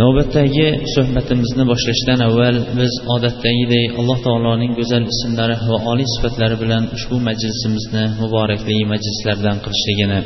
Navbatdagi 0.00 0.66
suhbatimizni 0.94 1.64
boshlashdan 1.70 2.20
avval 2.28 2.56
biz 2.78 2.92
odatdagidek 3.14 3.86
alloh 4.00 4.18
taoloning 4.26 4.72
go'zal 4.78 5.04
ismlari 5.14 5.56
va 5.70 5.78
oliy 5.92 6.08
sifatlari 6.14 6.56
bilan 6.62 6.82
ushbu 6.96 7.16
majlisimizni 7.28 8.04
muborakli 8.20 8.76
majlislardan 8.92 9.56
qilishligini 9.64 10.20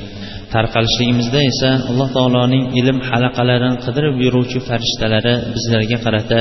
tarqalishligimizda 0.54 1.40
esa 1.50 1.70
alloh 1.90 2.08
taoloning 2.16 2.64
ilm 2.80 2.98
halaqalarini 3.08 3.76
qidirib 3.84 4.16
yuruvchi 4.24 4.58
farishtalari 4.68 5.34
bizlarga 5.54 5.98
qarata 6.04 6.40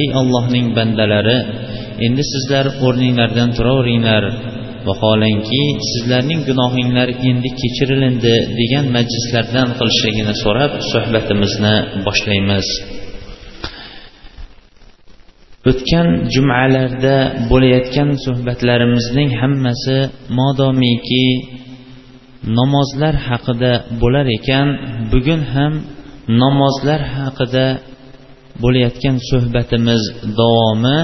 ey 0.00 0.08
ollohning 0.20 0.66
bandalari 0.78 1.38
endi 2.06 2.22
sizlar 2.32 2.64
o'rninglardan 2.86 3.48
turaveringlar 3.56 4.22
vaholanki 4.88 5.62
sizlarning 5.90 6.40
gunohinglar 6.48 7.08
endi 7.30 7.48
kechirilindi 7.60 8.34
degan 8.60 8.86
majlislardan 8.96 9.68
qilishligini 9.78 10.34
so'rab 10.42 10.72
suhbatimizni 10.92 11.74
boshlaymiz. 12.06 12.68
O'tgan 15.70 16.08
jumalarda 16.34 17.16
bo'layotgan 17.50 18.10
suhbatlarimizning 18.24 19.30
hammasi 19.40 19.98
modomiki 20.38 21.26
namozlar 22.58 23.14
haqida 23.28 23.72
bo'lar 24.02 24.26
ekan 24.38 24.68
bugun 25.12 25.42
ham 25.54 25.72
namozlar 26.42 27.00
haqida 27.16 27.66
bo'layotgan 28.62 29.16
suhbatimiz 29.30 30.02
davomi 30.38 30.98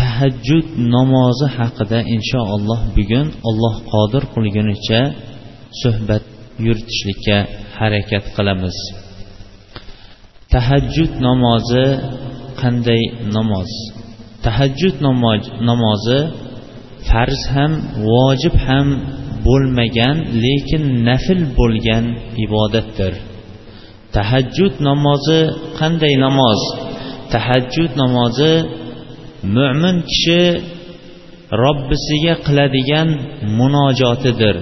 tahajjud 0.00 0.66
namozi 0.94 1.46
haqida 1.56 1.98
inshaalloh 2.14 2.80
bugun 2.96 3.26
alloh 3.48 3.74
qodir 3.92 4.22
qilgunicha 4.34 5.00
suhbat 5.82 6.24
yuritishlikka 6.66 7.36
harakat 7.78 8.24
qilamiz. 8.36 8.76
Tahajjud 10.54 11.12
namozi 11.26 11.84
qanday 12.60 13.02
namoz? 13.36 13.70
Tahajjud 14.44 14.96
namozi 15.68 16.18
farz 17.08 17.40
ham 17.54 17.72
vojib 18.08 18.54
ham 18.66 18.86
bo'lmagan 19.46 20.16
lekin 20.44 20.84
nafl 21.08 21.40
bo'lgan 21.58 22.04
ibodatdir. 22.44 23.14
Tahajjud 24.16 24.74
namozi 24.88 25.40
qanday 25.78 26.14
namoz? 26.26 26.60
Tahajjud 27.34 27.90
namozi 28.02 28.52
mo'min 29.56 29.96
kishi 30.10 30.42
robbisiga 31.62 32.34
qiladigan 32.46 33.08
munojotidir. 33.58 34.56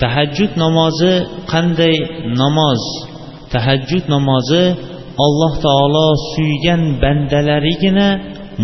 Tahajjud 0.00 0.52
namozi 0.64 1.12
qanday 1.52 1.96
namoz? 2.40 2.82
Tahajjud 3.52 4.04
namozi 4.14 4.64
alloh 5.24 5.52
taolo 5.66 6.08
suygan 6.32 6.82
bandalarigina 7.02 8.08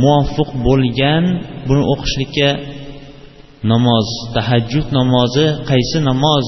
muvaffaq 0.03 0.51
bo'lgan 0.67 1.25
buni 1.67 1.83
o'qishlikka 1.93 2.51
namoz. 3.73 4.07
Tahajjud 4.37 4.87
namozi 4.99 5.47
qaysi 5.71 5.99
namoz? 6.11 6.47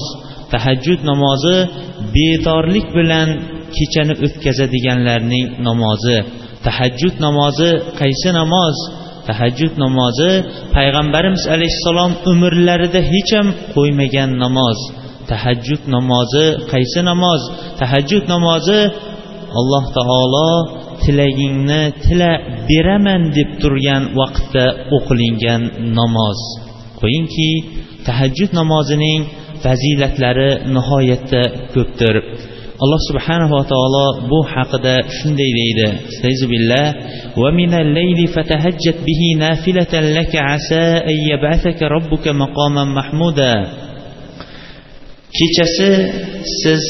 Tahajjud 0.53 0.99
namozi 1.09 1.57
bedorlik 2.13 2.87
bilan 2.97 3.29
kechani 3.75 4.13
o'tkazadiganlarning 4.25 5.45
namozi. 5.67 6.17
Tahajjud 6.67 7.15
namozi 7.25 7.69
qaysi 7.99 8.29
namoz? 8.39 8.77
Tahajjud 9.27 9.73
namozi 9.83 10.31
payg'ambarimiz 10.75 11.43
alayhissalom 11.55 12.11
umrlarida 12.31 13.01
hech 13.11 13.31
ham 13.37 13.47
qo'ymagan 13.75 14.31
namoz. 14.43 14.79
Tahajjud 15.31 15.81
namozi 15.95 16.45
qaysi 16.71 17.01
namoz? 17.09 17.41
Tahajjud 17.79 18.23
namozi 18.33 18.79
alloh 19.59 19.85
taolo 19.97 20.51
tilagingni 21.03 21.81
tila 22.03 22.31
beraman 22.69 23.21
deb 23.37 23.49
turgan 23.61 24.03
vaqtda 24.19 24.65
o'qilingan 24.95 25.61
namoz. 25.97 26.39
Qo'yingki 26.99 27.51
tahajjud 28.07 28.51
namozining 28.59 29.21
fazilatlari 29.63 30.51
nihoyatda 30.75 31.41
ko'pdir. 31.73 32.15
Alloh 32.83 33.01
subhanava 33.09 33.59
taolo 33.71 34.05
bu 34.29 34.39
haqida 34.53 34.95
shunday 35.17 35.51
deydi. 35.59 35.87
Billah. 36.51 36.85
Va 37.41 37.49
minal 37.59 37.89
layli 37.97 38.25
fatahajjat 38.35 38.97
bihi 39.07 39.29
nafilatan 39.45 40.05
laka 40.17 40.39
asa 40.55 40.83
an 41.11 41.17
yab'athaka 41.31 41.85
robbuka 41.95 42.31
maqaman 42.43 42.87
kechasi 45.37 45.91
siz 46.61 46.85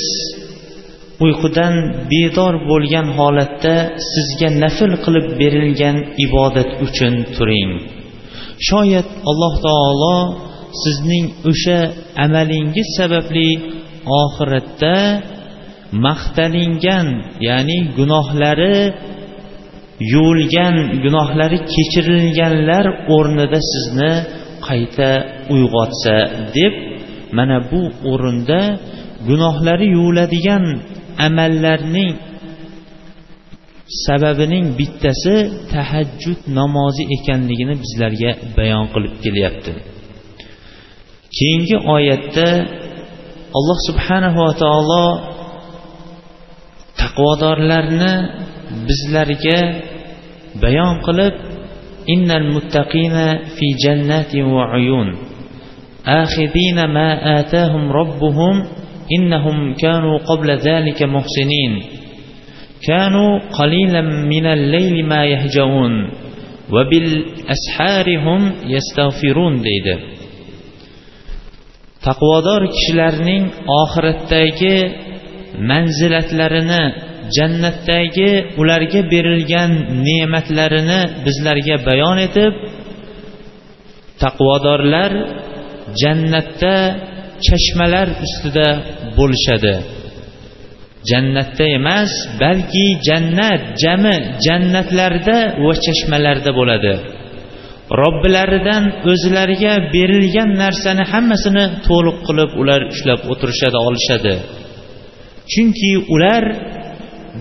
uyqudan 1.25 1.73
bedor 2.11 2.53
bo'lgan 2.69 3.07
holatda 3.17 3.75
sizga 4.11 4.49
nafl 4.63 4.91
qilib 5.03 5.27
berilgan 5.39 5.97
ibodat 6.25 6.69
uchun 6.85 7.13
turing. 7.35 7.71
Shoyat 8.69 9.09
alloh 9.29 9.53
taolo 9.67 10.17
sizning 10.83 11.25
o'sha 11.51 11.79
amalingiz 12.25 12.89
sababli 12.99 13.49
oxiratda 14.23 14.95
maqtalingan 16.05 17.07
ya'ni 17.47 17.77
gunohlari 17.97 18.77
yuvilgan 20.13 20.75
gunohlari 21.03 21.57
kechirilganlar 21.73 22.85
o'rnida 23.15 23.59
sizni 23.71 24.13
qayta 24.67 25.09
uyg'otsa 25.53 26.15
deb 26.57 26.73
mana 27.37 27.57
bu 27.71 27.81
o'rinda 28.11 28.61
gunohlari 29.29 29.87
yuviladigan 29.95 30.63
amallarning 31.27 32.13
sababining 34.05 34.65
bittasi 34.79 35.35
tahajjud 35.73 36.39
namozi 36.59 37.03
ekanligini 37.15 37.75
bizlarga 37.83 38.31
bayon 38.57 38.85
qilib 38.93 39.13
kelyapti. 39.23 39.73
Keyingi 41.35 41.77
oyatda 41.95 42.47
alloh 43.57 43.79
subhanahu 43.87 44.39
va 44.45 44.53
taolo 44.63 45.05
taqvodorlarni 47.01 48.13
bizlarga 48.87 49.59
bayon 50.61 50.95
qilib 51.07 51.35
innal 52.13 52.47
muttaqina 52.55 53.27
fi 53.55 53.67
jannatin 53.83 54.45
va 54.55 54.65
uyun 54.79 55.09
akhidina 56.21 56.83
ma 56.97 57.09
atahum 57.39 57.83
robbuhum 57.99 58.55
innahum 59.17 59.57
kanu 59.83 60.11
qabla 60.29 60.53
zalika 60.67 61.05
muhsinin 61.15 61.73
kanu 62.87 63.25
qalilan 63.57 64.07
min 64.31 64.45
al-layli 64.55 65.01
ma 65.11 65.21
yahjaun 65.33 65.93
va 66.73 66.81
bil 66.91 67.09
asharihum 67.55 68.41
yastaghfirun 68.73 69.53
deydi. 69.67 69.95
Taqvodor 72.05 72.61
kishilarning 72.73 73.43
oxiratdagi 73.81 74.77
manzilatlarini 75.69 76.83
jannatdagi 77.37 78.31
ularga 78.61 79.01
berilgan 79.13 79.71
ne'matlarini 80.07 81.01
bizlarga 81.25 81.75
bayon 81.87 82.17
etib 82.27 82.53
taqvodorlar 84.21 85.11
jannatda 86.01 86.75
chashmalar 87.45 88.07
ustida 88.25 88.67
bo'lishadi. 89.17 89.75
Jannatda 91.09 91.65
emas 91.79 92.11
balki 92.41 92.85
jannat 93.07 93.61
jami 93.83 94.17
jannatlarda 94.45 95.37
va 95.63 95.73
chashmalarda 95.85 96.51
bo'ladi. 96.59 96.93
Robbilaridan 98.01 98.83
o'zlariga 99.11 99.73
berilgan 99.95 100.49
narsani 100.63 101.03
hammasini 101.11 101.65
to'liq 101.87 102.17
qilib 102.27 102.51
ular 102.61 102.81
ushlab 102.93 103.21
o'tirishadi 103.31 103.77
olishadi. 103.87 104.33
Chunki 105.51 105.91
ular 106.13 106.43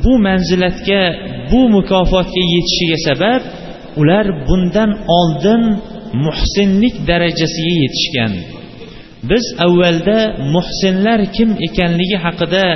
bu 0.05 0.13
manzilatga 0.27 1.03
bu 1.51 1.61
mukofotga 1.77 2.43
yetishiga 2.55 2.99
sabab 3.09 3.43
ular 4.01 4.27
bundan 4.49 4.91
oldin 5.19 5.63
muhsinlik 6.25 6.95
darajasiga 7.09 7.75
yetishgan. 7.83 8.33
Biz 9.31 9.45
avvalda 9.67 10.19
muhsinlar 10.55 11.21
kim 11.37 11.51
ekanligi 11.67 12.17
haqida 12.25 12.67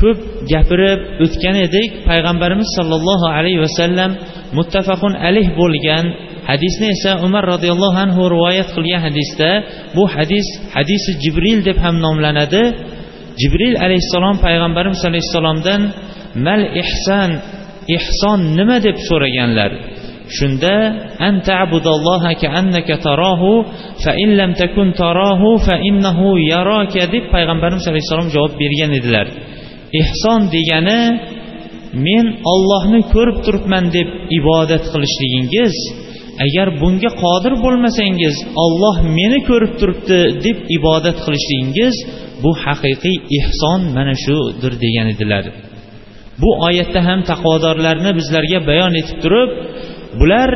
ko'p 0.00 0.18
gapirib 0.52 1.00
o'tgan 1.24 1.56
edik. 1.66 1.90
Payg'ambarimiz 2.08 2.68
sollallohu 2.76 3.26
alayhi 3.36 3.60
vasallam 3.66 4.10
muttafaqun 4.58 5.12
alayh 5.26 5.48
bo'lgan 5.60 6.04
hadisni 6.50 6.86
esa 6.96 7.12
umar 7.26 7.44
roziyallohu 7.52 7.98
anhu 8.04 8.20
rivoyat 8.34 8.68
qilgan 8.76 9.00
hadisda 9.06 9.50
bu 9.96 10.04
hadis 10.14 10.46
hadisi 10.76 11.10
jibril 11.22 11.58
deb 11.68 11.78
ham 11.84 11.96
nomlanadi. 12.06 12.62
Jibril 13.40 13.74
alayhissalom 13.84 14.36
payg'ambarimiz 14.44 15.02
alayhissalomdan 15.10 15.80
mal 16.46 16.62
ihson 16.82 17.30
ihson 17.96 18.40
nima 18.58 18.76
deb 18.86 18.96
so'raganlar? 19.08 19.70
Shunda 20.36 20.76
an 21.26 21.34
ta'budalloha 21.48 22.30
ka'annaka 22.42 22.94
tarahu 23.06 23.50
fa 24.02 24.12
in 24.24 24.30
lam 24.40 24.50
takun 24.60 24.88
tarahu 25.02 25.48
fa 25.66 25.74
innahu 25.88 26.26
yaraka 26.52 27.02
deb 27.14 27.24
payg'ambarimiz 27.34 27.84
alayhissalom 27.90 28.28
javob 28.34 28.52
bergan 28.62 28.92
edilar. 28.98 29.26
Ihson 30.00 30.40
degani 30.54 31.00
men 32.06 32.26
ollohni 32.52 33.00
ko'rib 33.12 33.38
turibman 33.44 33.84
deb 33.96 34.08
ibodat 34.38 34.84
qilishligingiz 34.92 35.74
agar 36.44 36.68
bunga 36.80 37.10
qodir 37.22 37.54
bo'lmasangiz 37.64 38.36
olloh 38.64 38.96
meni 39.18 39.38
ko'rib 39.48 39.72
turibdi 39.80 40.20
deb 40.44 40.58
ibodat 40.78 41.16
qilishligingiz 41.24 41.94
bu 42.42 42.50
haqiqiy 42.64 43.16
ehson 43.38 43.80
mana 43.96 44.14
shudir 44.24 44.72
degan 44.84 45.06
edilar. 45.14 45.44
Bu 46.42 46.50
oyatda 46.66 47.00
ham 47.08 47.20
taqvodorlarni 47.30 48.10
bizlarga 48.18 48.58
bayon 48.70 48.92
etib 49.00 49.18
turib 49.24 49.50
bular 50.20 50.50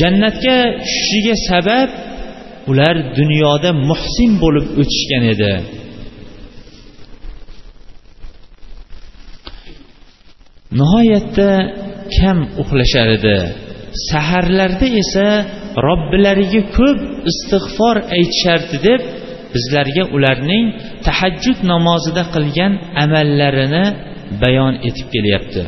jannatga 0.00 0.56
tushishiga 0.84 1.34
sabab 1.48 1.90
ular 2.70 2.96
dunyoda 3.18 3.70
muhsin 3.88 4.30
bo'lib 4.42 4.66
o'tishgan 4.80 5.24
edi. 5.34 5.52
Nihoyatda 10.78 11.50
kam 12.16 12.38
uxlashar 12.62 13.08
edi. 13.18 13.36
Saharlarda 14.10 14.88
esa 15.02 15.26
robbilariga 15.86 16.62
ko'p 16.76 16.98
istig'for 17.30 17.96
aytishardi 18.16 18.78
deb 18.88 19.00
bizlarga 19.54 20.04
ularning 20.16 20.66
tahajjud 21.06 21.58
namozida 21.72 22.22
qilgan 22.34 22.72
amallarini 23.04 23.84
bayon 24.42 24.74
etib 24.88 25.08
kelyapti. 25.14 25.62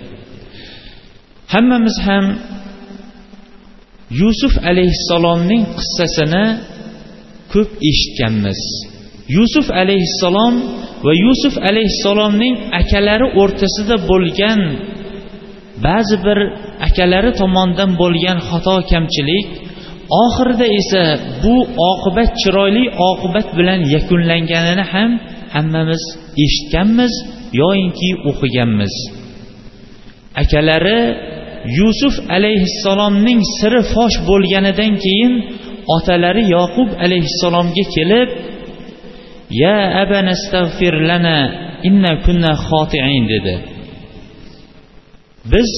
Hammamiz 1.52 1.96
ham 2.06 2.24
yusuf 4.20 4.54
alayhissalomning 4.70 5.62
qissasini 5.78 6.44
ko'p 7.52 7.70
eshitganmiz. 7.90 8.60
Yusuf 9.36 9.66
alayhissalom 9.82 10.54
va 11.06 11.12
yusuf 11.26 11.54
alayhissalomning 11.70 12.54
akalari 12.80 13.26
o'rtasida 13.40 13.96
bo'lgan 14.10 14.60
ba'zi 15.86 16.16
bir 16.26 16.38
akalari 16.86 17.30
tomonidan 17.40 17.90
bo'lgan 18.02 18.38
xato 18.48 18.76
kamchilik 18.90 19.46
oxirida 20.24 20.66
esa 20.80 21.02
bu 21.42 21.56
oqibat 21.90 22.30
chiroyli 22.42 22.84
oqibat 23.10 23.48
bilan 23.58 23.80
yakunlanganini 23.94 24.84
ham 24.92 25.10
hammamiz 25.54 26.02
eshitganmiz 26.44 27.12
yoyinki 27.60 28.10
o'qiganmiz. 28.30 28.94
Akalari 30.42 31.00
yusuf 31.78 32.14
alayhissalomning 32.36 33.40
siri 33.58 33.80
fosh 33.92 34.16
bo'lganidan 34.28 34.92
keyin 35.04 35.32
otalari 35.96 36.42
yoqub 36.56 36.88
alayhissalomga 37.04 37.84
kelib 37.94 38.28
ya 39.62 39.76
abanastag'fir 40.02 40.94
lana 41.08 41.38
inna 41.88 42.12
kunna 42.24 42.52
xotiin 42.66 43.24
dedi. 43.32 43.54
Biz 45.52 45.70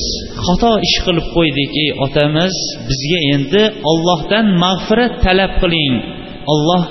xato 0.44 0.72
ish 0.86 0.98
qilib 1.06 1.26
qo'ydik 1.36 1.70
ey 1.82 1.90
otamiz 2.06 2.54
bizga 2.88 3.20
endi 3.34 3.62
ollohdan 3.90 4.46
mag'firat 4.64 5.14
talab 5.24 5.52
qiling. 5.62 5.94
Olloh 6.52 6.82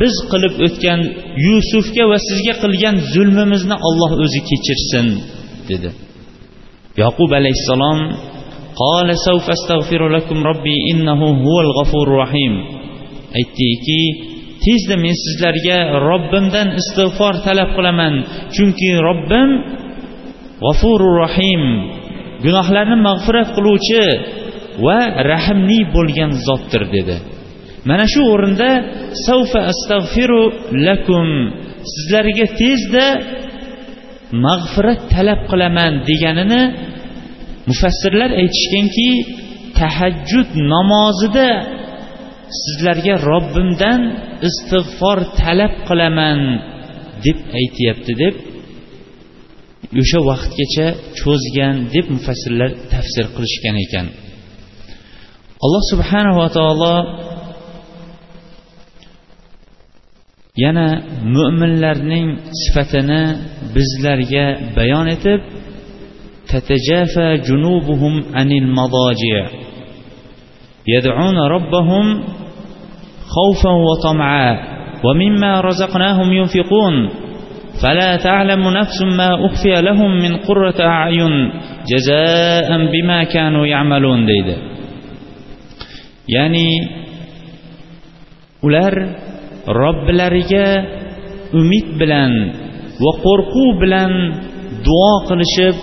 biz 0.00 0.14
qilib 0.30 0.54
o'tgan 0.66 1.00
yusufga 1.46 2.04
va 2.10 2.18
sizga 2.28 2.54
qilgan 2.62 2.96
zulmimizni 3.12 3.76
olloh 3.88 4.12
o'zi 4.24 4.40
kechirsin 4.50 5.06
dedi. 5.70 5.90
Yoqub 7.02 7.30
alayhissalom 7.40 7.98
aytdiki 13.38 14.02
tezda 14.64 14.96
men 15.04 15.14
sizlarga 15.24 15.78
robbimdan 16.08 16.68
istig'for 16.80 17.34
talab 17.46 17.70
qilaman 17.76 18.14
chunki 18.54 18.90
robbim 19.08 19.50
g'afurur 20.64 21.14
rohim 21.22 21.62
gunohlarni 22.44 22.96
mag'firat 23.08 23.48
qiluvchi 23.56 24.02
va 24.86 24.98
rahmli 25.32 25.80
bo'lgan 25.94 26.30
zotdir 26.46 26.82
dedi. 26.96 27.16
Mana 27.88 28.06
shu 28.12 28.22
o'rinda 28.34 28.70
savfa 29.26 29.60
astag'firu 29.72 30.42
lakum 30.86 31.28
sizlarga 31.92 32.46
tezda 32.60 33.06
mag'firat 34.46 35.00
talab 35.14 35.40
qilaman 35.50 35.92
deganini 36.08 36.62
mufassirlar 37.68 38.30
aytishganki 38.42 39.08
tahajjud 39.78 40.48
namozida 40.72 41.48
sizlarga 42.60 43.14
robbimdan 43.30 44.00
istig'for 44.48 45.18
talab 45.40 45.74
qilaman 45.88 46.40
deb 47.24 47.38
aytyapti 47.60 48.12
deb 48.22 48.34
o'sha 50.01 50.19
vaqtgacha 50.29 50.87
cho'zgan 51.19 51.75
deb 51.93 52.05
mufassirlar 52.15 52.71
tafsir 52.93 53.25
qilishgan 53.35 53.75
ekan 53.85 54.05
alloh 55.65 55.83
subhanava 55.91 56.45
taolo 56.57 56.95
yana 60.63 60.87
mo'minlarning 61.35 62.27
sifatini 62.61 63.21
bizlarga 63.75 64.45
bayon 64.77 65.07
etib 65.17 65.41
تتجافى 66.53 67.37
جنوبهم 67.47 68.13
عن 68.33 68.51
المضاجع 68.51 69.49
يدعون 70.87 71.37
ربهم 71.37 72.23
خوفا 73.33 73.69
وطمعا 73.87 74.51
ومما 75.05 75.61
رزقناهم 75.61 76.33
ينفقون 76.33 77.09
فلا 77.81 78.15
تعلم 78.15 78.59
نفس 78.69 79.01
ما 79.01 79.45
أخفي 79.45 79.81
لهم 79.81 80.11
من 80.21 80.37
قرة 80.37 80.79
أعين 80.79 81.51
جزاء 81.87 82.69
بما 82.91 83.23
كانوا 83.23 83.65
يعملون 83.67 84.19
deydi 84.27 84.55
ya'ni 86.29 86.69
ular 88.61 88.93
robbilariga 89.65 90.67
umid 91.59 91.87
bilan 91.99 92.31
va 93.03 93.11
qo'rquv 93.25 93.69
bilan 93.83 94.11
duo 94.85 95.13
qilishib 95.29 95.75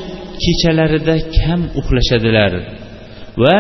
kechalarida 0.43 1.17
kam 1.37 1.61
uxlashadilar 1.81 2.53
va 3.43 3.59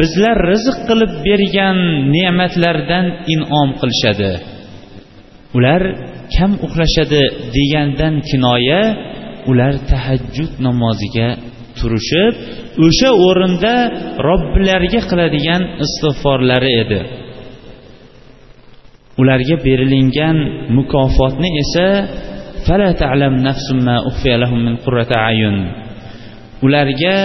bizlar 0.00 0.36
rizq 0.52 0.76
qilib 0.88 1.12
bergan 1.26 1.78
ne'matlardan 2.16 3.06
inom 3.34 3.68
qilishadi 3.80 4.32
ular 5.56 5.82
kam 6.35 6.51
uxlashadi 6.65 7.23
degandan 7.55 8.15
kinoya 8.29 8.81
ular 9.51 9.73
tahajjud 9.89 10.51
namoziga 10.65 11.29
turishib 11.77 12.33
o'sha 12.85 13.09
o'rinda 13.27 13.75
robbilariga 14.27 15.01
qiladigan 15.09 15.61
istig'forlari 15.85 16.71
edi. 16.83 17.01
Ularga 19.21 19.55
berilingan 19.65 20.37
mukofotni 20.77 21.49
esa 21.63 21.87
ularga 26.65 27.17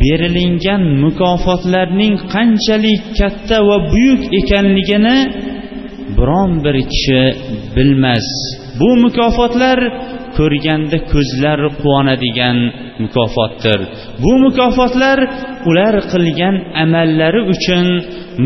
berilingan 0.00 0.82
mukofotlarning 1.04 2.14
qanchalik 2.34 3.02
katta 3.18 3.58
va 3.68 3.76
buyuk 3.92 4.22
ekanligini 4.40 5.16
biron 6.16 6.52
bir 6.64 6.76
kishi 6.92 7.22
bilmas. 7.76 8.26
Bu 8.80 8.88
mukofotlar 9.04 9.78
ko'rganda 10.38 10.98
ko'zlar 11.12 11.60
quvonadigan 11.80 12.58
mukofotdir. 13.02 13.80
Bu 14.22 14.32
mukofotlar 14.44 15.18
ular 15.68 15.94
qilgan 16.12 16.56
amallari 16.84 17.40
uchun 17.54 17.86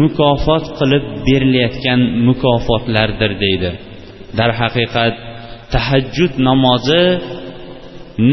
mukofot 0.01 0.65
qilib 0.79 1.05
berilayotgan 1.27 2.01
mukofotlardir 2.29 3.33
deydi. 3.45 3.71
Darhaqiqat 4.39 5.15
tahajjud 5.73 6.33
namozi 6.49 7.05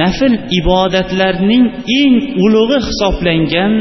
nafl 0.02 0.34
ibodatlarning 0.60 1.64
eng 2.00 2.16
ulug'i 2.44 2.78
hisoblangan 2.88 3.74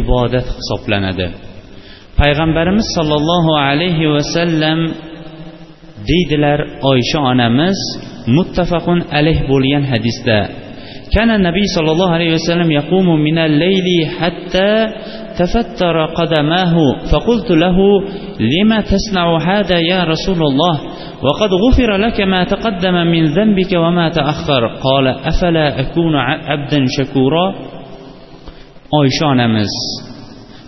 ibodat 0.00 0.46
hisoblanadi. 0.58 1.26
Payg'ambarimiz 2.20 2.86
sollallohu 2.96 3.50
alayhi 3.68 4.06
vasallam 4.16 4.78
deydilar 6.10 6.58
oysha 6.90 7.18
onamiz 7.30 7.78
muttafaqun 8.36 8.98
alayh 9.18 9.38
bo'lgan 9.50 9.84
hadisda 9.92 10.40
كان 11.16 11.30
النبي 11.38 11.64
صلى 11.76 11.90
الله 11.92 12.10
عليه 12.16 12.30
وسلم 12.34 12.68
يقوم 12.80 13.08
من 13.26 13.36
الليل 13.38 13.88
حتى 14.18 14.72
تفتر 15.40 15.96
قدماه 16.18 16.74
فقلت 17.12 17.50
له 17.64 17.78
لما 18.54 18.78
تصنع 18.80 19.26
هذا 19.50 19.78
يا 19.92 20.00
رسول 20.04 20.40
الله 20.50 20.74
وقد 21.26 21.50
غفر 21.64 21.90
لك 21.96 22.20
ما 22.20 22.44
تقدم 22.44 22.94
من 22.94 23.24
ذنبك 23.24 23.72
وما 23.72 24.08
تأخر 24.08 24.66
قال 24.66 25.06
أفلا 25.08 25.66
أكون 25.80 26.14
عبدا 26.16 26.84
شكورا 26.96 27.54
onamiz 28.92 29.72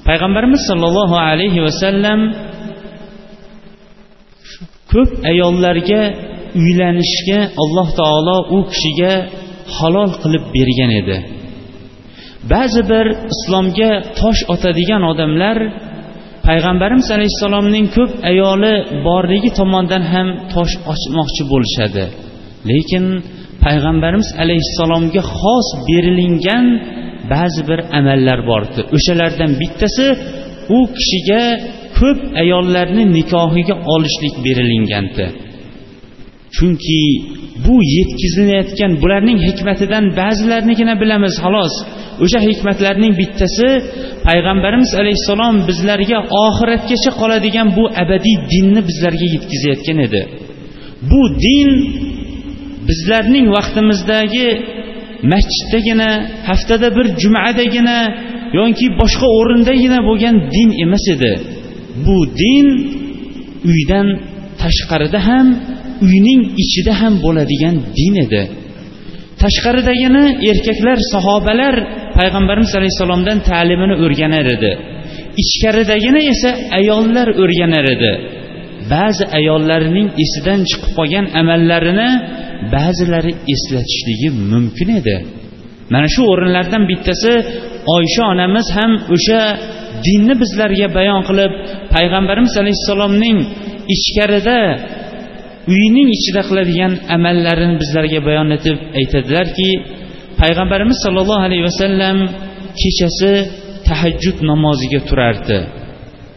payg'ambarimiz 0.09 0.63
sollallohu 0.71 1.17
alayhi 1.31 1.61
vasallam 1.67 2.21
ko'p 4.93 5.11
ayollarga 5.31 6.03
uylanishga 6.63 7.41
alloh 7.63 7.89
taolo 8.01 8.37
u 8.57 8.59
kishiga 8.71 9.15
halol 9.79 10.11
qilib 10.23 10.45
bergan 10.57 10.93
edi. 11.01 11.17
Ba'zi 12.53 12.83
bir 12.91 13.07
islomga 13.35 13.91
tosh 14.21 14.41
otadigan 14.55 15.03
odamlar 15.13 15.57
payg'ambarimiz 16.49 17.09
alayhissalomning 17.17 17.87
ko'p 17.97 18.11
ayoli 18.31 18.75
borligi 19.07 19.51
tomondan 19.59 20.03
ham 20.13 20.29
tosh 20.55 20.75
ochmoqchi 20.93 21.43
bo'lishadi. 21.53 22.05
Lekin 22.71 23.05
payg'ambarimiz 23.65 24.29
alayhissalomga 24.43 25.23
xos 25.39 25.69
berilingan 25.89 26.67
ba'zi 27.33 27.63
bir 27.71 27.81
amallar 27.99 28.41
bordi 28.51 28.81
o'shalardan 28.97 29.53
bittasi 29.63 30.07
u 30.77 30.79
kishiga 30.97 31.43
ko'p 31.99 32.19
ayollarni 32.43 33.05
nikohiga 33.17 33.77
olishlik 33.95 34.35
berilingandi 34.45 35.25
chunki 36.57 37.03
bu 37.67 37.75
yetkazilayotgan 37.97 38.93
bularning 39.03 39.39
hikmatidan 39.49 40.05
ba'zilarnigina 40.21 40.95
bilamiz 41.03 41.35
xolos. 41.45 41.75
O'sha 42.25 42.41
hikmatlarning 42.49 43.13
bittasi 43.21 43.69
payg'ambarimiz 44.27 44.91
alayhissalom 45.01 45.55
bizlarga 45.69 46.19
oxiratgacha 46.47 47.11
qoladigan 47.21 47.69
bu 47.79 47.85
abadiy 48.03 48.37
dinni 48.53 48.81
bizlarga 48.89 49.27
yetkazayotgan 49.35 49.99
edi. 50.07 50.23
Bu 51.11 51.23
din 51.45 51.69
bizlarning 52.89 53.47
vaqtimizdagi 53.57 54.49
masjiddagina 55.31 56.09
haftada 56.49 56.89
bir 56.97 57.07
jumadagina 57.23 57.99
yoki 58.59 58.87
boshqa 59.01 59.27
o'rindagina 59.39 59.99
bo'lgan 60.09 60.37
din 60.55 60.69
emas 60.85 61.05
edi. 61.15 61.33
Bu 62.05 62.17
din 62.43 62.67
uydan 63.71 64.09
tashqarida 64.63 65.21
ham 65.29 65.47
uyning 66.07 66.41
ichida 66.63 66.93
ham 67.01 67.15
bo'ladigan 67.25 67.77
din 67.99 68.15
edi. 68.25 68.43
Tashqaridagini 69.43 70.25
erkaklar 70.51 70.99
sahobalar 71.13 71.75
payg'ambarimiz 72.19 72.73
alayhissalomdan 72.79 73.39
ta'limini 73.51 73.95
o'rganar 74.05 74.47
edi. 74.57 74.73
Ichkaridagini 75.43 76.21
esa 76.33 76.51
ayollar 76.79 77.29
o'rganar 77.43 77.85
edi. 77.95 78.13
Ba'zi 78.93 79.25
ayollarning 79.39 80.09
esidan 80.25 80.61
chiqib 80.71 80.91
qolgan 80.99 81.27
amallarini 81.41 82.11
ba'zilari 82.75 83.33
eslatishligi 83.55 84.29
mumkin 84.53 84.89
edi. 85.01 85.17
Mana 85.93 86.09
shu 86.15 86.23
o'rinlardan 86.33 86.83
bittasi 86.91 87.33
oysha 87.97 88.23
onamiz 88.33 88.67
ham 88.77 88.93
o'sha 89.15 89.41
dinni 90.07 90.35
bizlarga 90.43 90.89
bayon 90.99 91.21
qilib 91.29 91.53
payg'ambarimiz 91.95 92.55
alayhissalomning 92.63 93.39
ichkarida 93.95 94.59
uyning 95.75 96.09
ichida 96.17 96.43
qiladigan 96.49 96.93
amallarini 97.17 97.77
bizlarga 97.83 98.21
bayon 98.29 98.49
etib 98.57 98.79
aytadilarki 99.01 99.71
payg'ambarimiz 100.41 100.99
sollallohu 101.05 101.43
alayhi 101.49 101.65
vasallam 101.71 102.19
kechasi 102.81 103.33
tahajjud 103.89 104.39
namoziga 104.51 105.01
turardi. 105.09 105.59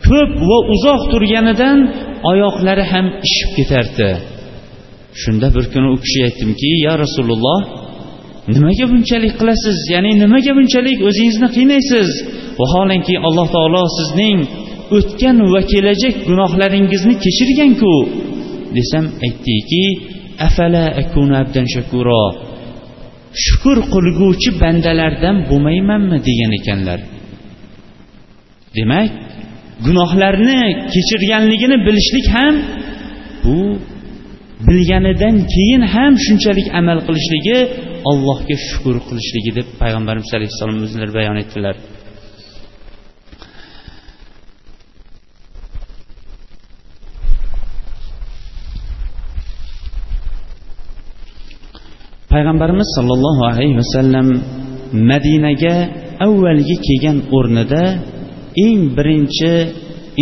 Ko'p 0.07 0.31
va 0.49 0.57
uzoq 0.73 1.01
turganidan 1.11 1.79
oyoqlari 2.31 2.83
ham 2.91 3.05
ishib 3.27 3.49
ketardi. 3.57 4.09
Shunda 5.21 5.47
bir 5.55 5.65
kuni 5.73 5.87
u 5.95 5.97
kishiga 6.03 6.25
aytdimki 6.29 6.69
ya 6.87 6.93
rasululloh 7.03 7.59
nimaga 8.53 8.85
bunchalik 8.91 9.33
qilasiz? 9.39 9.77
Ya'ni 9.93 10.11
nimaga 10.23 10.51
bunchalik 10.57 10.99
o'zingizni 11.07 11.47
qiynaysiz? 11.57 12.09
Vaholanki 12.59 13.15
alloh 13.27 13.47
taolo 13.55 13.83
sizning 13.97 14.39
o'tgan 14.97 15.37
va 15.53 15.61
kelajak 15.71 16.15
gunohlaringizni 16.29 17.15
kechirganku. 17.23 17.93
desam 18.77 19.05
aytdiki 19.25 19.83
afala 20.47 20.83
akuna 21.01 21.35
abdan 21.43 21.65
shakuro 21.75 22.23
shukur 23.43 23.77
qilguvchi 23.93 24.49
bandalardan 24.61 25.35
bo'lmaymanmi? 25.49 26.17
degan 26.27 26.51
ekanlar. 26.59 26.99
Demak 28.77 29.09
gunohlarni 29.85 30.61
kechirganligini 30.93 31.77
bilishlik 31.87 32.27
ham 32.35 32.55
bu 33.43 33.57
bilganidan 34.67 35.35
keyin 35.53 35.83
ham 35.93 36.13
shunchalik 36.25 36.67
amal 36.79 36.99
qilishligi 37.07 37.57
allohga 38.11 38.55
shukur 38.67 38.95
qilishligi 39.07 39.51
deb 39.57 39.67
payg'ambarimiz 39.81 40.29
alayhissalom 40.37 40.77
o'zlari 40.85 41.11
bayon 41.19 41.37
etdilar. 41.43 41.75
Payg'ambarimiz 52.33 52.89
sollallohu 52.97 53.41
alayhi 53.51 53.75
vasallam 53.81 54.27
madinaga 55.11 55.75
avvalgi 56.25 56.75
kelgan 56.87 57.17
o'rnida 57.37 57.83
eng 58.65 58.81
birinchi 58.97 59.53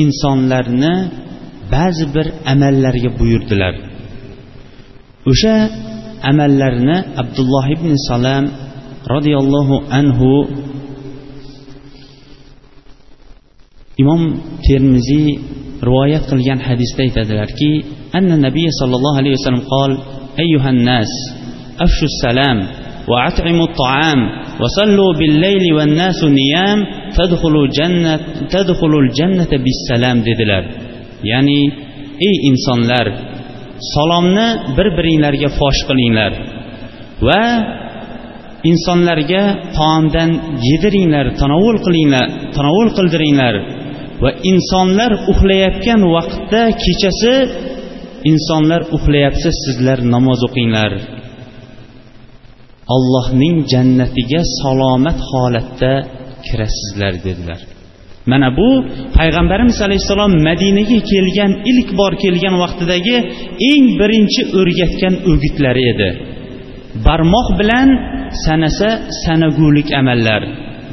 insonlarni 0.04 0.94
ba'zi 1.74 2.06
bir 2.16 2.28
amallarga 2.54 3.10
buyurdilar. 3.20 3.93
O'sha 5.32 5.56
amallarni 6.30 6.98
abdulloh 7.22 7.66
ibn 7.76 7.90
salam 8.10 8.46
roziyallohu 9.14 9.76
anhu 10.00 10.32
imom 14.02 14.22
termiziy 14.68 15.28
rivoyat 15.88 16.24
qilgan 16.32 16.60
hadisda 16.68 17.00
aytadilarki 17.08 17.72
anna 18.18 18.36
nabiy 18.48 18.68
sollallohu 18.80 19.18
alayhi 19.22 19.36
vasallam 19.38 19.66
qol 19.74 19.92
ayyuhan 20.44 20.80
nas 20.90 21.12
afshu 21.86 22.06
salam 22.26 22.60
وأطعموا 23.12 23.68
الطعام 23.70 24.20
وصلوا 24.62 25.12
بالليل 25.20 25.66
والناس 25.78 26.20
نيام 26.24 26.80
تدخلوا 27.20 27.68
جنة 27.80 28.14
تدخلوا 28.56 29.02
الجنة 29.06 29.52
بالسلام 29.64 30.18
dedilar 30.28 30.64
ya'ni 31.32 31.62
ey 32.28 32.36
insonlar 32.50 33.06
salomni 33.94 34.48
bir 34.78 34.88
biringlarga 34.98 35.50
fosh 35.60 35.82
qilinglar 35.90 36.32
va 37.28 37.44
insonlarga 38.72 39.44
taomdan 39.78 40.32
yediringlar 40.70 41.26
tanovul 41.42 41.78
qilinglar 41.86 42.28
tanovul 42.58 42.90
qildiringlar 42.98 43.56
va 44.24 44.32
insonlar 44.52 45.12
uxlayotgan 45.32 46.02
vaqtda 46.16 46.62
kechasi 46.84 47.36
insonlar 48.32 48.82
uxlayapsa 48.96 49.50
sizlar 49.64 50.00
namoz 50.14 50.40
o'qinglar. 50.48 50.92
Allohning 52.96 53.58
jannatiga 53.72 54.42
salomat 54.62 55.20
holatda 55.30 55.94
kirasizlar 56.46 57.14
dedilar. 57.28 57.62
Mana 58.32 58.50
bu 58.58 58.70
payg'ambarimiz 59.18 59.78
alayhissalom 59.88 60.34
madinaga 60.48 61.00
kelgan 61.12 61.52
ilk 61.72 61.90
bor 62.00 62.14
kelgan 62.24 62.56
vaqtidagi 62.64 63.18
eng 63.72 63.86
birinchi 64.00 64.42
o'rgatgan 64.60 65.16
o'gitlari 65.32 65.84
edi. 65.94 66.10
Barmoq 67.06 67.48
bilan 67.60 67.90
sanasa 68.46 68.90
sanagulik 69.24 69.90
amallar. 70.02 70.42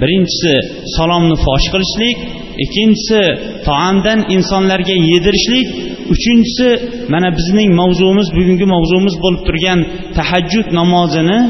Birinchisi 0.00 0.54
salomni 0.96 1.36
fosh 1.44 1.66
qilishlik 1.72 2.18
ikkinchisi 2.64 3.22
taomdan 3.68 4.20
insonlarga 4.36 4.96
yedirishlik 5.10 5.68
uchinchisi 6.14 6.68
mana 7.12 7.28
bizning 7.38 7.70
mavzuimiz 7.80 8.28
bugungi 8.36 8.66
mavzuimiz 8.74 9.14
bo'lib 9.24 9.42
turgan 9.48 9.80
tahajjud 10.16 10.68
namozini 10.78 11.40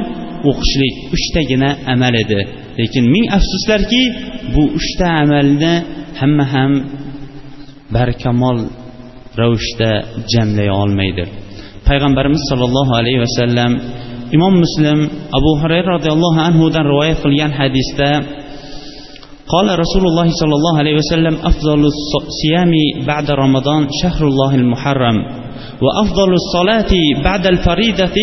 o'qishlik 0.51 0.95
uchtagina 1.17 1.71
amal 1.95 2.15
edi. 2.25 2.41
lekin 2.80 3.06
ming 3.13 3.25
afsuslarki 3.38 4.04
bu 4.54 4.63
uchta 4.80 5.08
amalni 5.24 5.74
hamma 6.20 6.46
ham 6.54 6.72
barkamol 7.96 8.58
ravishda 9.42 9.92
jamlay 10.34 10.70
olmaydi 10.82 11.24
payg'ambarimiz 11.88 12.44
sollallohu 12.51 12.92
alayhi 13.00 13.20
vasallam 13.25 13.72
imom 14.36 14.54
muslim 14.63 15.00
abu 15.38 15.51
hurayra 15.62 15.89
roziyallohu 15.98 16.39
anhudan 16.48 16.84
rivoyat 16.92 17.18
qilgan 17.25 17.51
hadisda 17.60 18.10
قال 19.54 19.68
رسول 19.84 20.04
الله 20.10 20.27
صلى 20.42 20.56
الله 20.60 20.75
عليه 20.82 20.96
وسلم 21.01 21.36
أفضل 21.50 21.82
الصيام 22.25 22.74
بعد 23.12 23.27
رمضان 23.44 23.82
شهر 24.01 24.22
الله 24.32 24.51
المحرم 24.62 25.18
وأفضل 25.86 26.30
الصلاة 26.42 26.92
بعد 27.24 27.44
الفريضة 27.54 28.18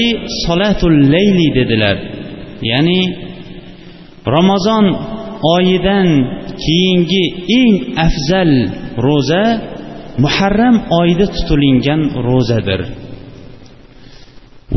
صلاة 0.48 0.80
الليل 0.92 1.38
dedilar 1.58 1.96
ya'ni 2.62 3.00
ramazon 4.35 4.85
oyidan 5.55 6.07
keyingi 6.65 7.23
eng 7.59 7.73
afzal 8.05 8.51
ro'za 9.07 9.43
muharram 10.23 10.75
oyida 10.99 11.25
tutilingan 11.35 12.01
ro'zadir. 12.27 12.81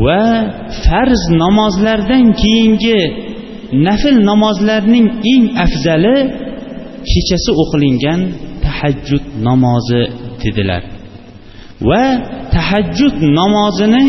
Va 0.05 0.23
farz 0.83 1.21
namozlardan 1.43 2.25
keyingi 2.41 2.99
nafl 3.87 4.15
namozlarning 4.29 5.07
eng 5.33 5.45
afzali 5.65 6.17
kechasi 7.11 7.51
o'qilingan 7.61 8.19
tahajjud 8.65 9.23
namozi 9.47 10.01
dedilar. 10.41 10.83
Va 11.89 12.03
tahajjud 12.55 13.15
namozini 13.39 14.05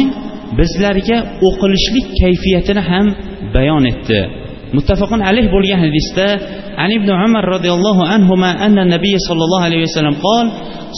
bizlarga 0.58 1.18
o'qilishlik 1.49 2.06
kayfiyatini 2.20 2.82
ham 2.90 3.06
bayon 3.54 3.84
etdi. 3.92 4.20
muttafaqun 4.77 5.19
alayh 5.29 5.46
bo'lgan 5.55 5.79
hadisda 5.86 6.27
an 6.84 6.89
ibn 6.98 7.10
umar 7.25 7.43
roziyallohu 7.55 8.01
anhu 8.15 8.34
anna 8.65 8.84
nabiy 8.96 9.15
sollallohu 9.27 9.63
alayhi 9.67 9.84
vasallam 9.88 10.15
qol 10.27 10.46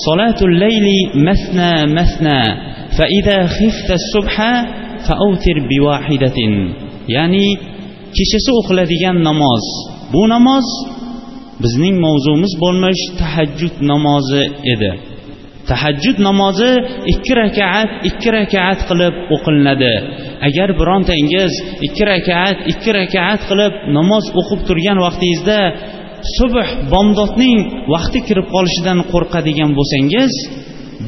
solatul 0.06 0.54
layli 0.64 0.98
masna 1.28 1.72
masna 1.98 2.40
فإذا 2.98 3.48
خفت 3.48 3.90
الصبح 4.00 4.36
فأوتر 5.08 5.56
بواحدة 5.70 6.38
ya'ni 7.16 7.48
kechasi 8.16 8.52
o'qiladigan 8.60 9.18
namoz 9.30 9.66
bu 10.14 10.22
namoz 10.34 10.68
bizning 11.64 11.96
mavzumiz 12.06 12.54
bo'lmish 12.64 13.02
tahajjud 13.20 13.76
namozi 13.92 14.44
edi 14.74 14.92
Tahajjud 15.71 16.17
namozi 16.29 16.71
ikki 17.13 17.35
rakaat 17.43 17.91
ikki 18.09 18.31
rakaat 18.39 18.79
qilib 18.89 19.15
o'qilinadi. 19.35 19.95
Agar 20.49 20.69
birontangiz 20.81 21.53
ikki 21.87 22.05
rakaat 22.13 22.59
ikki 22.73 22.91
rakaat 23.01 23.41
qilib 23.51 23.73
namoz 23.97 24.25
o'qib 24.41 24.61
turgan 24.69 24.99
vaqtingizda 25.07 25.59
subh 26.37 26.69
bomdodning 26.93 27.59
vaqti 27.95 28.19
kirib 28.29 28.47
qolishidan 28.55 28.99
qo'rqadigan 29.13 29.71
bo'lsangiz 29.79 30.33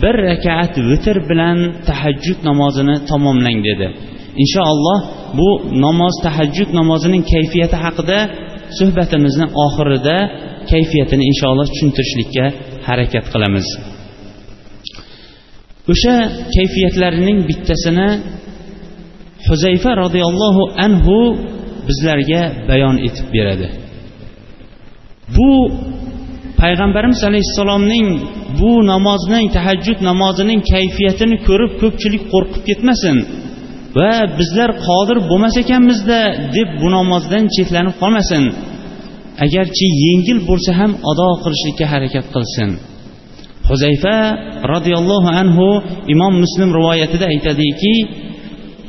bir 0.02 0.14
rakaat 0.30 0.72
vitr 0.88 1.16
bilan 1.30 1.58
tahajjud 1.88 2.38
namozini 2.48 2.96
tamomlang 3.10 3.58
dedi. 3.68 3.86
Inshaalloh 4.42 4.98
bu 5.38 5.48
namoz 5.84 6.14
tahajjud 6.26 6.70
namozining 6.78 7.24
kayfiyati 7.32 7.76
haqida 7.84 8.18
suhbatimizni 8.78 9.46
oxirida 9.64 10.16
kayfiyatini 10.72 11.24
inshaalloh 11.30 11.66
tushuntirishlikka 11.72 12.44
harakat 12.88 13.24
qilamiz. 13.32 13.66
O'sha 15.92 16.16
kayfiyatlarining 16.54 17.38
bittasini 17.48 18.08
huzayfa 19.48 19.90
roziyallohu 20.02 20.62
anhu 20.86 21.18
bizlarga 21.88 22.42
bayon 22.68 22.96
etib 23.06 23.26
beradi. 23.34 23.66
Bu 25.36 25.50
payg'ambarimiz 26.60 27.20
alayhissalomning 27.28 28.06
bu 28.60 28.72
namozning 28.92 29.46
tahajjud 29.56 29.98
namozining 30.08 30.60
kayfiyatini 30.72 31.36
ko'rib 31.48 31.72
ko'pchilik 31.82 32.22
qo'rqib 32.32 32.62
ketmasin 32.68 33.16
va 33.98 34.12
bizlar 34.38 34.70
qodir 34.86 35.18
bo'lmas 35.30 35.54
ekanmizda 35.62 36.20
deb 36.56 36.68
bu 36.80 36.88
namozdan 36.96 37.44
chetlanib 37.54 37.94
qolmasin. 38.02 38.44
Agarchi 39.44 39.86
yengil 40.06 40.38
bo'lsa 40.48 40.70
ham 40.80 40.92
ado 41.10 41.28
qilishlikka 41.42 41.86
harakat 41.92 42.26
qilsin. 42.34 42.70
Huzayfa 43.68 44.16
roziyallohu 44.74 45.28
anhu 45.40 45.68
imom 46.14 46.34
muslim 46.44 46.68
rivoyatida 46.78 47.26
aytadiki 47.32 47.94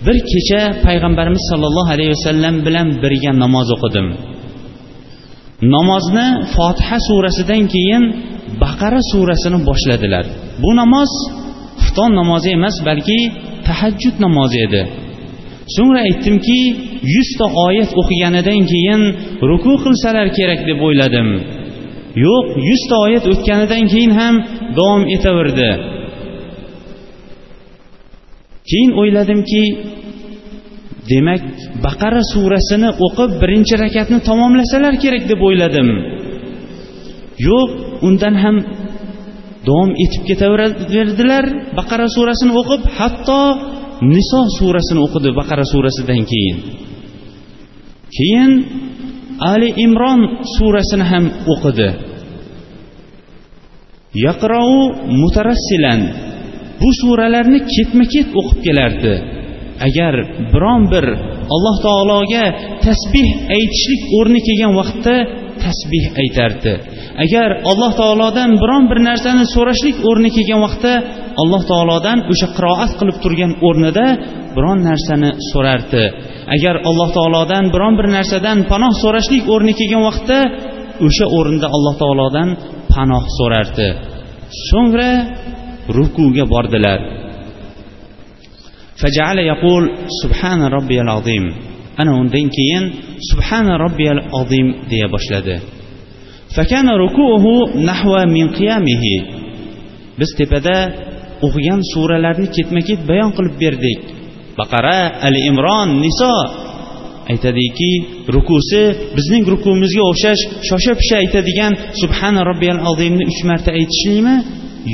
bir 0.06 0.18
kecha 0.32 0.62
payg'ambarimiz 0.86 1.44
sollallohu 1.52 1.90
alayhi 1.96 2.12
vasallam 2.18 2.56
bilan 2.66 2.88
birga 3.04 3.32
namoz 3.44 3.68
o'qidim. 3.76 4.08
Namozni 5.76 6.28
fotiha 6.56 6.98
surasidan 7.08 7.64
keyin 7.74 8.04
baqara 8.64 9.02
surasini 9.12 9.60
boshladilar. 9.70 10.26
Bu 10.64 10.72
namoz 10.82 11.12
xufton 11.82 12.12
namozi 12.20 12.50
emas 12.58 12.76
balki 12.88 13.20
tahajjud 13.68 14.16
namozi 14.26 14.58
edi. 14.68 14.82
So'ngra 15.76 16.00
aytdimki 16.08 16.60
yuzta 17.16 17.46
oyat 17.66 17.92
o'qiganidan 18.02 18.62
keyin 18.72 19.02
ruku 19.50 19.74
qilsalar 19.84 20.28
kerak 20.38 20.62
deb 20.70 20.80
o'yladim. 20.88 21.28
Yo'q 22.26 22.46
yuzta 22.70 22.96
oyat 23.06 23.26
o'tganidan 23.32 23.84
keyin 23.92 24.12
ham 24.20 24.36
davom 24.78 25.04
etaverdi. 25.16 25.70
Keyin 28.70 28.92
o'yladimki 29.02 29.64
demak 31.12 31.44
baqara 31.86 32.22
surasini 32.34 32.90
o'qib 33.06 33.32
birinchi 33.42 33.76
rakatni 33.84 34.20
tamomlasalar 34.30 34.94
kerak 35.04 35.24
deb 35.32 35.40
o'yladim. 35.48 35.88
Yo'q 37.48 37.70
undan 38.08 38.36
ham 38.44 38.56
davom 39.68 39.92
etib 40.04 40.24
ketaverdilar 40.30 41.46
baqara 41.80 42.08
surasini 42.16 42.54
o'qib 42.62 42.82
hatto 42.98 43.42
niso 44.14 44.42
surasini 44.58 45.00
o'qidi 45.06 45.30
baqara 45.40 45.66
surasidan 45.74 46.22
keyin. 46.32 46.58
Keyin 48.18 48.52
ali 49.52 49.70
imron 49.86 50.22
surasini 50.56 51.06
ham 51.12 51.26
o'qidi. 51.54 51.90
Yaqrou 54.26 54.72
mutarassilan 55.22 56.02
bu 56.82 56.90
suralarni 57.02 57.60
ketma 57.74 58.06
ket 58.14 58.28
o'qib 58.40 58.60
kelardi. 58.66 59.14
Agar 59.88 60.14
biron 60.54 60.84
bir 60.94 61.06
alloh 61.56 61.76
taologa 61.88 62.46
tasbih 62.86 63.28
aytishlik 63.56 64.02
o'rni 64.18 64.40
kelgan 64.48 64.74
vaqtda 64.80 65.16
tasbih 65.66 66.06
aytardi. 66.22 66.74
Agar 67.24 67.50
alloh 67.72 67.92
taolodan 68.02 68.52
biron 68.62 68.84
bir 68.92 69.00
narsani 69.10 69.46
so'rashlik 69.56 69.98
o'rni 70.10 70.30
kelgan 70.38 70.62
vaqtda 70.66 70.94
alloh 71.42 71.62
taolodan 71.72 72.18
o'sha 72.32 72.48
qiroat 72.58 72.92
qilib 73.00 73.18
turgan 73.24 73.52
o'rnida 73.68 74.06
biron 74.56 74.80
narsani 74.90 75.30
so'rardi. 75.52 76.04
Agar 76.56 76.76
alloh 76.90 77.10
taolodan 77.18 77.64
biron 77.74 77.94
bir 78.00 78.08
narsadan 78.18 78.58
panoh 78.72 78.94
so'rashlik 79.04 79.44
o'rni 79.54 79.74
kelgan 79.80 80.04
vaqtda 80.10 80.40
o'sha 81.08 81.26
o'rinda 81.38 81.68
alloh 81.76 81.96
taolodan 82.02 82.50
panoh 82.97 83.25
so'rardi 83.39 83.89
so'ngra 84.69 85.11
rukuga 85.99 86.45
bordilar 86.55 87.01
فجعل 89.03 89.39
يقول 89.39 89.83
سبحان 90.23 90.61
ربي 90.63 90.99
العظيم 91.01 91.45
ana 92.01 92.13
undan 92.21 92.49
keyin 92.57 92.85
subhana 93.31 93.75
robbiyal 93.85 94.21
azim 94.41 94.67
deya 94.91 95.09
boshladi 95.15 95.57
fakana 96.57 96.93
rukuuhu 97.05 97.53
nahva 97.89 98.23
min 98.37 98.47
qiyamihi 98.57 99.15
biz 100.19 100.31
tepada 100.41 100.77
o'qigan 101.47 101.81
suralarni 101.93 102.49
ketma 102.57 102.81
ket 102.89 103.01
bayon 103.11 103.31
qilib 103.37 103.55
berdik 103.63 104.01
baqara 104.59 104.99
ali 105.27 105.41
imron 105.51 105.89
niso 106.05 106.35
aytadiki 107.32 107.92
rukusi 108.36 108.82
bizning 109.18 109.44
rukumizga 109.54 110.04
o'xshash 110.12 110.42
shosha 110.70 110.94
pisha 111.00 111.16
aytadigan 111.24 111.74
subhana 112.02 112.42
robbiyal 112.50 112.80
azimni 112.92 113.24
uch 113.32 113.42
marta 113.50 113.70
aytishlikmi? 113.80 114.36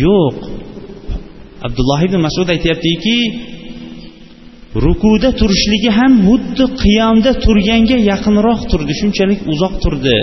Yo'q. 0.06 0.38
Abdulloh 1.67 2.00
ibn 2.08 2.17
masud 2.28 2.48
aytyaptiki 2.56 3.17
rukuda 4.86 5.30
turishligi 5.39 5.91
ham 6.00 6.13
xuddi 6.28 6.65
qiyomda 6.82 7.32
turganga 7.46 7.98
yaqinroq 8.12 8.62
turdi 8.72 8.93
shunchalik 9.00 9.39
uzoq 9.54 9.74
turdi. 9.84 10.17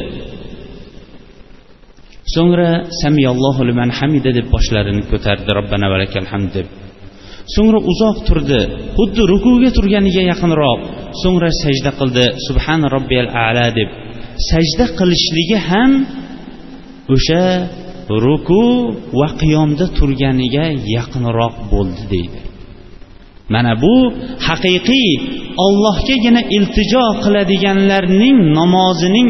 So'ngra 2.34 2.70
samiyallohu 3.02 3.62
liman 3.68 3.90
hamida 3.98 4.30
deb 4.38 4.46
boshlarini 4.54 5.02
ko'tardi 5.10 5.50
robbana 5.58 5.86
valakal 5.94 6.26
hamd 6.32 6.50
deb. 6.56 6.66
So'ngra 7.54 7.78
uzoq 7.92 8.16
turdi 8.28 8.60
xuddi 8.98 9.22
rukuga 9.32 9.70
turganiga 9.76 10.22
yaqinroq. 10.32 10.80
So'ngra 11.22 11.50
sajda 11.62 11.90
qildi. 12.00 12.24
Subhan 12.46 12.80
robbiyal 12.94 13.28
ala 13.46 13.66
deb. 13.78 13.88
Sajda 14.50 14.86
qilishligi 14.98 15.58
ham 15.68 15.90
o'sha 17.14 17.44
ruku 18.24 18.64
va 19.20 19.28
qiyomda 19.40 19.86
turganiga 19.98 20.66
yaqinroq 20.96 21.54
bo'ldi 21.72 22.02
deydi. 22.14 22.40
Mana 23.54 23.72
bu 23.82 23.94
haqiqiy 24.48 25.08
ollohgagina 25.66 26.42
iltijo 26.56 27.04
qiladiganlarning 27.24 28.36
namozining 28.58 29.28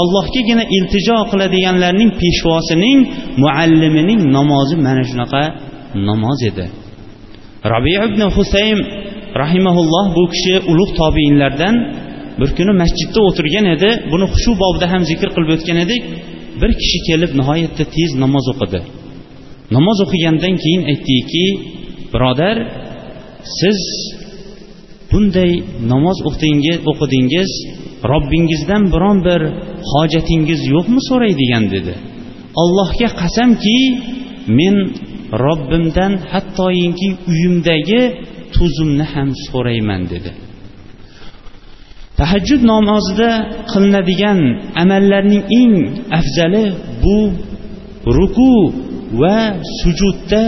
ollohgagina 0.00 0.64
iltijo 0.76 1.18
qiladiganlarning 1.30 2.10
peshvosining 2.20 2.98
muallimining 3.42 4.20
namozi 4.36 4.74
mana 4.86 5.02
shunaqa 5.10 5.42
namoz 6.08 6.40
edi. 6.50 6.66
Robi 7.72 7.92
ibn 8.06 8.20
husayn 8.36 8.78
rahimaulloh 9.42 10.06
bu 10.16 10.24
kishi 10.32 10.54
ulug' 10.70 10.92
tobiinlardan 11.00 11.74
bir 12.40 12.50
kuni 12.56 12.72
masjidda 12.82 13.20
o'tirgan 13.28 13.66
edi. 13.74 13.90
Buni 14.10 14.26
shu 14.42 14.52
bobda 14.62 14.86
ham 14.92 15.02
zikr 15.10 15.28
qilib 15.34 15.50
o'tgan 15.56 15.78
edik. 15.84 16.02
Bir 16.60 16.70
kishi 16.80 16.98
kelib 17.08 17.30
nihoyatda 17.38 17.84
tez 17.96 18.10
namoz 18.22 18.46
o'qidi. 18.52 18.80
Namoz 19.76 19.98
o'qigandan 20.04 20.54
keyin 20.62 20.82
aytdiki 20.92 21.44
birodar 22.12 22.56
siz 23.58 23.78
bunday 25.10 25.52
namoz 25.92 26.18
o'qidingiz 26.28 27.50
robbingizdan 28.10 28.82
biron 28.94 29.18
bir 29.28 29.40
hojatingiz 29.92 30.60
yo'qmi 30.74 31.00
so'raydigan 31.08 31.64
dedi. 31.74 31.94
Allohga 32.62 33.08
qasamki 33.20 33.78
men 34.58 34.76
robbimdan 35.44 36.12
hattoyinki 36.32 37.08
uyimdagi 37.30 38.02
tuzimni 38.55 39.05
ham 39.13 39.29
so'rayman 39.47 40.01
dedi 40.13 40.31
tahajjud 42.19 42.61
namozida 42.73 43.29
qilinadigan 43.71 44.39
amallarning 44.83 45.43
eng 45.61 45.75
afzali 46.19 46.65
bu 47.03 47.17
ruku 48.17 48.53
va 49.21 49.37
sujudda 49.79 50.43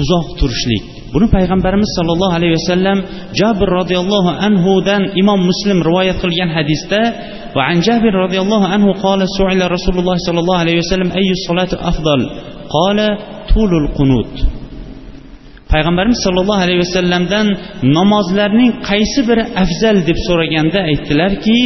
uzoq 0.00 0.26
turishlik 0.40 0.84
buni 1.14 1.26
payg'ambarimiz 1.36 1.90
sollallohu 1.98 2.34
alayhi 2.38 2.54
vasallam 2.58 2.98
jabir 3.40 3.68
roziyallohu 3.80 4.30
anhudan 4.46 5.02
imom 5.22 5.40
muslim 5.50 5.78
rivoyat 5.88 6.16
qilgan 6.22 6.50
hadisda 6.56 7.02
وعن 7.56 7.80
جابر 7.88 8.14
رضي 8.26 8.38
الله 8.44 8.62
عنه 8.66 8.86
قال 9.04 9.20
سئل 9.38 9.60
رسول 9.76 9.98
الله 9.98 10.16
صلى 10.26 10.40
الله 10.40 10.58
عليه 10.58 10.76
وسلم 10.82 11.08
أي 11.20 11.28
الصلاة 11.38 11.72
أفضل 11.90 12.20
قال 12.76 12.98
طول 13.54 13.72
القنوت 13.82 14.34
payg'ambarimiz 15.73 16.19
sollallohu 16.25 16.61
alayhi 16.65 16.81
vasallamdan 16.85 17.47
namozlarning 17.97 18.71
qaysi 18.89 19.19
biri 19.29 19.43
afzal 19.63 19.97
deb 20.09 20.17
so'raganda 20.27 20.79
aytdilarki 20.89 21.59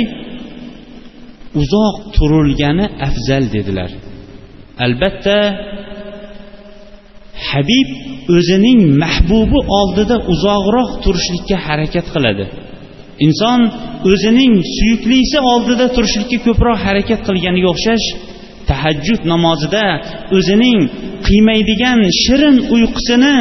uzoq 1.62 1.96
turilgani 2.16 2.86
afzal 3.08 3.44
dedilar. 3.56 3.90
Albatta 4.86 5.38
habib 7.50 7.90
o'zining 8.38 8.80
mahbubi 9.04 9.60
oldida 9.80 10.16
uzoqroq 10.34 10.90
turishlikka 11.04 11.58
harakat 11.68 12.08
qiladi. 12.14 12.46
Inson 13.26 13.60
o'zining 14.12 14.54
suyuklisi 14.76 15.38
oldida 15.54 15.86
turishlikka 15.96 16.38
ko'proq 16.48 16.78
harakat 16.88 17.20
qilganiga 17.28 17.68
o'xshash 17.74 18.08
tahajjud 18.70 19.22
namozida 19.34 19.86
o'zining 20.38 20.80
qiymaydigan 21.28 22.00
shirin 22.24 22.58
uyqusini 22.76 23.38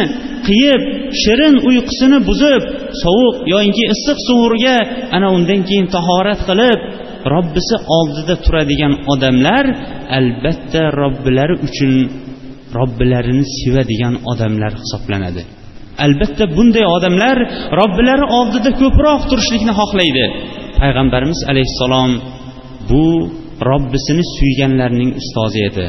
qiyib 0.48 0.82
shirin 1.22 1.54
uyqusini 1.68 2.18
buzib 2.28 2.62
sovuq 3.02 3.36
yoyinki 3.52 3.84
issiq 3.94 4.18
sug'urga 4.28 4.76
ana 5.16 5.28
undan 5.36 5.60
keyin 5.68 5.86
tahorat 5.96 6.40
qilib 6.48 6.80
robbisi 7.34 7.76
oldida 7.98 8.34
turadigan 8.44 8.94
odamlar 9.12 9.64
albatta 10.18 10.82
robbilari 11.00 11.54
uchun 11.66 11.92
robbilarini 12.78 13.44
sevadigan 13.58 14.14
odamlar 14.32 14.72
hisoblanadi. 14.82 15.42
Albatta 16.04 16.44
bunday 16.56 16.86
odamlar 16.96 17.36
robbilari 17.80 18.26
oldida 18.38 18.70
ko'proq 18.80 19.20
turishlikni 19.30 19.72
xohlaydi. 19.80 20.24
Payg'ambarimiz 20.80 21.40
alayhissalom 21.50 22.10
bu 22.90 23.04
robbisini 23.68 24.24
suyganlarning 24.36 25.10
ustozi 25.20 25.60
edi. 25.68 25.86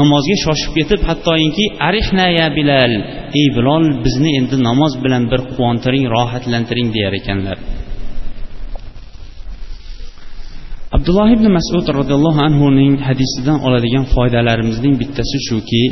Namozga 0.00 0.36
shoshib 0.44 0.72
ketib 0.78 1.00
hattoki 1.08 1.64
arihna 1.88 2.26
ya 2.38 2.46
bilal 2.56 2.92
ey 3.40 3.46
bilol 3.56 3.84
bizni 4.04 4.30
endi 4.38 4.56
namoz 4.68 4.92
bilan 5.04 5.24
bir 5.30 5.40
quvontiring 5.50 6.04
rohatlantiring 6.14 6.88
deyar 6.96 7.14
ekanlar. 7.20 7.58
Abdulloh 10.96 11.28
ibn 11.36 11.46
masud 11.56 11.86
roziyallohu 11.98 12.40
anhuning 12.48 12.94
hadisidan 13.06 13.58
oladigan 13.66 14.04
foydalarimizning 14.14 14.94
bittasi 15.00 15.38
shuki 15.48 15.84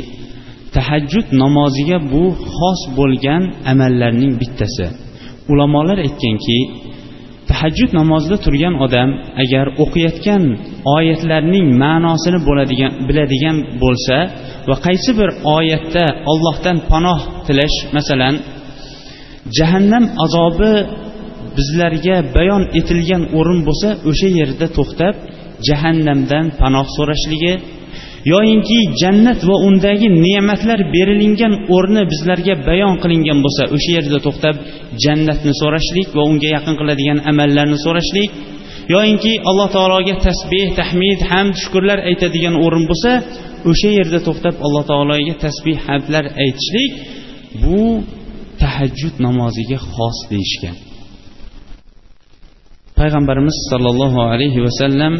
tahajjud 0.75 1.27
namoziga 1.43 1.97
bu 2.11 2.23
xos 2.55 2.81
bo'lgan 2.97 3.43
amallarning 3.71 4.33
bittasi. 4.41 4.85
Ulamolar 5.51 5.97
aytganki 6.05 6.57
tahajjud 7.49 7.91
namozida 7.99 8.37
turgan 8.45 8.75
odam 8.85 9.09
agar 9.43 9.65
o'qiyotgan 9.83 10.43
oyatlarning 10.95 11.67
ma'nosini 11.83 12.39
bo'ladigan 12.47 12.91
biladigan 13.07 13.57
bo'lsa 13.83 14.17
va 14.69 14.75
qaysi 14.85 15.11
bir 15.19 15.29
oyatda 15.57 16.05
ollohdan 16.31 16.77
panoh 16.91 17.19
tilash 17.47 17.77
masalan 17.95 18.35
jahannam 19.57 20.05
azobi 20.25 20.73
bizlarga 21.57 22.17
bayon 22.35 22.63
etilgan 22.79 23.23
o'rin 23.37 23.59
bo'lsa 23.67 23.89
o'sha 24.09 24.29
yerda 24.39 24.67
to'xtab 24.77 25.15
jahannamdan 25.67 26.45
panoh 26.61 26.85
so'rashligi 26.97 27.53
yoyinki 28.31 28.79
jannat 29.01 29.39
va 29.49 29.55
undagi 29.67 30.07
ne'matlar 30.25 30.79
berilingan 30.95 31.53
o'rni 31.75 32.03
bizlarga 32.11 32.55
bayon 32.67 32.95
qilingan 33.03 33.39
bo'lsa 33.45 33.63
o'sha 33.75 33.91
yerda 33.97 34.19
to'xtab 34.25 34.55
jannatni 35.03 35.53
so'rashlik 35.61 36.07
va 36.17 36.21
unga 36.31 36.49
yaqin 36.55 36.75
qiladigan 36.79 37.19
amallarni 37.31 37.77
so'rashlik. 37.85 38.31
Yoyinki 38.93 39.33
alloh 39.49 39.67
taologa 39.75 40.15
tasbeh 40.27 40.67
tahmid 40.79 41.19
hamd 41.31 41.53
shukurlar 41.61 41.99
aytadigan 42.09 42.55
o'rin 42.65 42.85
bo'lsa 42.91 43.11
o'sha 43.71 43.89
yerda 43.99 44.19
to'xtab 44.27 44.55
alloh 44.65 44.83
taologa 44.91 45.35
tasbeh 45.45 45.77
hamdlar 45.87 46.25
aytishlik 46.43 46.91
bu 47.63 47.81
tahajjud 48.61 49.15
namoziga 49.25 49.79
xos 49.93 50.17
deyishgan. 50.31 50.75
Payg'ambarimiz 52.99 53.57
sollallohu 53.71 54.19
alayhi 54.31 54.59
vasallam 54.67 55.13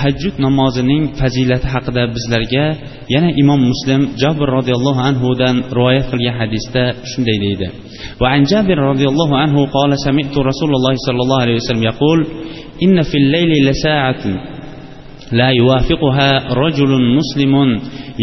tahajjud 0.00 0.34
namozining 0.40 1.12
fazilati 1.20 1.66
haqida 1.74 2.02
bizlarga 2.14 2.66
yana 3.14 3.30
imom 3.42 3.60
muslim 3.72 4.00
jabr 4.22 4.46
roziyallohu 4.58 5.00
anhudan 5.08 5.56
rivoyat 5.76 6.06
qilgan 6.10 6.34
hadisda 6.40 6.84
shunday 7.10 7.38
deydi. 7.44 7.68
وعن 8.20 8.42
جابر 8.52 8.78
رضي 8.92 9.04
الله 9.12 9.30
عنه 9.42 9.56
قال 9.76 9.90
سمعت 10.06 10.34
رسول 10.50 10.70
الله 10.78 10.94
صلى 11.06 11.20
الله 11.24 11.40
عليه 11.40 11.54
وسلم 11.54 11.82
يقول 11.82 12.18
إن 12.84 13.02
في 13.02 13.16
الليل 13.22 13.50
لساعة 13.68 14.22
لا 15.32 15.48
يوافقها 15.60 16.30
رجل 16.64 16.90
مسلم 17.18 17.54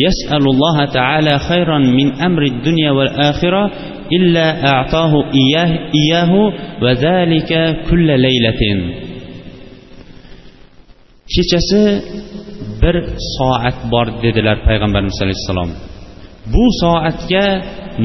يسأل 0.05 0.43
الله 0.53 0.85
تعالى 0.85 1.39
خيرا 1.39 1.79
من 1.79 2.07
أمر 2.27 2.41
الدنيا 2.43 2.91
والآخرة 2.91 3.71
إلا 4.17 4.67
أعطاه 4.67 5.13
إياه, 5.41 5.71
إياه 5.99 6.31
وذلك 6.81 7.51
كل 7.89 8.07
ليلة 8.27 8.61
kechasi 11.33 11.81
bir 12.81 12.95
soat 13.35 13.77
bor 13.91 14.07
dedilar 14.23 14.57
payg'ambarimiz 14.67 15.17
alayhissalom. 15.25 15.69
Bu 16.53 16.65
soatga 16.81 17.45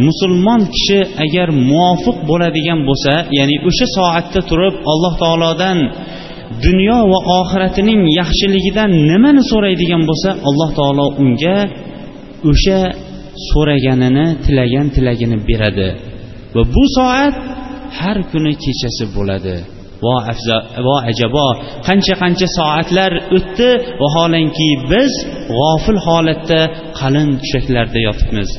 musulmon 0.06 0.62
kishi 0.74 0.98
agar 1.24 1.48
muvofiq 1.70 2.16
bo'ladigan 2.30 2.80
bo'lsa 2.88 3.12
ya'ni 3.38 3.56
o'sha 3.68 3.86
soatda 3.96 4.40
turib 4.50 4.74
alloh 4.92 5.14
taolodan 5.22 5.78
dunyo 6.64 6.98
va 7.12 7.20
oxiratining 7.40 8.00
yaxshiligidan 8.20 8.90
nimani 9.10 9.42
so'raydigan 9.50 10.02
bo'lsa 10.10 10.30
alloh 10.48 10.70
taolo 10.78 11.06
unga 11.22 11.58
o'sha 12.50 12.80
so'raganini 13.50 14.26
tilagan 14.44 14.86
tilagini 14.94 15.38
beradi. 15.48 15.88
Va 16.54 16.62
bu 16.74 16.84
soat 16.96 17.34
har 17.98 18.18
kuni 18.30 18.52
kechasi 18.64 19.04
bo'ladi. 19.16 19.56
vo 20.85 20.95
ajabo 21.11 21.47
qancha 21.87 22.13
qancha 22.21 22.47
soatlar 22.57 23.11
o'tdi 23.37 23.69
vaholanki 24.01 24.69
biz 24.91 25.13
g'ofil 25.57 25.99
holatda 26.07 26.61
qalin 26.99 27.29
tushaklarda 27.41 27.99
yotibmiz 28.07 28.49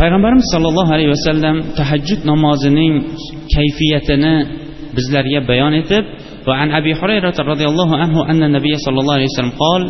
payg'ambarimiz 0.00 0.46
sollallohu 0.54 0.90
alayhi 0.96 1.12
vasallam 1.16 1.56
tahajjud 1.78 2.20
namozining 2.30 2.94
kayfiyatini 3.54 4.34
bizlarga 4.96 5.40
bayon 5.50 5.74
etib 5.82 6.04
وعن 6.48 6.68
أبي 6.80 6.92
هريرة 7.00 7.36
رضي 7.52 7.66
الله 7.72 7.90
عنه 8.02 8.16
أن 8.30 8.40
النبي 8.48 8.74
صلى 8.84 8.98
الله 9.00 9.14
عليه 9.14 9.28
وسلم 9.32 9.52
قال 9.64 9.82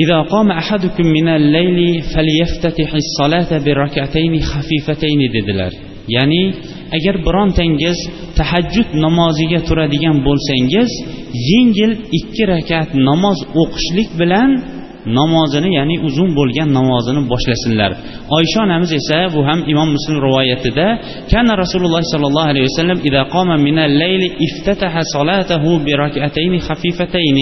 إذا 0.00 0.18
قام 0.22 0.50
أحدكم 0.50 1.06
من 1.06 1.28
الليل 1.28 2.02
فليفتتح 2.02 2.90
الصلاة 2.94 3.50
بركعتين 3.64 4.40
خفيفتين 4.40 5.20
dedilar 5.34 5.72
ya'ni 6.08 6.42
agar 6.96 7.14
birontangiz 7.26 7.98
tahajjud 8.38 8.88
namoziga 9.04 9.60
turadigan 9.68 10.16
bo'lsangiz 10.26 10.90
yengil 11.50 11.92
ikki 12.18 12.44
rakat 12.52 12.88
namoz 13.08 13.38
o'qishlik 13.62 14.10
bilan 14.20 14.50
namozini 15.19 15.69
ya'ni 15.79 15.95
uzun 16.07 16.29
bo'lgan 16.39 16.69
namozini 16.79 17.21
boshlasinlar. 17.31 17.91
Oysha 18.37 18.59
onamiz 18.65 18.91
esa 18.99 19.19
bu 19.33 19.39
ham 19.47 19.59
imom 19.71 19.89
muslim 19.95 20.17
rivoyatida 20.25 20.87
kana 21.31 21.53
rasululloh 21.63 22.01
sollallohu 22.13 22.49
alayhi 22.51 22.67
vasallam 22.69 22.99
ida 23.09 23.21
qoma 23.35 23.55
minal 23.67 23.91
layli 24.01 24.27
iftataha 24.45 25.01
solatahu 25.15 25.69
bi 25.85 25.93
rak'atayn 26.03 26.53
khafifatayn 26.67 27.37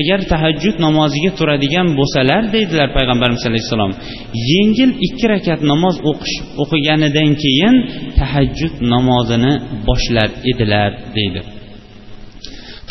agar 0.00 0.20
tahajjud 0.32 0.76
namoziga 0.86 1.30
turadigan 1.38 1.88
bo'lsalar 1.98 2.42
deydilar 2.54 2.88
payg'ambarimiz 2.96 3.44
alayhissalom 3.50 3.92
yengil 4.52 4.90
ikki 5.06 5.26
rakat 5.34 5.60
namoz 5.72 5.96
o'qish 6.10 6.36
o'qiganidan 6.62 7.30
keyin 7.42 7.74
tahajjud 8.20 8.74
namozini 8.92 9.52
boshlar 9.88 10.28
edilar 10.50 10.90
deydi. 11.16 11.53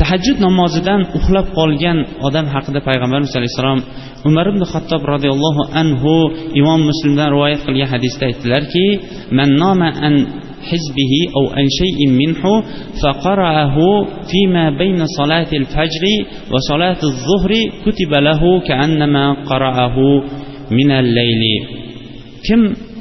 tahajjud 0.02 0.38
namozidan 0.46 1.00
uxlab 1.18 1.46
qolgan 1.58 1.98
odam 2.26 2.46
haqida 2.54 2.80
payg'ambarimiz 2.88 3.32
alayhissalom 3.38 3.80
umar 4.28 4.46
ibn 4.52 4.62
xattob 4.72 5.02
roziyallohu 5.14 5.62
anhu 5.80 6.14
imom 6.60 6.80
muslimdan 6.90 7.28
rivoyat 7.34 7.60
qilgan 7.66 7.88
hadisda 7.94 8.22
aytdilarki 8.30 8.86
man 9.38 9.50
noma 9.62 9.90
an 10.08 10.14
حزبه 10.68 11.12
أو 11.36 11.44
عن 11.56 11.66
شيء 11.80 11.98
منه 12.20 12.42
فقرأه 13.02 13.76
فيما 14.30 14.64
بين 14.70 15.00
صلاة 15.18 15.50
الفجر 15.60 16.04
وصلاة 16.52 17.00
الظهر 17.10 17.52
كتب 17.84 18.12
له 18.28 18.42
كأنما 18.68 19.24
قرأه 19.50 19.96
من 20.70 20.90
الليل 20.90 21.42
kim 22.46 22.60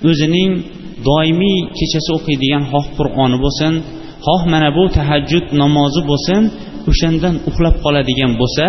o'zining 0.09 0.51
doimiy 1.07 1.57
kechasi 1.77 2.09
o'qiydigan 2.17 2.63
xoh 2.71 2.85
qur'oni 2.97 3.37
bo'lsin 3.43 3.73
xoh 4.25 4.41
mana 4.51 4.69
bu 4.77 4.83
tahajjud 4.97 5.45
namozi 5.61 6.01
bo'lsin 6.09 6.41
o'shandan 6.90 7.34
uxlab 7.48 7.76
qoladigan 7.84 8.32
bo'lsa 8.40 8.66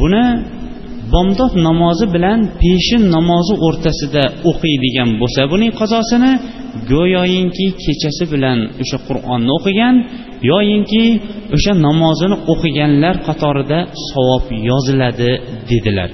buni 0.00 0.24
bomdod 1.12 1.52
namozi 1.68 2.06
bilan 2.14 2.38
peshin 2.62 3.02
namozi 3.16 3.54
o'rtasida 3.66 4.24
o'qiydigan 4.50 5.10
bo'lsa 5.20 5.40
buning 5.52 5.72
qazosini 5.80 6.32
go'yoyinki 6.92 7.66
kechasi 7.84 8.24
bilan 8.32 8.58
o'sha 8.82 8.98
qur'onni 9.08 9.50
o'qigan 9.58 9.94
yoyinki 10.50 11.04
o'sha 11.56 11.72
namozini 11.86 12.36
o'qiganlar 12.52 13.14
qatorida 13.28 13.78
savob 14.10 14.44
yoziladi 14.70 15.30
dedilar. 15.70 16.10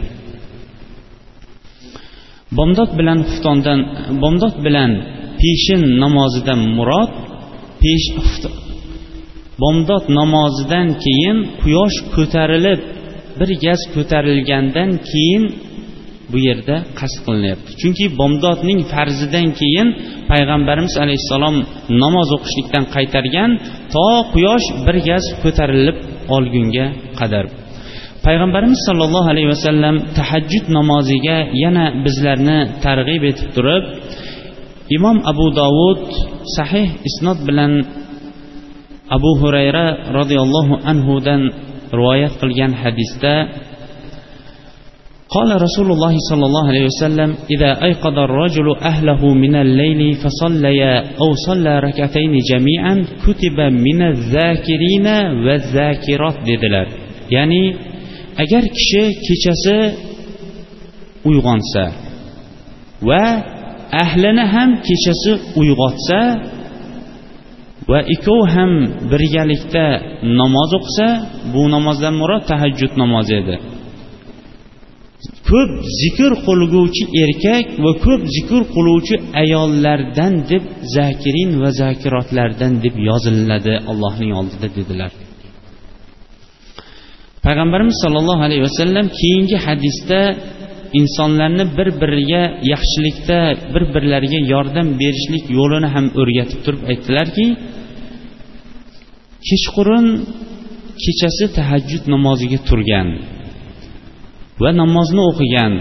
Bomdod 2.58 2.90
bilan 2.98 3.18
xuftondan 3.28 3.80
bomdod 4.22 4.54
bilan 4.66 4.90
peshin 5.40 5.82
namozidan 6.02 6.60
murod 6.76 7.10
pesh 7.82 8.06
bomdod 9.62 10.04
namozidan 10.18 10.88
keyin 11.04 11.38
quyosh 11.62 11.98
ko'tarilib 12.14 12.80
bir 13.38 13.50
gaz 13.64 13.80
ko'tarilgandan 13.94 14.90
keyin 15.10 15.44
bu 16.32 16.38
yerda 16.46 16.76
qasd 16.98 17.18
qilinyapti. 17.26 17.70
Chunki 17.80 18.04
bomdodning 18.20 18.80
farzidan 18.92 19.48
keyin 19.60 19.88
payg'ambarimiz 20.30 20.94
alayhissalom 21.04 21.56
namoz 22.02 22.28
o'qishlikdan 22.36 22.84
qaytargan 22.94 23.50
to 23.94 24.06
quyosh 24.34 24.66
bir 24.86 24.96
gaz 25.08 25.24
ko'tarilib 25.42 25.96
olgunga 26.36 26.86
qadar. 27.20 27.44
Payg'ambarimiz 28.26 28.80
sollallohu 28.88 29.28
alayhi 29.34 29.50
vasallam 29.54 29.96
tahajjud 30.18 30.66
namoziga 30.78 31.38
yana 31.62 31.86
bizlarni 32.04 32.58
targ'ib 32.84 33.22
etib 33.30 33.48
turib 33.56 33.84
imom 34.96 35.18
abu 35.30 35.46
dovud 35.60 36.02
sahih 36.56 36.88
isnod 37.08 37.38
bilan 37.48 37.72
abu 39.15 39.31
hurayra 39.41 39.85
roziyallohu 40.17 40.73
anhudan 40.91 41.41
rivoyat 41.93 42.33
qilgan 42.41 42.71
hadisda 42.81 43.35
قال 45.29 45.61
رسول 45.61 45.91
الله 45.91 46.15
صلى 46.29 46.45
الله 46.45 46.65
عليه 46.67 46.85
وسلم 46.85 47.29
إذا 47.53 47.71
أيقظ 47.85 48.17
الرجل 48.17 48.67
أهله 48.81 49.33
من 49.33 49.55
الليل 49.55 50.13
فصليا 50.13 50.93
أو 51.21 51.29
صلى 51.47 51.79
ركعتين 51.79 52.33
جميعا 52.51 53.05
كتب 53.25 53.57
من 53.59 53.99
الذاكرين 54.01 55.07
والذاكرات 55.45 56.37
dedilar 56.49 56.87
ya'ni 57.29 57.63
agar 58.41 58.63
kishi 58.75 59.03
kechasi 59.25 59.77
uyg'onsa 61.29 61.85
va 63.09 63.23
ahlini 64.03 64.43
ham 64.53 64.69
kechasi 64.87 65.31
uyg'otsa 65.61 66.19
va 67.90 68.00
ikkovi 68.14 68.46
ham 68.54 68.72
birgalikda 69.12 69.84
namoz 70.40 70.70
o'qisa 70.78 71.08
bu 71.54 71.62
namozdan 71.74 72.14
murod 72.20 72.42
tahajjud 72.50 72.92
namozi 73.02 73.34
edi. 73.42 73.56
Ko'p 75.48 75.70
zikr 76.00 76.32
qilguvchi 76.46 77.04
erkak 77.24 77.66
va 77.84 77.92
ko'p 78.04 78.22
zikr 78.36 78.62
qiluvchi 78.74 79.16
ayollardan 79.42 80.34
deb 80.50 80.64
zakirin 80.96 81.50
va 81.62 81.70
zakirotlardan 81.80 82.72
deb 82.84 82.94
yoziladi 83.08 83.74
allohning 83.90 84.32
oldida 84.40 84.68
dedilar. 84.78 85.12
Payg'ambarimiz 87.44 87.96
sollallohu 88.04 88.42
alayhi 88.46 88.64
vasallam 88.68 89.06
keyingi 89.20 89.56
hadisda 89.66 90.20
insonlarni 91.00 91.64
bir 91.78 91.88
biriga 92.00 92.42
yaxshilikda 92.72 93.38
bir 93.74 93.84
birlariga 93.94 94.40
yordam 94.52 94.88
berishlik 95.00 95.44
yo'lini 95.58 95.88
ham 95.94 96.06
o'rgatib 96.20 96.60
turib 96.64 96.82
aytdilarki 96.90 97.46
kechqurun 99.48 100.06
kechasi 101.02 101.44
tahajjud 101.56 102.04
namoziga 102.14 102.58
turgan 102.68 103.08
va 104.62 104.70
namozni 104.82 105.22
o'qigan 105.30 105.72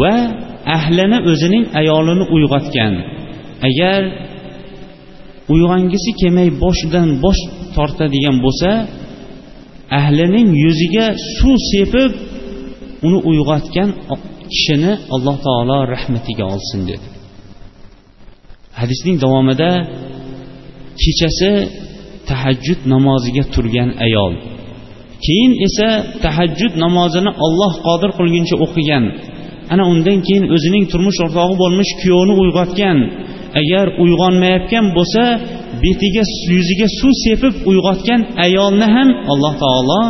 va 0.00 0.14
ahlini 0.76 1.18
o'zining 1.30 1.64
ayolini 1.80 2.24
uyg'otgan. 2.34 2.94
Agar 3.68 4.00
uyg'ongisi 5.52 6.10
kelmay 6.20 6.48
boshidan 6.64 7.08
bosh 7.24 7.40
tortadigan 7.76 8.36
bo'lsa 8.44 8.70
ahlining 10.00 10.48
yuziga 10.64 11.06
suv 11.36 11.56
sepib 11.72 12.12
uni 13.06 13.18
uyg'otgan 13.30 13.90
kishini 14.52 14.92
alloh 15.14 15.36
taolo 15.46 15.78
rahmatiga 15.94 16.44
olsin 16.54 16.80
dedi. 16.90 17.06
Hadisning 18.80 19.16
davomida 19.24 19.70
kechasi 21.02 21.50
tahajjud 22.28 22.80
namoziga 22.92 23.44
turgan 23.54 23.90
ayol. 24.06 24.32
Keyin 25.24 25.52
esa 25.66 25.88
tahajjud 26.24 26.72
namozini 26.84 27.30
olloh 27.46 27.72
qodir 27.86 28.10
qilguncha 28.18 28.56
o'qigan 28.64 29.04
ana 29.72 29.84
undan 29.92 30.18
keyin 30.26 30.44
o'zining 30.54 30.84
turmush 30.92 31.18
o'rtog'i 31.24 31.54
bo'lmish 31.62 31.90
kuyovini 32.00 32.34
uyg'otgan. 32.42 32.98
Agar 33.60 33.86
uyg'onmayotgan 34.02 34.86
bo'lsa 34.96 35.22
betiga 35.82 36.22
yuziga 36.56 36.88
suv 36.98 37.12
sepib 37.24 37.54
uyg'otgan 37.70 38.20
ayolni 38.46 38.86
ham 38.96 39.08
alloh 39.32 39.54
taolo 39.62 40.00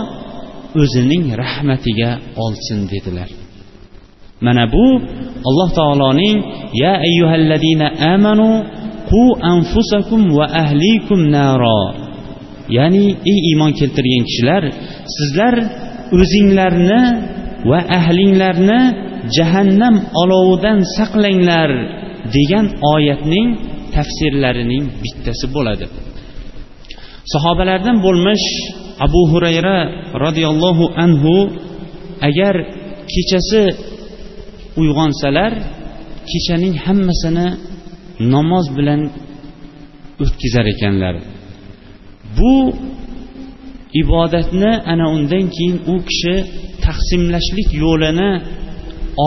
o'zining 0.81 1.25
rahmatiga 1.43 2.11
olsin 2.45 2.79
dedilar. 2.93 3.31
Mana 4.47 4.65
bu 4.75 4.87
alloh 5.49 5.71
taoloning 5.79 6.37
ya 6.83 6.93
ayyuhallazina 7.07 7.87
amanu 8.15 8.51
qu 9.11 9.25
anfusakum 9.53 10.23
va 10.39 10.47
ahlikum 10.63 11.21
naro. 11.37 11.83
Ya'ni 12.77 13.07
ey 13.33 13.39
iymon 13.51 13.73
keltirgan 13.79 14.23
kishilar 14.29 14.63
sizlar 15.17 15.55
o'zinglarni 16.21 17.03
va 17.71 17.81
ahlinglarni 17.99 18.81
jahannam 19.37 19.95
olovidan 20.23 20.79
saqlanglar 20.97 21.71
degan 22.37 22.67
oyatning 22.95 23.49
tafsirlarining 23.95 24.85
bittasi 25.03 25.47
bo'ladi. 25.57 25.87
Sahobalardan 27.33 27.97
bo'lmish 28.07 28.47
abu 29.07 29.23
hurayra 29.33 29.77
roziyallohu 30.25 30.85
anhu 31.05 31.35
agar 32.29 32.55
kechasi 33.13 33.63
uyg'onsalar 34.81 35.53
kechaning 36.31 36.75
hammasini 36.85 37.47
namoz 38.35 38.67
bilan 38.77 39.01
o'tkazar 40.23 40.67
ekanlar. 40.75 41.15
Bu 42.39 42.55
ibodatni 44.03 44.73
ana 44.93 45.07
undan 45.17 45.45
keyin 45.57 45.77
u 45.93 45.95
kishi 46.09 46.35
taqsimlashlik 46.85 47.69
yo'lini 47.85 48.31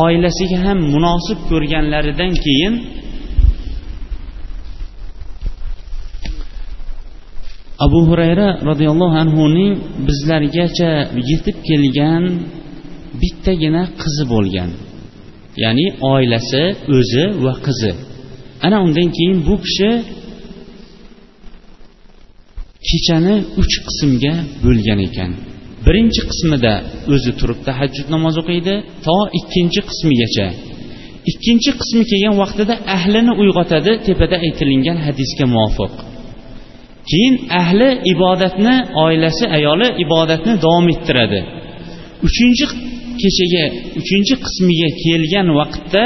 oilasiga 0.03 0.59
ham 0.65 0.79
munosib 0.93 1.39
ko'rganlaridan 1.49 2.33
keyin 2.45 2.73
abu 7.85 7.99
hurayra 8.09 8.47
roziyallohu 8.69 9.15
anhuning 9.23 9.73
bizlargacha 10.07 10.91
yetib 11.29 11.57
kelgan 11.69 12.23
bittagina 13.21 13.83
qizi 14.01 14.25
bo'lgan. 14.33 14.69
Ya'ni 15.63 15.87
oilasi 16.13 16.63
o'zi 16.97 17.23
va 17.45 17.53
qizi. 17.65 17.91
Ana 18.65 18.77
undan 18.85 19.09
keyin 19.17 19.37
bu 19.47 19.55
kishi 19.65 19.89
kechani 22.89 23.35
uch 23.61 23.75
qismga 23.87 24.33
bo'lgan 24.65 24.99
ekan. 25.07 25.31
Birinchi 25.85 26.21
qismida 26.31 26.73
o'zi 27.13 27.31
turib 27.39 27.59
tahajjud 27.67 28.07
namoz 28.15 28.35
o'qiydi 28.41 28.75
to 29.05 29.17
ikkinchi 29.39 29.81
qismigacha. 29.89 30.47
Ikkinchi 31.31 31.71
qismi 31.79 32.03
kelgan 32.11 32.35
vaqtida 32.41 32.75
ahlini 32.95 33.33
uyg'otadi 33.41 33.91
tepada 34.07 34.35
aytilingan 34.45 34.97
hadisga 35.05 35.45
muvofiq. 35.53 35.93
Keyin 37.09 37.35
ahli 37.61 37.89
ibodatni 38.13 38.75
oilasi 39.05 39.45
ayoli 39.57 39.87
ibodatni 40.03 40.53
davom 40.63 40.85
ettiradi. 40.93 41.39
Uchinchi 42.27 42.65
kechaga 43.21 43.63
uchinchi 43.99 44.33
qismiga 44.45 44.89
kelgan 45.03 45.47
vaqtda 45.59 46.03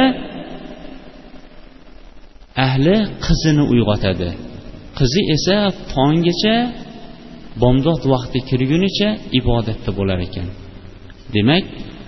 ahli 2.65 2.95
qizini 3.25 3.63
uyg'otadi. 3.73 4.29
Qizi 4.97 5.21
esa 5.35 5.57
tonggacha 5.93 6.55
bomdod 7.61 8.01
vaqti 8.13 8.39
kirgunicha 8.49 9.09
ibodatda 9.39 9.89
bo'lar 9.97 10.19
ekan. 10.27 10.47
Demak 11.35 11.63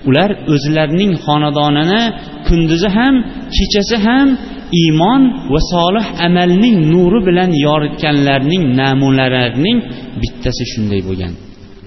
ular 0.10 0.30
o'zlarining 0.54 1.12
xonadonini 1.26 2.02
kunduzi 2.48 2.90
ham 2.98 3.16
kechasi 3.56 3.98
ham 4.06 4.28
iymon 4.82 5.22
va 5.54 5.60
solih 5.74 6.06
amalning 6.28 6.76
nuri 6.94 7.20
bilan 7.28 7.52
yoritganlarning 7.66 8.64
namunalarining 8.80 9.78
bittasi 10.22 10.64
shunday 10.72 11.02
bo'lgan. 11.08 11.34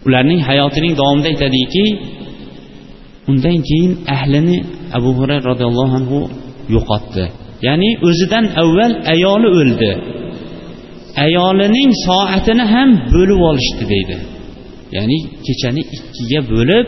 Ularning 0.07 0.41
hayotining 0.49 0.93
davomida 1.01 1.29
aytadiki 1.33 1.85
undan 3.31 3.59
keyin 3.69 3.93
ahlini 4.15 4.57
abu 4.97 5.11
hurayra 5.19 5.45
roziyallohu 5.51 5.95
anhu 6.01 6.19
yo'qotdi. 6.75 7.25
Ya'ni 7.67 7.91
o'zidan 8.09 8.45
avval 8.63 8.95
ayoli 9.15 9.49
o'ldi. 9.61 9.93
Ayolining 11.25 11.91
soatini 12.07 12.65
ham 12.73 12.89
bo'lib 13.15 13.41
olishdi 13.51 13.85
deydi. 13.93 14.17
Ya'ni 14.97 15.19
kechani 15.47 15.83
ikkiga 15.97 16.41
bo'lib 16.53 16.87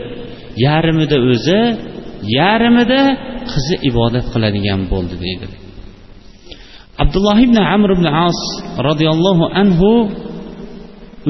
yarmida 0.65 1.17
o'zi 1.31 1.61
yarmida 2.39 3.01
qizi 3.51 3.75
ibodat 3.89 4.25
qiladigan 4.33 4.81
bo'ldi 4.91 5.15
deydi. 5.25 5.47
Abdulloh 7.03 7.37
ibn 7.47 7.57
amr 7.75 7.89
ibn 7.97 8.05
as 8.27 8.39
roziyallohu 8.87 9.45
anhu 9.61 9.91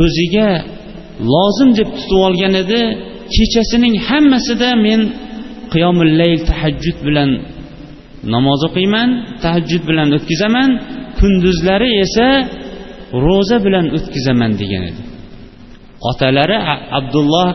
o'ziga 0.03 0.49
lozim 1.33 1.69
deb 1.79 1.89
tutib 1.97 2.19
olgan 2.27 2.53
edi 2.63 2.81
kechasining 3.35 3.95
hammasida 4.07 4.69
men 4.85 5.01
qiyomul 5.73 6.11
layl 6.21 6.39
tahajjud 6.49 6.97
bilan 7.07 7.29
namoz 8.33 8.61
o'qiyman 8.67 9.09
tahajjud 9.43 9.83
bilan 9.89 10.07
o'tkazaman 10.17 10.69
kunduzlari 11.19 11.89
esa 12.05 12.27
ro'za 13.25 13.57
bilan 13.65 13.85
o'tkazaman 13.97 14.51
degan 14.61 14.83
edi. 14.89 15.01
Otalari 16.09 16.57
abdulloh 16.99 17.49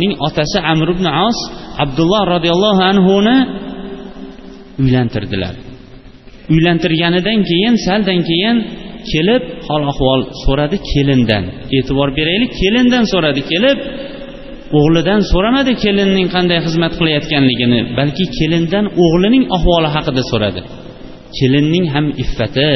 ning 0.00 0.12
otasi 0.26 0.58
amr 0.72 0.88
ibn 0.94 1.06
as 1.26 1.38
abdulloh 1.84 2.22
roziyallohu 2.34 2.82
anhuni 2.92 3.36
uylantirdilar. 4.82 5.54
Uylantirganidan 6.54 7.38
keyin 7.50 7.74
saldan 7.86 8.20
keyin 8.30 8.56
kelib 9.12 9.42
hol 9.68 9.82
ahvol 9.92 10.20
so'radi 10.44 10.76
kelindan. 10.90 11.44
E'tibor 11.76 12.08
beraylik 12.18 12.52
kelindan 12.60 13.04
so'radi 13.12 13.42
kelib 13.52 13.78
o'g'lidan 14.78 15.20
so'ramadi 15.32 15.72
kelinning 15.84 16.28
qanday 16.34 16.58
xizmat 16.66 16.92
qilayotganligini 16.98 17.80
balki 17.98 18.24
kelindan 18.38 18.84
o'g'lining 19.04 19.44
ahvoli 19.56 19.88
haqida 19.96 20.22
so'radi. 20.32 20.60
Kelinning 21.38 21.84
ham 21.94 22.06
iffati 22.22 22.70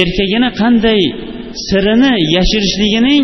erkagini 0.00 0.48
qanday 0.60 1.00
sirini 1.68 2.12
yashirishligining 2.36 3.22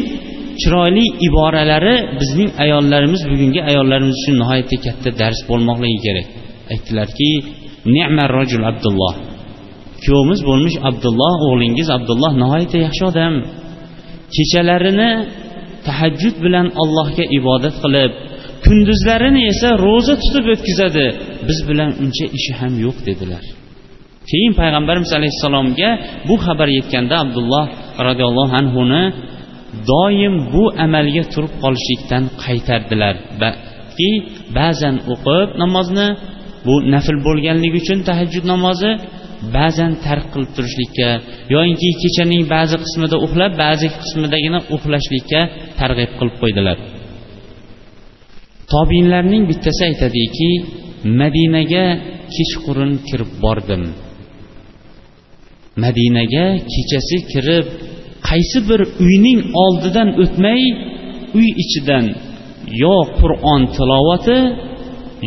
chiroyli 0.61 1.05
iboralari 1.27 1.95
bizning 2.21 2.51
ayollarimiz 2.65 3.23
bugungi 3.31 3.61
ayollarimiz 3.71 4.17
uchun 4.21 4.37
nihoyatda 4.43 4.77
katta 4.87 5.11
dars 5.21 5.41
bo'lmoqligi 5.51 5.99
kerak. 6.07 6.27
Aytdilarki 6.73 7.31
ne'mar 7.97 8.29
rojul 8.39 8.63
abdulloh. 8.71 9.15
Kuyovimiz 10.03 10.41
bo'lmish 10.49 10.77
abdulloh 10.89 11.35
o'g'lingiz 11.49 11.89
abdulloh 11.97 12.33
nihoyatda 12.43 12.79
yaxshi 12.87 13.03
odam. 13.11 13.35
Kechalarini 14.35 15.11
tahajjud 15.87 16.37
bilan 16.45 16.67
allohga 16.83 17.25
ibodat 17.39 17.77
qilib 17.85 18.13
kunduzlarini 18.65 19.43
esa 19.53 19.69
ro'za 19.87 20.15
tutib 20.23 20.45
o'tkazadi. 20.55 21.07
Biz 21.49 21.59
bilan 21.69 21.91
uncha 22.03 22.27
ishi 22.39 22.53
ham 22.61 22.73
yo'q 22.85 22.99
dedilar. 23.09 23.45
Keyin 24.31 24.53
payg'ambarimiz 24.61 25.11
alayhissalomga 25.19 25.91
bu 26.29 26.35
xabar 26.45 26.69
yetganda 26.79 27.15
abdulloh 27.25 27.67
roziyallohu 28.07 28.55
anhuni 28.61 29.03
doim 29.91 30.35
bu 30.53 30.65
amalga 30.85 31.25
turib 31.33 31.55
qolishlikdan 31.63 32.25
qaytardilar 32.45 33.15
balki 33.43 34.11
ba'zan 34.59 34.97
o'qib 35.13 35.49
namozni 35.63 36.09
bu 36.67 36.75
nafl 36.95 37.17
bo'lganligi 37.27 37.79
uchun 37.83 37.99
tahajjud 38.09 38.45
namozi 38.53 38.91
ba'zan 39.57 39.93
tark 40.05 40.27
qilib 40.33 40.51
turishlikka 40.57 41.09
yoyinki 41.55 41.89
kechaning 42.03 42.43
ba'zi 42.55 42.77
qismida 42.85 43.17
uxlab 43.27 43.53
ba'zi 43.65 43.87
qismidagina 44.01 44.59
uxlashlikka 44.75 45.41
targ'ib 45.81 46.11
qilib 46.19 46.37
qo'ydilar. 46.43 46.77
Tobinlarning 48.73 49.43
bittasi 49.51 49.83
aytadiki 49.91 50.51
madinaga 51.21 51.85
kechqurun 52.35 52.93
kirib 53.09 53.31
bordim. 53.45 53.83
Madinaga 55.85 56.47
kechasi 56.73 57.17
kirib 57.33 57.67
qaysi 58.29 58.59
bir 58.69 58.81
uyning 59.07 59.41
oldidan 59.65 60.09
o'tmay 60.23 60.63
uy 61.39 61.49
ichidan 61.63 62.05
yo 62.83 62.97
qur'on 63.21 63.63
tilovati 63.77 64.39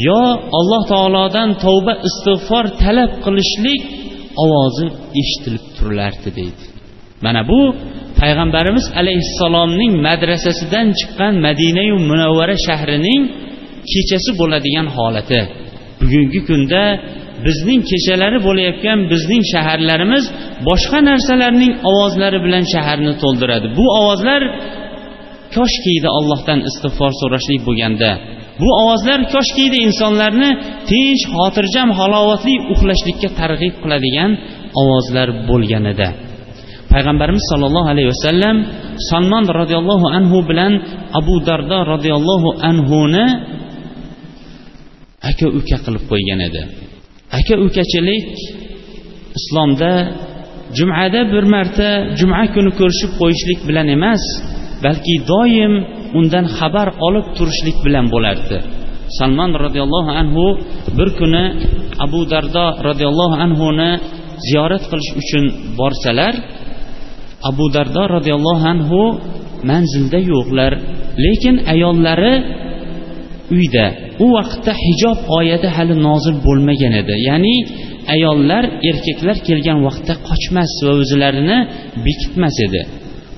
yo 0.08 0.22
alloh 0.60 0.82
taolodan 0.94 1.50
tavba 1.64 1.94
istig'for 2.08 2.66
talab 2.84 3.12
qilishlik 3.26 3.82
ovozi 4.44 4.86
eshitilib 5.22 5.66
turilardi 5.78 6.30
deydi. 6.40 6.64
Mana 7.26 7.42
bu 7.50 7.60
payg'ambarimiz 8.20 8.86
alayhissalomning 9.02 9.94
madrasasidan 10.08 10.88
chiqqan 11.00 11.34
madinayu 11.48 11.96
munavvara 12.10 12.56
shahrining 12.68 13.22
kechasi 13.92 14.32
bo'ladigan 14.40 14.88
holati. 14.96 15.42
Bugungi 16.02 16.40
kunda 16.50 16.82
bizning 17.46 17.82
kechalari 17.92 18.40
bo'layotgan 18.48 19.00
bizning 19.12 19.44
shaharlarimiz 19.54 20.24
boshqa 20.70 21.00
narsalarning 21.10 21.74
ovozlari 21.90 22.40
bilan 22.46 22.64
shaharni 22.74 23.14
to'ldiradi. 23.24 23.68
Bu 23.80 23.86
ovozlar 24.00 24.42
koshkiydi 25.56 26.10
allohdan 26.18 26.60
istig'for 26.70 27.12
so'rashlik 27.22 27.62
bo'lganda 27.68 28.12
bu 28.62 28.70
ovozlar 28.82 29.20
koshkiydi 29.34 29.78
insonlarni 29.88 30.50
tinch 30.92 31.24
xotirjam 31.36 31.90
halovatli 32.00 32.56
uxlashlikka 32.74 33.30
targ'ib 33.40 33.76
qiladigan 33.84 34.32
ovozlar 34.82 35.28
bo'lganida. 35.50 36.10
Payg'ambarimiz 36.94 37.44
sollallohu 37.52 37.90
alayhi 37.94 38.10
vasallam 38.14 38.56
salmon 39.10 39.46
roziyallohu 39.60 40.08
anhu 40.18 40.38
bilan 40.50 40.74
abu 41.20 41.36
dardo 41.48 41.78
roziyallohu 41.94 42.50
anhuni 42.70 43.26
aka 45.30 45.46
uka 45.60 45.78
qilib 45.86 46.04
qo'ygan 46.12 46.40
edi. 46.50 46.62
Aka 47.32 47.56
ukachilik 47.66 48.28
islomda 49.40 49.92
jumada 50.78 51.22
bir 51.34 51.46
marta 51.56 51.90
juma 52.20 52.44
kuni 52.54 52.72
ko'rishib 52.80 53.12
qo'yishlik 53.20 53.60
bilan 53.68 53.88
emas 53.98 54.24
balki 54.86 55.16
doim 55.32 55.74
undan 56.20 56.46
xabar 56.58 56.88
olib 57.08 57.28
turishlik 57.38 57.78
bilan 57.86 58.06
bo'lardi. 58.14 58.58
Salmon 59.18 59.52
roziyallohu 59.66 60.12
anhu 60.22 60.46
bir 60.98 61.10
kuni 61.20 61.44
abu 62.06 62.22
dardo 62.32 62.66
roziyallohu 62.88 63.36
anhuni 63.46 63.92
ziyorat 64.48 64.84
qilish 64.92 65.12
uchun 65.22 65.44
borsalar 65.80 66.34
abu 67.50 67.66
dardo 67.76 68.04
roziyallohu 68.16 68.64
anhu 68.74 69.02
manzilda 69.70 70.20
yo'qlar 70.32 70.72
lekin 71.26 71.56
ayollari 71.74 72.34
uyda. 73.56 73.86
U 74.24 74.26
vaqtda 74.38 74.74
hijob 74.84 75.20
oyati 75.38 75.68
hali 75.76 75.96
nozil 76.08 76.36
bo'lmagan 76.48 76.94
edi. 77.02 77.16
Ya'ni 77.30 77.56
ayollar 78.14 78.64
erkaklar 78.90 79.38
kelgan 79.48 79.80
vaqtda 79.88 80.14
qochmas 80.30 80.72
va 80.86 80.92
o'zlarini 81.02 81.58
bekitmas 82.06 82.56
edi. 82.68 82.82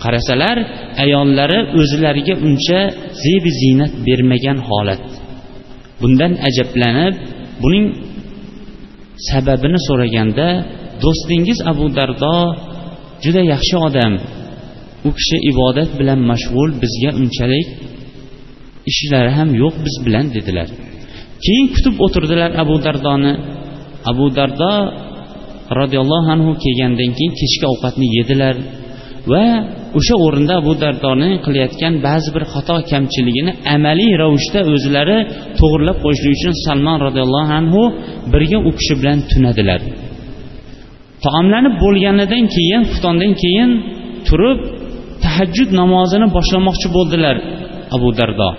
Qarasalar 0.04 0.58
ayollari 1.04 1.60
o'zlariga 1.80 2.36
uncha 2.48 2.80
zebi 3.24 3.52
ziynat 3.62 3.94
bermagan 4.08 4.58
holat. 4.68 5.04
Bundan 6.02 6.34
ajablanib 6.48 7.16
buning 7.64 7.86
sababini 9.30 9.80
so'raganda 9.88 10.48
do'stingiz 11.04 11.60
abu 11.72 11.86
dardo 11.98 12.36
juda 13.24 13.42
yaxshi 13.54 13.76
odam. 13.88 14.14
U 15.08 15.10
kishi 15.18 15.38
ibodat 15.52 15.90
bilan 16.00 16.20
mashg'ul 16.32 16.70
bizga 16.82 17.12
unchalik 17.22 17.68
ishlari 18.92 19.32
ham 19.38 19.50
yo'q 19.62 19.76
biz 19.86 19.96
bilan 20.06 20.26
dedilar. 20.36 20.68
Keyin 21.46 21.68
kutib 21.76 21.96
o'tirdilar 22.06 22.50
abu 22.64 22.76
dardoni. 22.86 23.34
Abu 24.12 24.26
dardo 24.38 24.72
roziyallohu 25.80 26.30
anhu 26.36 26.52
kelgandan 26.64 27.12
keyin 27.18 27.34
kechki 27.40 27.66
ovqatni 27.74 28.08
yedilar 28.18 28.56
va 29.32 29.46
o'sha 30.00 30.16
o'rinda 30.26 30.54
abu 30.62 30.74
dardoni 30.84 31.30
qilayotgan 31.46 31.94
ba'zi 32.08 32.30
bir 32.36 32.44
xato 32.54 32.76
kamchiligini 32.92 33.52
amaliy 33.76 34.12
ravishda 34.22 34.60
o'zlari 34.74 35.18
to'g'irlab 35.60 35.98
qo'yishlik 36.04 36.32
uchun 36.38 36.54
salmon 36.66 36.98
roziyallohu 37.08 37.52
anhu 37.60 37.82
birga 38.34 38.58
u 38.70 38.72
kishi 38.78 38.94
bilan 39.00 39.18
tunadilar. 39.32 39.82
Taomlanib 41.26 41.76
bo'lganidan 41.84 42.44
keyin 42.56 42.82
xuftondan 42.90 43.32
keyin 43.44 43.70
turib 44.28 44.60
tahajjud 45.24 45.70
namozini 45.80 46.28
boshlamoqchi 46.38 46.88
bo'ldilar 46.96 47.36
abu 47.96 48.10
dardo. 48.20 48.50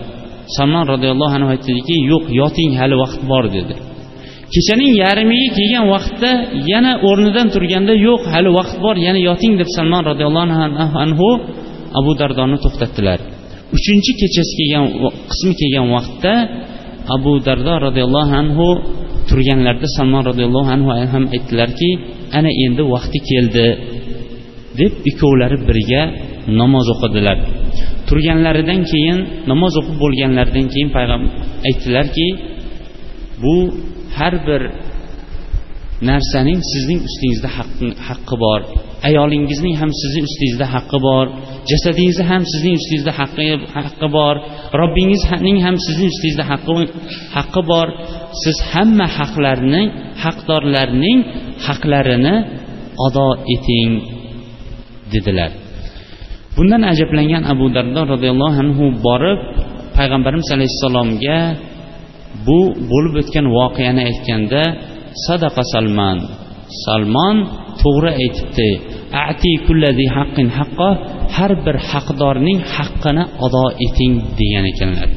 Salmon 0.57 0.85
roziyallohu 0.93 1.35
anhu 1.39 1.51
aytdiki 1.55 1.97
yo'q 2.13 2.25
yoting 2.41 2.71
hali 2.81 2.97
vaqt 3.03 3.21
bor 3.31 3.45
dedi. 3.57 3.75
Kechaning 4.55 4.93
yarmiga 5.03 5.49
kelgan 5.59 5.87
vaqtda 5.95 6.31
yana 6.73 6.93
o'rnidan 7.09 7.47
turganda 7.55 7.95
yo'q 8.09 8.23
hali 8.33 8.51
vaqt 8.59 8.77
bor 8.85 8.97
yana 9.07 9.21
yoting 9.29 9.53
deb 9.61 9.69
salmon 9.77 10.03
roziyallohu 10.11 10.97
anhu 11.05 11.29
abu 11.99 12.11
dardoni 12.21 12.57
to'xtatdilar. 12.65 13.19
Uchinchi 13.77 14.13
kechasi 14.21 14.53
kelgan 14.59 14.85
qismi 15.31 15.53
kelgan 15.61 15.87
vaqtda 15.97 16.33
abu 17.17 17.33
dardo 17.47 17.75
roziyallohu 17.87 18.33
anhu 18.43 18.67
turganlarida 19.29 19.89
salmon 19.97 20.23
roziyallohu 20.31 20.71
anhu 20.77 20.91
ham 21.13 21.25
aytdilarki 21.37 21.91
ana 22.39 22.51
endi 22.65 22.83
vaqti 22.95 23.19
keldi 23.31 23.67
deb 24.81 24.93
ikkovlari 25.11 25.59
birga 25.69 26.03
namoz 26.61 26.87
o'qidilar. 26.95 27.39
Turganlaridan 28.11 28.81
keyin 28.91 29.19
namoz 29.51 29.73
o'qib 29.81 29.97
bo'lganlaridan 30.05 30.67
keyin 30.73 30.91
payg'ambar 30.97 31.33
aytdilarki 31.69 32.27
bu 33.43 33.57
har 34.17 34.35
bir 34.49 34.63
narsaning 36.09 36.61
sizning 36.73 37.01
ustingizda 37.09 37.49
haqqi 38.09 38.37
bor. 38.45 38.61
Ayolingizning 39.09 39.75
ham 39.81 39.91
sizni 40.01 40.21
ustingizda 40.29 40.67
haqqi 40.75 40.99
bor. 41.07 41.27
Jasadingizni 41.71 42.25
ham 42.33 42.43
sizning 42.53 42.75
ustingizda 42.81 43.13
haqqi 43.21 43.45
haqqi 43.77 44.09
bor. 44.17 44.35
Robbingizning 44.81 45.59
ham 45.65 45.77
sizni 45.87 46.07
ustingizda 46.13 46.45
haqqi 46.53 46.75
haqqi 47.37 47.63
bor. 47.71 47.87
Siz 48.43 48.57
hamma 48.73 49.07
haqlarning 49.19 49.89
haqdorlarning 50.25 51.19
haqlarini 51.67 52.37
ado 53.07 53.29
eting 53.55 53.91
dedilar. 55.13 55.51
Bundan 56.61 56.83
ajablangan 56.93 57.43
abu 57.53 57.67
dardo 57.77 58.01
roziyallohu 58.13 58.57
anhu 58.65 58.85
borib 59.07 59.41
payg'ambarimiz 59.97 60.49
alayhissalomga 60.57 61.39
bu 62.47 62.61
bo'lib 62.93 63.15
o'tgan 63.23 63.47
voqeani 63.59 64.03
aytganda 64.11 64.63
sadaqa 65.27 65.63
salmon 65.73 66.19
salmon 66.85 67.37
to'g'ri 67.83 68.11
aytibdi. 68.23 68.71
Ati 69.31 69.53
kulladi 69.67 70.05
haqqin 70.17 70.49
haqqo 70.59 70.89
har 71.37 71.53
bir 71.65 71.77
haqdorning 71.91 72.59
haqqini 72.75 73.25
ado 73.47 73.65
eting 73.87 74.13
degan 74.39 74.65
ekanlar. 74.73 75.09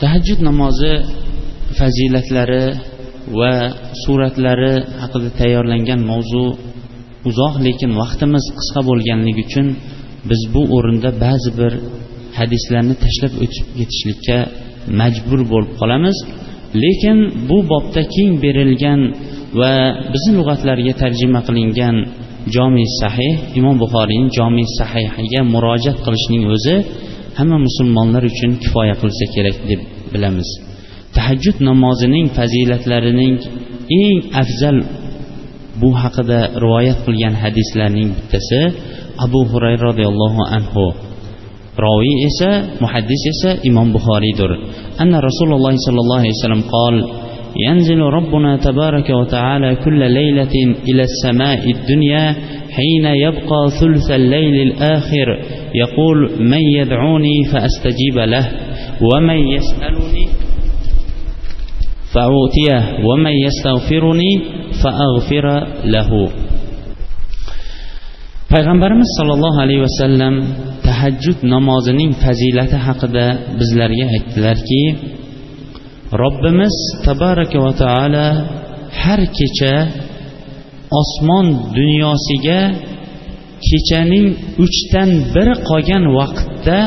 Tahajjud 0.00 0.40
namozi 0.48 0.92
fazilatlari 1.78 2.64
va 3.38 3.52
suratlari 4.02 4.74
haqida 5.02 5.28
tayyorlangan 5.40 6.00
mavzu 6.10 6.44
uzoq 7.28 7.54
lekin 7.66 7.90
vaqtimiz 8.00 8.44
qisqa 8.58 8.80
bo'lganligi 8.88 9.42
uchun 9.48 9.66
biz 10.30 10.40
bu 10.54 10.62
o'rinda 10.76 11.10
ba'zi 11.24 11.50
bir 11.60 11.72
hadislarni 12.38 12.94
tashlab 13.04 13.32
o'tib 13.44 13.66
ketishlikka 13.78 14.38
majbur 15.00 15.40
bo'lib 15.52 15.72
qolamiz. 15.80 16.16
Lekin 16.82 17.18
bu 17.48 17.58
bobda 17.72 18.02
keng 18.14 18.32
berilgan 18.44 19.00
va 19.60 19.72
bizni 20.12 20.32
lug'atlarga 20.38 20.92
tarjima 21.02 21.40
qilingan 21.48 21.96
jomi 22.56 22.84
sahih 23.00 23.34
imom 23.58 23.76
buxoriyning 23.82 24.30
jomi 24.38 24.64
sahihiga 24.78 25.40
murojaat 25.54 25.98
qilishning 26.04 26.44
o'zi 26.54 26.76
hamma 27.38 27.58
musulmonlar 27.66 28.22
uchun 28.32 28.52
kifoya 28.62 28.94
qilsa 29.02 29.24
kerak 29.34 29.56
deb 29.70 29.80
bilamiz. 30.12 30.48
Tahajjud 31.16 31.56
namozining 31.68 32.26
fazilatlarining 32.38 33.34
eng 34.02 34.18
afzal 34.42 34.76
bu 35.80 35.88
haqida 36.02 36.40
rivoyat 36.64 36.98
qilgan 37.06 37.34
hadislarning 37.42 38.08
bittasi 38.18 38.60
abu 39.26 39.40
hurayra 39.50 39.82
roziyallohu 39.90 40.42
anhu 40.56 40.84
roviy 41.84 42.16
esa 42.28 42.50
muhaddis 42.82 43.22
esa 43.32 43.50
imom 43.68 43.88
buxoriydir 43.96 44.50
anna 45.02 45.18
rasululloh 45.28 45.72
sollallohu 45.86 46.20
alayhi 46.22 46.36
vasallam 46.38 46.64
qol 46.76 46.96
ينزل 47.68 47.98
ربنا 48.18 48.56
تبارك 48.56 49.10
وتعالى 49.10 49.76
كل 49.84 50.00
ليلة 50.10 50.54
إلى 50.88 51.02
السماء 51.10 51.70
الدنيا 51.70 52.24
حين 52.76 53.04
يبقى 53.26 53.60
ثلث 53.80 54.10
الليل 54.10 54.56
الآخر 54.68 55.28
يقول 55.74 56.18
من 56.52 56.62
يدعوني 56.78 57.44
فأستجيب 57.52 58.18
له 58.18 58.46
ومن 59.10 59.38
يسألني 59.56 60.23
فأوتيه 62.13 62.81
ومن 63.07 63.33
يستغفرني 63.45 64.31
فأغفر 64.81 65.45
له 65.95 66.09
payg'ambarimiz 68.53 69.09
sollallohu 69.17 69.57
alayhi 69.65 69.85
vasallam 69.87 70.35
tahajjud 70.87 71.39
namozining 71.53 72.11
fazilati 72.23 72.77
haqida 72.85 73.25
bizlarga 73.59 74.05
aytdilarki 74.15 74.83
robbimiz 76.21 76.75
tabaraka 77.05 77.57
va 77.65 77.71
taolo 77.83 78.27
har 79.01 79.21
kecha 79.37 79.75
osmon 81.01 81.45
dunyosiga 81.77 82.59
kechaning 83.67 84.27
uchdan 84.65 85.09
biri 85.33 85.55
qolgan 85.69 86.03
vaqtda 86.19 86.79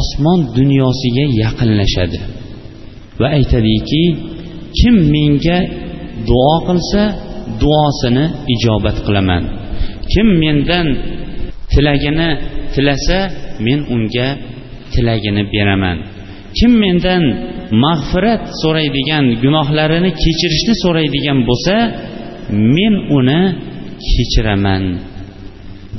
osmon 0.00 0.38
dunyosiga 0.58 1.24
yaqinlashadi 1.42 2.18
va 3.19 3.27
aytadiki 3.37 4.03
kim 4.77 4.95
menga 5.13 5.57
duo 6.29 6.55
qilsa 6.67 7.03
duosini 7.61 8.25
ijobat 8.53 8.97
qilaman. 9.05 9.43
Kim 10.11 10.27
mendan 10.41 10.87
tilagini 11.71 12.29
tilasa 12.73 13.19
men 13.65 13.79
unga 13.95 14.27
tilagini 14.93 15.43
beraman. 15.53 15.97
Kim 16.57 16.71
mendan 16.83 17.23
mag'firat 17.83 18.43
so'raydigan 18.61 19.25
gunohlarini 19.43 20.09
kechirishni 20.23 20.73
so'raydigan 20.83 21.39
bo'lsa 21.49 21.75
men 22.75 22.93
uni 23.17 23.41
kechiraman 24.11 24.83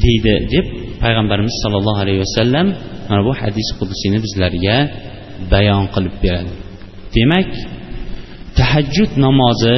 deydi 0.03 0.35
deb 0.53 0.67
payg'ambarimiz 1.03 1.55
sollallohu 1.63 2.01
alayhi 2.05 2.21
vasallam 2.27 2.67
mana 3.09 3.23
bu 3.29 3.33
hadis 3.41 3.69
qudusiyni 3.79 4.19
bizlarga 4.25 4.77
bayon 5.53 5.85
qilib 5.95 6.15
beradi. 6.25 6.68
Demak 7.17 7.49
tahajjud 8.59 9.11
namozi 9.25 9.77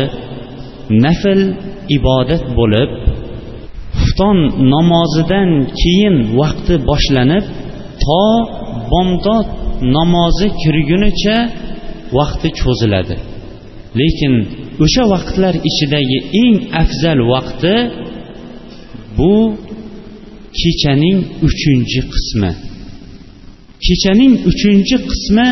nafl 1.05 1.41
ibodat 1.97 2.45
bo'lib 2.59 2.91
xufton 4.01 4.39
namozidan 4.74 5.51
keyin 5.81 6.16
vaqti 6.41 6.74
boshlanib 6.91 7.45
to 8.05 8.22
bomdod 8.93 9.47
namozi 9.97 10.47
kirgunicha 10.62 11.37
vaqti 12.18 12.49
cho'ziladi. 12.61 13.16
Lekin 14.01 14.35
o'sha 14.85 15.05
vaqtlar 15.14 15.55
ichidagi 15.70 16.18
eng 16.43 16.57
afzal 16.83 17.20
vaqti 17.35 17.74
bu 19.18 19.35
kechaning 20.61 21.18
uchinchi 21.49 22.01
qismi. 22.12 22.53
Kechaning 23.87 24.35
uchinchi 24.51 24.97
qismi 25.11 25.49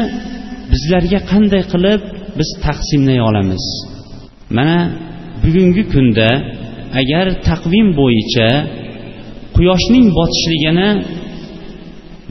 bizlarga 0.73 1.21
qanday 1.31 1.63
qilib 1.73 2.03
biz 2.39 2.51
taqsimlay 2.65 3.21
olamiz? 3.29 3.65
Mana 4.57 4.79
bugungi 5.45 5.85
kunda 5.93 6.31
agar 7.01 7.27
taqvim 7.49 7.89
bo'yicha 8.01 8.49
quyoshning 9.57 10.07
botishligini 10.19 10.91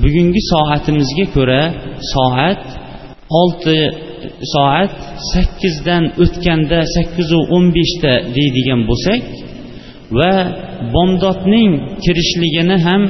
bugungi 0.03 0.41
soatimizga 0.51 1.25
ko'ra 1.35 1.63
soat 2.13 2.63
olti 3.41 3.79
soat 4.53 4.93
sakkizdan 5.31 6.03
o'tganda 6.23 6.79
sakkizu 6.95 7.39
o'n 7.55 7.65
beshda 7.77 8.13
deydigan 8.35 8.81
bo'lsak 8.89 9.21
va 10.17 10.33
bomdodning 10.93 11.71
kirishligini 12.03 12.77
ham 12.85 13.01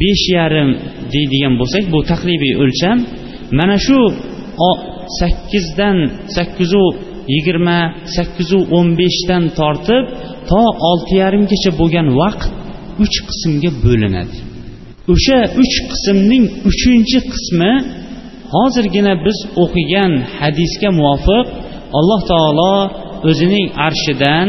besh 0.00 0.24
yarim 0.36 0.70
deydigan 1.14 1.54
bo'lsak 1.60 1.84
bu 1.92 1.98
taqribiy 2.10 2.54
o'lcham 2.62 2.98
mana 3.58 3.76
shu 3.86 3.98
sakkizdan 5.18 5.98
sakkizu 6.36 6.84
yigirma 7.34 7.78
sakkizu 8.16 8.58
o'n 8.76 8.88
beshdan 9.00 9.44
tortib 9.58 10.04
to 10.50 10.62
olti 10.90 11.14
yarimgacha 11.22 11.70
bo'lgan 11.80 12.08
vaqt 12.20 12.42
uch 13.04 13.16
qismga 13.28 13.70
bo'linadi. 13.84 14.36
O'sha 15.12 15.38
uch 15.62 15.74
qismning 15.90 16.44
uchinchi 16.70 17.18
qismi 17.32 17.72
hozirgina 18.54 19.14
biz 19.26 19.38
o'qigan 19.62 20.12
hadisga 20.38 20.90
muvofiq 20.98 21.46
alloh 21.98 22.20
taolo 22.30 22.74
o'zining 23.28 23.66
arshidan 23.86 24.48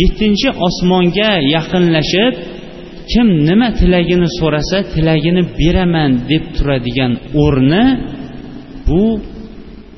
yettinchi 0.00 0.48
osmonga 0.66 1.32
yaqinlashib 1.54 2.32
kim 3.12 3.28
nima 3.48 3.68
tilagini 3.80 4.28
so'rasa 4.38 4.78
tilagini 4.94 5.42
beraman 5.58 6.10
deb 6.30 6.44
turadigan 6.56 7.12
o'rni 7.44 7.84
bu 8.86 9.04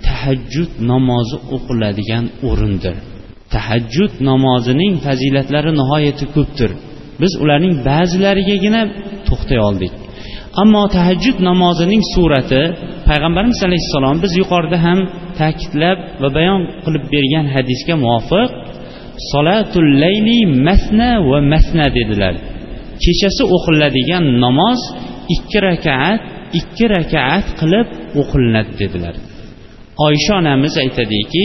tahajjud 0.07 0.71
namozi 0.91 1.37
o'qiladigan 1.57 2.25
o'rindir. 2.49 2.95
Tahajjud 3.55 4.13
namozining 4.31 4.93
fazilatlari 5.07 5.71
nihoyatda 5.81 6.27
ko'pdir. 6.37 6.71
Biz 7.23 7.33
ularning 7.43 7.75
ba'zilarigagina 7.89 8.83
to'xtay 9.29 9.61
oldik. 9.69 9.93
Ammo 10.63 10.83
tahajjud 10.97 11.39
namozining 11.49 12.03
surati 12.15 12.63
payg'ambarimiz 13.09 13.61
alayhissalom 13.69 14.17
biz 14.25 14.33
yuqorida 14.41 14.79
ham 14.87 14.99
ta'kidlab 15.41 15.99
va 16.23 16.29
bayon 16.37 16.61
qilib 16.85 17.05
bergan 17.15 17.47
hadisga 17.55 17.95
muvofiq 18.05 18.51
solatul 19.31 19.89
layli 20.03 20.39
masna 20.67 21.11
va 21.31 21.39
masna 21.53 21.87
dedilar. 21.99 22.35
Kechasi 23.05 23.43
o'qiladigan 23.57 24.25
namoz 24.45 24.81
ikki 25.35 25.59
rakaat 25.69 26.21
ikki 26.61 26.87
rakaat 26.97 27.47
qilib 27.61 27.87
o'qilinadi 28.21 28.73
dedilar. 28.83 29.15
Oysha 30.07 30.33
onamiz 30.41 30.75
aytadiki 30.85 31.45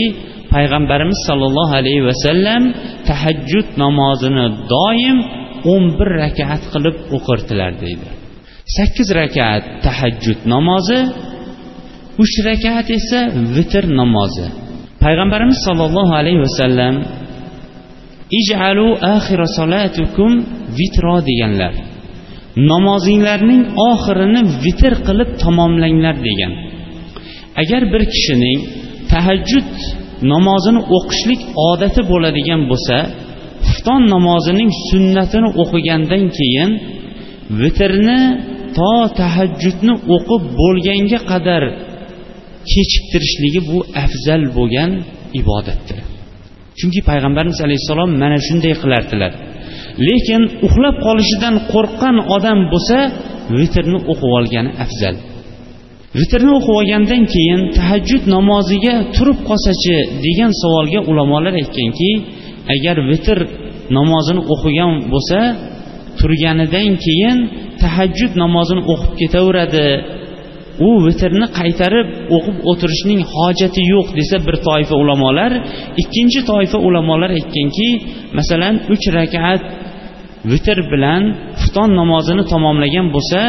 payg'ambarimiz 0.54 1.20
sollallohu 1.28 1.72
alayhi 1.80 2.02
vasallam 2.10 2.62
tahajjud 3.08 3.68
namozini 3.82 4.46
doim 4.74 5.18
o'n 5.72 5.84
bir 5.98 6.08
rakaat 6.22 6.62
qilib 6.72 6.96
o'qirdilar 7.16 7.72
deydi. 7.84 8.08
Sakkiz 8.76 9.08
rakaat 9.20 9.64
tahajjud 9.86 10.40
namozi 10.54 11.00
uch 12.22 12.34
rakaat 12.50 12.88
esa 12.98 13.20
vitr 13.56 13.84
namozi. 14.00 14.46
Payg'ambarimiz 15.04 15.58
sollallohu 15.66 16.12
alayhi 16.20 16.40
vasallam 16.46 16.94
ijalu 18.38 18.88
axira 19.14 19.46
solatukum 19.58 20.32
vitro 20.78 21.16
deganlar. 21.28 21.74
Namozinglarning 22.70 23.62
oxirini 23.90 24.42
vitr 24.64 24.94
qilib 25.06 25.30
tamomlanglar 25.42 26.16
degan. 26.28 26.52
Agar 27.62 27.82
bir 27.92 28.02
kishining 28.14 28.58
tahajjud 29.12 29.70
namozini 30.32 30.80
o'qishlik 30.96 31.40
odati 31.70 32.00
bo'ladigan 32.10 32.62
bo'lsa 32.70 32.96
xufton 33.68 34.02
namozining 34.14 34.70
sunnatini 34.88 35.50
o'qigandan 35.62 36.24
keyin 36.38 36.70
vitrni 37.60 38.20
to 38.76 38.92
tahajjudni 39.20 39.94
o'qib 40.14 40.42
bo'lganga 40.60 41.18
qadar 41.30 41.62
kechiktirishligi 42.70 43.60
bu 43.70 43.78
afzal 44.04 44.42
bo'lgan 44.56 44.90
ibodatdir. 45.40 45.98
Chunki 46.78 47.00
payg'ambarimiz 47.08 47.58
alayhissalom 47.66 48.10
mana 48.22 48.38
shunday 48.46 48.74
qilardilar. 48.82 49.32
Lekin 50.08 50.42
uxlab 50.66 50.96
qolishidan 51.06 51.54
qo'rqqan 51.72 52.16
odam 52.36 52.58
bo'lsa 52.72 52.98
vitrni 53.58 53.98
o'qib 54.12 54.30
olgani 54.38 54.70
afzal. 54.84 55.16
Vitrni 56.18 56.52
o'qib 56.58 56.74
olgandan 56.80 57.22
keyin 57.34 57.60
tahajjud 57.76 58.24
namoziga 58.36 58.94
turib 59.16 59.38
qolsachi 59.48 59.96
degan 60.26 60.52
savolga 60.62 61.00
ulamolar 61.10 61.54
aytganki 61.62 62.10
agar 62.74 62.96
vitr 63.10 63.38
namozini 63.96 64.42
o'qigan 64.54 64.92
bo'lsa 65.12 65.40
turganidan 66.18 66.90
keyin 67.06 67.38
tahajjud 67.82 68.32
namozini 68.42 68.82
o'qib 68.92 69.12
ketaveradi 69.20 69.86
u 70.86 70.88
vitrni 71.06 71.46
qaytarib 71.58 72.08
o'qib 72.36 72.56
o'tirishning 72.70 73.20
hojati 73.34 73.82
yo'q 73.94 74.08
desa 74.18 74.36
bir 74.46 74.56
toifa 74.68 74.94
ulamolar 75.02 75.52
ikkinchi 76.02 76.40
toifa 76.50 76.78
ulamolar 76.88 77.30
aytganki 77.38 77.88
masalan 78.38 78.74
uch 78.94 79.06
rakat 79.18 79.62
vitr 80.50 80.78
bilan 80.92 81.22
xufton 81.60 81.90
namozini 82.00 82.44
tamomlagan 82.52 83.06
bo'lsa 83.16 83.40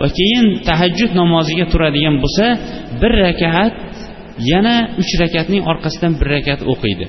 va 0.00 0.08
keyin 0.18 0.46
tahajjud 0.68 1.12
namoziga 1.20 1.66
turadigan 1.72 2.16
bo'lsa 2.22 2.46
bir 3.00 3.12
rakat 3.24 3.72
yana 4.52 4.76
uch 5.02 5.12
rakatning 5.22 5.62
orqasidan 5.72 6.12
bir 6.20 6.28
rakat 6.34 6.60
o'qiydi. 6.72 7.06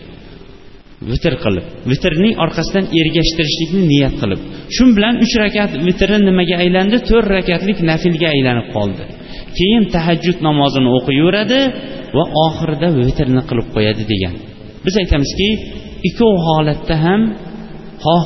Vitr 1.11 1.33
qilib 1.43 1.65
vitrning 1.91 2.33
orqasidan 2.43 2.85
ergashtirishlikni 2.99 3.81
niyat 3.91 4.15
qilib. 4.21 4.41
Shu 4.75 4.83
bilan 4.97 5.15
uch 5.25 5.33
rakat 5.43 5.71
vitri 5.87 6.17
nimaga 6.29 6.55
aylandi? 6.63 6.97
To'rt 7.09 7.29
rakatlik 7.37 7.77
nafilga 7.89 8.27
aylanib 8.35 8.67
qoldi. 8.75 9.03
Keyin 9.57 9.83
tahajjud 9.95 10.37
namozini 10.47 10.89
o'qiyveradi 10.97 11.61
va 12.17 12.23
oxirida 12.45 12.87
vitrni 13.07 13.41
qilib 13.49 13.67
qo'yadi 13.75 14.03
degan. 14.11 14.35
Biz 14.85 14.95
aytamizki 15.01 15.49
ikkov 16.09 16.33
holatda 16.47 16.95
ham 17.05 17.21
xoh 18.05 18.23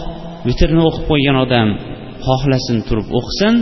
vitrni 0.48 0.82
o'qib 0.90 1.04
qo'ygan 1.12 1.38
odam 1.46 1.68
xohlasin 2.28 2.78
turib 2.88 3.08
o'qisin 3.20 3.54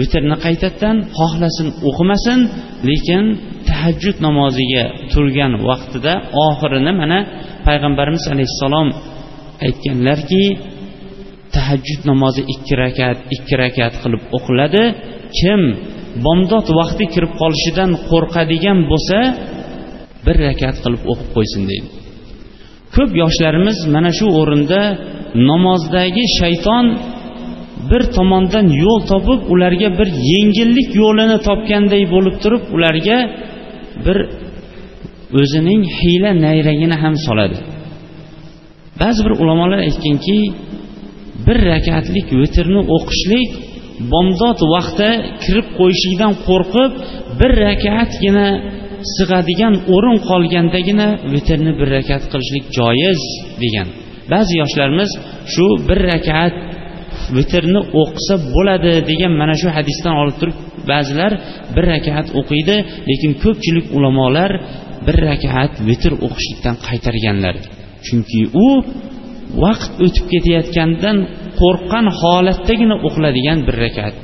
vitrni 0.00 0.36
qaytadan 0.44 0.96
xohlasin 1.18 1.68
o'qimasin 1.88 2.40
lekin 2.88 3.24
tahajjud 3.68 4.16
namoziga 4.26 4.84
turgan 5.12 5.52
vaqtida 5.68 6.12
oxirini 6.46 6.92
mana 7.00 7.18
payg'ambarimiz 7.66 8.24
alayhissalom 8.34 8.88
aytganlarki 9.66 10.44
tahajjud 11.54 12.02
namozi 12.10 12.42
ikki 12.54 12.74
rakat 12.82 13.18
ikki 13.36 13.54
rakat 13.62 13.92
qilib 14.02 14.22
o'qiladi. 14.36 14.84
Kim 15.38 15.60
bomdod 16.24 16.66
vaqti 16.78 17.04
kirib 17.14 17.32
qolishidan 17.40 17.90
qo'rqadigan 18.10 18.78
bo'lsa 18.90 19.18
bir 20.26 20.36
rakat 20.46 20.76
qilib 20.84 21.02
o'qib 21.12 21.28
qo'ysin 21.36 21.62
deydi. 21.70 21.88
Ko'p 22.94 23.10
yoshlarimiz 23.22 23.78
mana 23.94 24.10
shu 24.18 24.26
o'rinda 24.40 24.80
namozdagi 25.50 26.24
shayton 26.38 26.86
bir 27.90 28.02
tomondan 28.16 28.66
yo'l 28.84 29.00
topib 29.12 29.40
ularga 29.52 29.88
bir 29.98 30.08
yengillik 30.32 30.88
yo'lini 31.02 31.38
topganday 31.48 32.02
bo'lib 32.14 32.36
turib 32.42 32.64
ularga 32.76 33.18
bir 34.04 34.18
o'zining 35.40 35.82
hiyla 35.98 36.30
nayragini 36.44 36.96
ham 37.02 37.14
soladi. 37.26 37.58
Ba'zi 39.00 39.20
bir 39.26 39.32
ulamolar 39.42 39.80
aytganki 39.88 40.38
bir 41.46 41.58
rakatlik 41.72 42.26
vitrni 42.40 42.80
o'qishlik 42.96 43.50
bomdod 44.12 44.58
vaqti 44.74 45.08
kirib 45.42 45.66
qo'yishidan 45.78 46.32
qo'rqib 46.46 46.92
bir 47.40 47.52
rakatgina 47.66 48.48
sig'adigan 49.16 49.74
o'rin 49.94 50.18
qolgandagina 50.30 51.08
vitrni 51.32 51.72
bir 51.80 51.88
rakat 51.96 52.22
qilishlik 52.32 52.64
joiz 52.78 53.20
degan. 53.62 53.88
Ba'zi 54.32 54.54
yoshlarimiz 54.62 55.10
shu 55.52 55.66
bir 55.88 55.98
rakat 56.10 56.54
vitrni 57.36 57.80
o'qisa 58.02 58.34
bo'ladi 58.54 58.92
degan 59.10 59.32
mana 59.40 59.54
shu 59.60 59.68
hadisdan 59.76 60.14
olib 60.22 60.36
turib 60.40 60.56
ba'zilar 60.90 61.32
bir 61.74 61.84
rakat 61.94 62.26
o'qiydi 62.40 62.76
lekin 63.10 63.32
ko'pchilik 63.42 63.86
ulamolar 63.96 64.50
bir 65.06 65.16
rakat 65.28 65.72
vitr 65.88 66.12
o'qishlikdan 66.26 66.76
qaytarganlar. 66.86 67.54
Chunki 68.06 68.40
u 68.66 68.68
vaqt 69.64 69.92
o'tib 70.04 70.26
ketayotganidan 70.32 71.16
qo'rqqan 71.60 72.06
holatdagina 72.20 72.96
o'qiladigan 73.06 73.58
bir 73.66 73.76
rakat. 73.84 74.14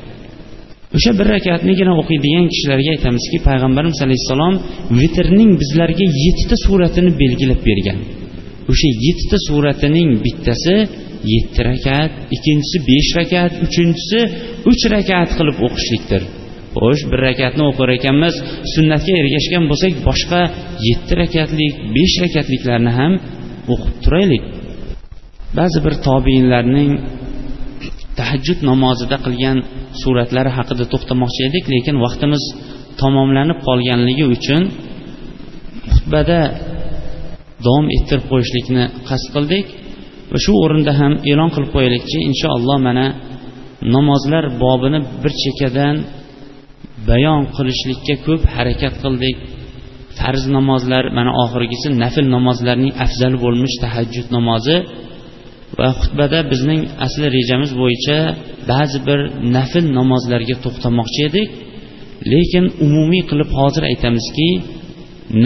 O'sha 0.96 1.12
bir 1.18 1.26
rakatnigina 1.34 1.92
o'qiydigan 2.00 2.46
kishilarga 2.52 2.90
aytamizki 2.96 3.38
payg'ambarimiz 3.48 3.98
alayhissalom 4.06 4.54
vitrning 5.00 5.50
bizlarga 5.62 6.06
yettita 6.24 6.56
suratini 6.64 7.10
belgilab 7.22 7.60
bergan. 7.68 7.98
O'sha 8.70 8.88
yettita 9.06 9.38
suratining 9.46 10.10
bittasi 10.24 10.76
yetti 11.34 11.60
rakat 11.68 12.10
ikkinchisi 12.34 12.76
besh 12.90 13.10
rakat 13.18 13.52
uchinchisi 13.66 14.20
uch 14.70 14.82
rakat 14.94 15.28
qilib 15.38 15.58
o'qishlikdir. 15.66 16.22
Xo'sh 16.78 17.02
bir 17.10 17.20
rakatni 17.28 17.64
o'qir 17.70 17.88
ekanmiz 17.98 18.34
sunnatga 18.74 19.12
ergashgan 19.22 19.64
bo'lsak 19.70 19.92
boshqa 20.08 20.40
yetti 20.88 21.12
rakatlik 21.22 21.74
besh 21.96 22.16
rakatliklarni 22.24 22.92
ham 22.98 23.12
o'qib 23.72 23.94
turaylik. 24.04 24.44
Ba'zi 25.56 25.78
bir 25.84 25.94
tobiinlarning 26.06 26.92
tahajjud 28.18 28.60
namozida 28.70 29.16
qilgan 29.26 29.58
suratlari 30.02 30.50
haqida 30.58 30.84
to'xtamoqchi 30.92 31.40
edik 31.48 31.64
lekin 31.74 31.96
vaqtimiz 32.04 32.42
tamomlanib 33.00 33.58
qolganligi 33.68 34.24
uchun 34.36 34.62
xutbada 35.94 36.40
davom 37.66 37.86
ettirib 37.96 38.24
qo'yishlikni 38.32 38.84
qasd 39.08 39.28
qildik 39.34 39.66
va 40.32 40.38
shu 40.44 40.52
o'rinda 40.64 40.92
ham 41.00 41.12
e'lon 41.30 41.50
qilib 41.54 41.70
qo'yaylikki 41.74 42.18
inshaalloh 42.30 42.78
mana 42.88 43.06
namozlar 43.94 44.44
bobini 44.62 45.00
bir 45.22 45.32
chekkadan 45.42 45.96
bayon 47.08 47.42
qilishlikka 47.56 48.14
ko'p 48.26 48.42
harakat 48.54 48.94
qildik. 49.02 49.36
Farz 50.18 50.44
namozlar 50.56 51.04
mana 51.18 51.30
oxirgisi 51.42 51.88
nafl 52.02 52.26
namozlarning 52.36 52.92
afzali 53.04 53.36
bo'lmish 53.44 53.76
tahajjud 53.84 54.26
namozi 54.36 54.76
va 55.78 55.88
xutbada 56.00 56.38
bizning 56.52 56.80
asli 57.06 57.26
rejamiz 57.36 57.70
bo'yicha 57.80 58.18
ba'zi 58.70 58.98
bir 59.08 59.20
nafl 59.56 59.84
namozlarga 59.98 60.56
to'xtamoqchi 60.64 61.20
edik. 61.28 61.48
Lekin 62.32 62.64
umumiy 62.86 63.22
qilib 63.30 63.50
hozir 63.58 63.82
aytamizki 63.90 64.48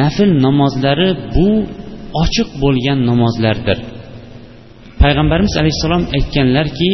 nafl 0.00 0.30
namozlari 0.46 1.08
bu 1.34 1.48
ochiq 2.22 2.48
bo'lgan 2.62 2.98
namozlardir. 3.10 3.78
Payg'ambarimiz 5.02 5.54
alayhissalom 5.60 6.04
aytganlarki 6.16 6.92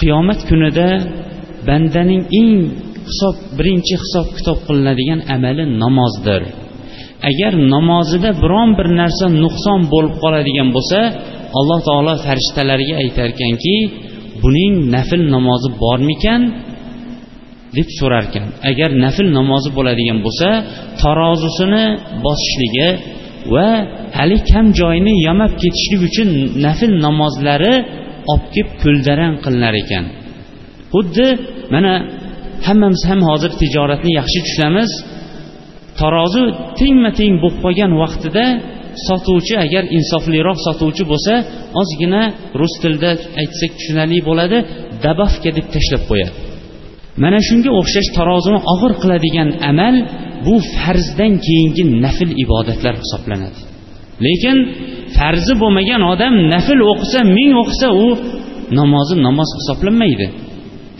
qiyomat 0.00 0.40
kunida 0.48 0.88
bandaning 1.68 2.22
eng 2.40 2.52
hisob 3.08 3.36
birinchi 3.58 3.94
hisob 4.02 4.26
kitob 4.36 4.58
qilinadigan 4.66 5.20
amali 5.34 5.64
namozdir. 5.82 6.42
Agar 7.30 7.52
namozida 7.74 8.30
biron 8.42 8.70
bir 8.78 8.88
narsa 9.00 9.26
nuqson 9.42 9.80
bo'lib 9.92 10.14
qoladigan 10.22 10.68
bo'lsa 10.76 10.98
alloh 11.58 11.78
taolo 11.88 12.12
farishtalarga 12.26 12.94
aytar 13.02 13.28
ekanki 13.34 13.76
buning 14.42 14.74
nafl 14.94 15.20
namozi 15.34 15.68
bormikan? 15.82 16.42
deb 17.76 17.88
so'rar 17.98 18.24
ekan 18.28 18.46
agar 18.70 18.90
nafl 19.04 19.26
namozi 19.38 19.68
bo'ladigan 19.76 20.18
bo'lsa 20.26 20.48
tarozusini 21.02 21.84
bosishligi 22.24 22.88
va 23.54 23.68
hali 24.18 24.36
kam 24.50 24.66
joyini 24.80 25.14
yamab 25.28 25.52
ketishlik 25.62 26.00
uchun 26.08 26.28
nafl 26.66 26.92
namozlari 27.06 27.74
olib 28.32 28.44
kelib 28.54 28.70
ko'ldarang 28.82 29.34
qilinar 29.44 29.74
ekan. 29.82 30.04
Xuddi 30.94 31.26
mana 31.74 31.92
hammamiz 32.66 33.02
ham 33.10 33.20
hozir 33.28 33.50
tijoratni 33.60 34.10
yaxshi 34.20 34.38
tushunamiz 34.46 34.90
tarozi 36.00 36.42
tengma 36.78 37.10
teng 37.18 37.34
bo'lib 37.42 37.58
qolgan 37.64 37.92
vaqtida 38.02 38.44
sotuvchi 39.06 39.54
agar 39.64 39.84
insofliroq 39.98 40.58
sotuvchi 40.66 41.04
bo'lsa 41.12 41.34
ozgina 41.80 42.22
rus 42.60 42.74
tilida 42.82 43.10
aytsak 43.40 43.70
tushunarli 43.78 44.18
bo'ladi 44.28 44.58
dabavka 45.04 45.50
deb 45.56 45.66
tashlab 45.74 46.02
qo'yadi. 46.10 46.34
Mana 47.22 47.38
shunga 47.48 47.70
o'xshash 47.80 48.08
tarozini 48.18 48.60
og'ir 48.72 48.92
qiladigan 49.02 49.48
amal 49.70 49.96
bu 50.46 50.54
farzdan 50.74 51.32
keyingi 51.46 51.84
nafl 52.04 52.30
ibodatlar 52.44 52.94
hisoblanadi. 53.02 53.58
Lekin 54.26 54.56
farzi 55.16 55.54
bo'lmagan 55.62 56.02
odam 56.12 56.34
nafl 56.54 56.78
o'qisa 56.92 57.20
ming 57.36 57.52
o'qisa 57.62 57.88
u 58.04 58.06
namozi 58.78 59.14
namoz 59.26 59.50
hisoblanmaydi. 59.58 60.26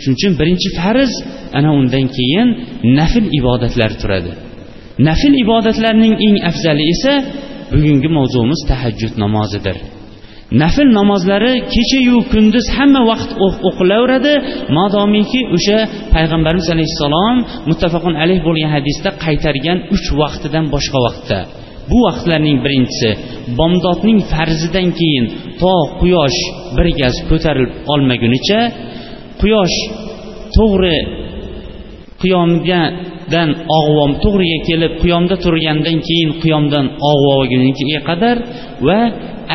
Shuning 0.01 0.17
uchun 0.19 0.33
birinchi 0.41 0.69
farz 0.79 1.13
ana 1.59 1.71
undan 1.79 2.07
keyin 2.17 2.49
nafl 2.99 3.25
ibodatlar 3.39 3.91
turadi. 4.01 4.33
Nafl 5.09 5.33
ibodatlarning 5.45 6.15
eng 6.27 6.37
afzali 6.51 6.85
esa 6.95 7.13
bugungi 7.73 8.09
mavzuimiz 8.19 8.61
tahajjud 8.71 9.15
namozidir. 9.25 9.77
Nafl 10.63 10.89
namozlari 10.99 11.53
kechayu 11.75 12.19
kunduz 12.33 12.67
hamma 12.77 13.03
vaqt 13.11 13.31
o'qilaveradi. 13.69 14.35
Modomiki 14.79 15.41
o'sha 15.57 15.79
payg'ambarimiz 16.15 16.69
alayhissalom 16.75 17.37
muttafaqun 17.71 18.15
alayh 18.23 18.39
bo'lgan 18.47 18.71
hadisda 18.77 19.11
qaytargan 19.25 19.79
uch 19.95 20.07
vaqtidan 20.21 20.65
boshqa 20.75 20.99
vaqtda. 21.07 21.39
Bu 21.91 21.99
vaqtlarning 22.07 22.59
birinchisi 22.65 23.11
bomdodning 23.59 24.19
farzidan 24.33 24.89
keyin 24.99 25.25
to 25.61 25.75
quyosh 26.01 26.39
bir 26.77 26.87
gaz 27.01 27.17
ko'tarilib 27.31 27.73
olmagunicha 27.93 28.61
quyosh 29.41 29.77
to'g'ri 30.57 30.99
qiyomga 32.23 32.83
dan 33.35 33.49
og'vom 33.79 34.13
to'g'riga 34.23 34.59
kelib 34.69 34.93
qiyomda 35.03 35.37
turgandan 35.45 35.99
keyin 36.09 36.31
qiyomdan 36.43 36.87
og'vogunga 37.11 38.01
qadar 38.09 38.37
va 38.87 39.01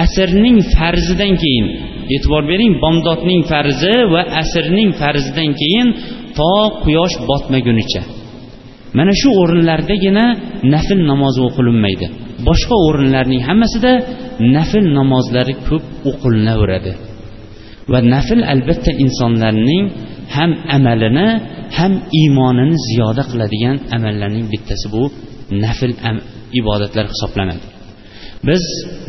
asrning 0.03 0.57
farzidan 0.75 1.33
keyin 1.43 1.65
e'tibor 2.15 2.43
bering 2.51 2.73
bomdodning 2.83 3.41
farzi 3.51 3.95
va 4.13 4.21
asrning 4.41 4.89
farzidan 5.01 5.49
keyin 5.61 5.87
to 6.37 6.53
quyosh 6.83 7.15
botmagunicha 7.29 8.01
mana 8.97 9.13
shu 9.21 9.29
o'rinlardagina 9.41 10.25
nafl 10.73 10.99
namozi 11.11 11.41
o'qilinmaydi. 11.47 12.07
Boshqa 12.47 12.75
o'rinlarning 12.87 13.41
hammasida 13.49 13.91
nafl 14.57 14.85
namozlari 14.97 15.53
ko'p 15.67 15.85
o'qilinaveradi 16.09 16.93
va 17.91 17.99
nafl 18.13 18.39
albatta 18.53 18.91
insonlarning 19.03 19.83
ham 20.35 20.51
amalini 20.77 21.27
ham 21.77 21.93
iymonini 22.19 22.75
ziyoda 22.87 23.23
qiladigan 23.31 23.77
amallarning 23.95 24.45
bittasi 24.53 24.87
bu 24.93 25.03
nafl 25.63 25.91
ibodatlar 26.59 27.05
hisoblanadi. 27.13 27.65
Biz 28.47 28.63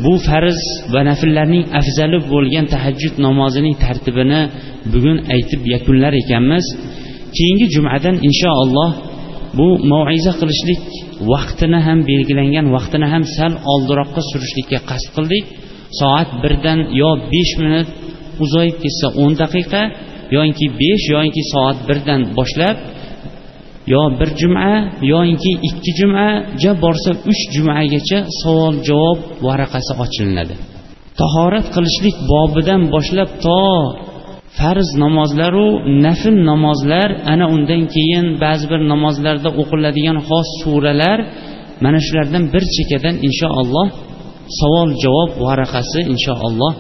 bu 0.05 0.13
farz 0.27 0.61
va 0.93 1.01
nafllarning 1.11 1.65
afzali 1.81 2.19
bo'lgan 2.33 2.67
tahajjud 2.75 3.15
namozining 3.27 3.77
tartibini 3.85 4.41
bugun 4.93 5.19
aytib 5.35 5.63
yakunlar 5.75 6.13
ekanmiz. 6.23 6.67
Keyingi 7.37 7.67
jumadan 7.75 8.17
inshaalloh 8.29 8.91
bu 9.59 9.69
maiza 9.93 10.33
qilishlik 10.41 10.83
vaqtini 11.33 11.81
ham 11.87 11.99
belgilangan 12.11 12.67
vaqtini 12.77 13.07
ham 13.13 13.25
sal 13.37 13.53
oldiroqqa 13.73 14.21
surishlikka 14.31 14.79
qasd 14.91 15.09
qildik. 15.17 15.45
Soat 16.01 16.29
birdan 16.43 16.79
yo 17.01 17.11
besh 17.33 17.53
minut 17.63 17.89
uzayib 18.45 18.77
ketsa 18.85 19.07
o'n 19.23 19.33
daqiqa 19.43 19.83
yoinki 20.37 20.67
besh 20.81 21.05
yoinki 21.15 21.43
soat 21.53 21.79
birdan 21.89 22.21
boshlab 22.39 22.77
yo 23.95 24.03
bir 24.19 24.31
juma 24.41 24.73
yoinki 25.13 25.53
ikki 25.69 25.91
juma 25.99 26.29
ja 26.63 26.73
borsa 26.85 27.11
uch 27.31 27.43
jumagacha 27.55 28.19
savol 28.41 28.75
javob 28.89 29.19
varaqasi 29.47 29.93
ochilinadi. 30.05 30.55
Tahorat 31.21 31.67
qilishlik 31.75 32.17
bobidan 32.33 32.83
boshlab 32.95 33.31
to 33.45 33.61
farz 34.59 34.89
namozlaru 35.05 35.69
nafl 36.07 36.35
namozlar 36.51 37.09
ana 37.33 37.47
undan 37.55 37.83
keyin 37.95 38.27
ba'zi 38.43 38.65
bir 38.73 38.81
namozlarda 38.93 39.51
o'qiladigan 39.63 40.19
xos 40.29 40.49
suralar 40.63 41.19
mana 41.85 41.99
shulardan 42.07 42.45
bir 42.55 42.65
chekkadan 42.75 43.17
inshaalloh 43.29 43.87
savol 44.61 44.91
javob 45.05 45.31
varaqasi 45.47 46.01
inshaalloh 46.13 46.73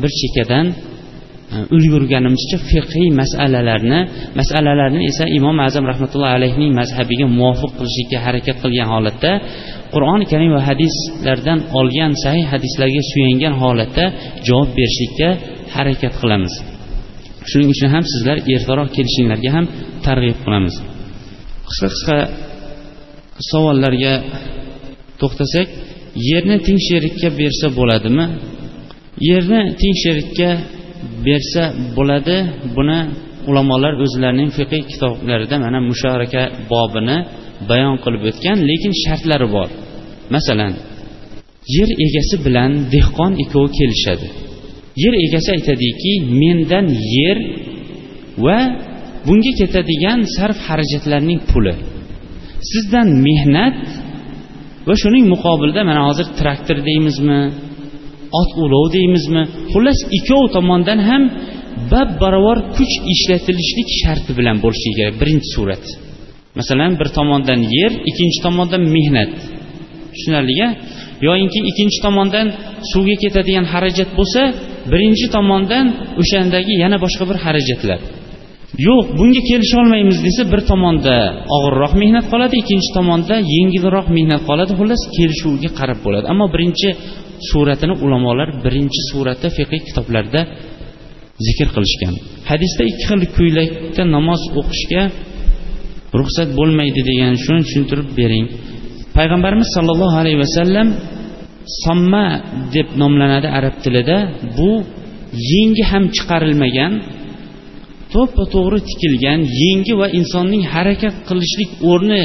bir 0.00 0.10
chekkadan 0.20 0.66
ulgurganimizcha 1.76 2.58
fiqiy 2.70 3.08
masalalarni 3.20 4.00
masalalarni 4.40 5.00
esa 5.10 5.24
imom 5.38 5.56
azam 5.68 5.84
rahmatullohi 5.92 6.32
alayhining 6.38 6.72
mazhabiga 6.80 7.26
muvofiq 7.38 7.72
qilishlikka 7.78 8.18
harakat 8.26 8.56
qilgan 8.62 8.88
holatda 8.94 9.30
qur'oni 9.94 10.24
karim 10.32 10.50
va 10.56 10.60
hadislardan 10.68 11.58
olgan 11.80 12.12
sahih 12.24 12.44
hadislarga 12.52 13.02
suyangan 13.10 13.54
holatda 13.62 14.04
javob 14.46 14.68
berishlikka 14.78 15.28
harakat 15.76 16.12
qilamiz. 16.20 16.54
Shuning 17.50 17.68
uchun 17.74 17.88
ham 17.94 18.04
sizlar 18.12 18.38
ertaroq 18.54 18.88
kelishinglarga 18.96 19.50
ham 19.56 19.64
targ'ib 20.06 20.38
qilamiz. 20.44 20.74
Qisqa 21.68 21.88
qisqa 21.94 22.16
savollarga 23.50 24.14
to'xtasak 25.20 25.68
yerni 26.30 26.56
teng 26.66 26.78
sherikka 26.88 27.28
bersa 27.40 27.66
bo'ladimi? 27.78 28.24
Yerni 29.28 29.60
teng 29.80 29.94
sherikka 30.04 30.50
bersa 31.26 31.62
bo'ladi. 31.96 32.36
Buni 32.76 32.98
ulamolar 33.50 33.92
o'zlarining 34.04 34.50
fiqiy 34.58 34.82
kitoblarida 34.92 35.56
mana 35.64 35.78
musharaka 35.90 36.42
bobini 36.72 37.16
bayon 37.70 37.96
qilib 38.04 38.22
o'tgan 38.30 38.58
lekin 38.70 38.92
shartlari 39.02 39.48
bor. 39.56 39.68
Masalan 40.34 40.72
yer 41.76 41.90
egasi 42.06 42.36
bilan 42.46 42.70
dehqon 42.94 43.32
ikkovi 43.44 43.70
kelishadi. 43.78 44.26
Yer 45.02 45.14
egasi 45.26 45.48
aytadiki 45.56 46.12
mendan 46.42 46.86
yer 47.16 47.38
va 48.44 48.58
bunga 49.26 49.52
ketadigan 49.60 50.18
sarf 50.36 50.58
xarajatlarning 50.66 51.40
puli. 51.50 51.74
Sizdan 52.70 53.08
mehnat 53.26 53.78
va 54.88 54.94
shuning 55.02 55.24
muqobilida 55.32 55.82
mana 55.90 56.00
hozir 56.08 56.26
traktor 56.40 56.78
deymizmi? 56.88 57.40
Ot 58.40 58.50
ulov 58.64 58.84
deymizmi? 58.96 59.42
Xullas 59.72 60.00
ikkov 60.18 60.42
tomondan 60.56 61.00
ham 61.08 61.22
bab 61.92 62.08
barobar 62.22 62.58
kuch 62.76 62.94
ishlatilishlik 63.14 63.88
sharti 64.00 64.32
bilan 64.38 64.56
bo'lishi 64.64 64.90
kerak. 64.96 65.14
Birinchi 65.20 65.48
surat. 65.54 65.84
Masalan 66.58 66.92
bir 67.00 67.08
tomondan 67.18 67.60
yer 67.78 67.92
ikkinchi 68.10 68.38
tomondan 68.46 68.82
mehnat. 68.94 69.32
Tushunarlia 70.14 70.68
yoyinki 71.26 71.60
ikkinchi 71.70 71.98
tomondan 72.06 72.46
suvga 72.90 73.16
ketadigan 73.22 73.66
xarajat 73.72 74.10
bo'lsa 74.18 74.42
birinchi 74.92 75.26
tomondan 75.36 75.86
o'shandagi 76.20 76.74
yana 76.84 76.96
boshqa 77.04 77.24
bir 77.30 77.38
xarajatlar. 77.44 78.00
Yo'q 78.76 79.04
bunga 79.18 79.42
kelisholmaymiz 79.50 80.18
desa 80.26 80.42
bir 80.52 80.60
tomonda 80.70 81.14
og'irroq 81.56 81.92
mehnat 82.02 82.26
qoladi 82.32 82.54
ikkinchi 82.62 82.90
tomonda 82.98 83.34
yengilroq 83.54 84.06
mehnat 84.16 84.42
qoladi 84.48 84.72
xullas 84.78 85.02
kelishuvga 85.16 85.70
qarab 85.78 85.98
bo'ladi. 86.04 86.26
Ammo 86.32 86.46
birinchi 86.54 86.88
suratini 87.50 87.94
ulamolar 88.04 88.48
birinchi 88.64 89.00
suratda 89.10 89.48
fiqiy 89.56 89.80
kitoblarda 89.88 90.40
zikr 91.46 91.68
qilishgan. 91.74 92.14
Hadisda 92.50 92.82
ikki 92.90 93.04
xil 93.08 93.20
ko'ylakda 93.38 94.02
namoz 94.16 94.42
o'qishga 94.60 95.02
ruxsat 96.18 96.48
bo'lmaydi 96.58 97.00
degan 97.10 97.32
shuni 97.44 97.60
tushuntirib 97.66 98.08
bering. 98.20 98.46
Payg'ambarimiz 99.16 99.68
sollallohu 99.76 100.16
alayhi 100.22 100.38
vasallam 100.44 100.88
somma 101.84 102.26
deb 102.74 102.88
nomlanadi 103.02 103.48
arab 103.58 103.74
tilida. 103.84 104.18
Bu 104.56 104.70
yengi 105.52 105.84
ham 105.90 106.04
chiqarilmagan 106.16 106.92
to'ppa 108.14 108.44
to'g'ri 108.54 108.78
tikilgan 108.88 109.40
yengi 109.62 109.94
va 110.00 110.06
insonning 110.18 110.62
harakat 110.74 111.14
qilishlik 111.28 111.70
o'rni 111.90 112.22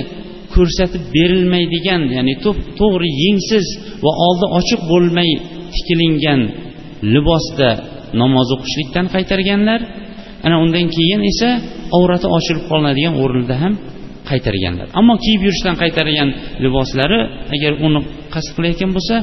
ko'rsatib 0.54 1.04
berilmaydigan 1.16 2.02
ya'ni 2.16 2.34
to'g'ri 2.80 3.10
yengsiz 3.24 3.66
va 4.06 4.12
oldi 4.28 4.46
ochiq 4.60 4.82
bo'lmay 4.92 5.30
tikilingan 5.76 6.42
libosda 7.14 7.70
namoz 8.22 8.48
o'qishlikdan 8.56 9.06
qaytarganlar 9.16 9.80
ana 10.46 10.56
undan 10.64 10.86
keyin 10.96 11.22
esa 11.32 11.50
avrati 11.98 12.28
ochilib 12.38 12.64
qolinadigan 12.70 13.14
o'rinda 13.24 13.56
ham 13.64 13.74
qaytarganlar. 14.30 14.88
Ammo 15.00 15.16
kiyib 15.24 15.42
yurishdan 15.48 15.76
qaytargan 15.82 16.30
liboslari 16.64 17.20
agar 17.56 17.72
uni 17.86 18.00
qasd 18.34 18.50
qilayotgan 18.56 18.92
bo'lsa 18.98 19.16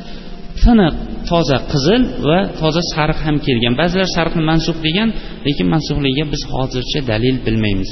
tiniq 0.62 0.94
toza 1.30 1.56
qizil 1.72 2.02
va 2.28 2.38
toza 2.60 2.82
sariq 2.94 3.18
ham 3.26 3.36
kelgan. 3.46 3.72
Ba'zilar 3.80 4.08
sariqni 4.16 4.42
mansub 4.50 4.76
degan 4.86 5.08
lekin 5.46 5.66
mansubligiga 5.74 6.24
biz 6.32 6.42
hozircha 6.52 7.00
dalil 7.10 7.36
bilmaymiz. 7.46 7.90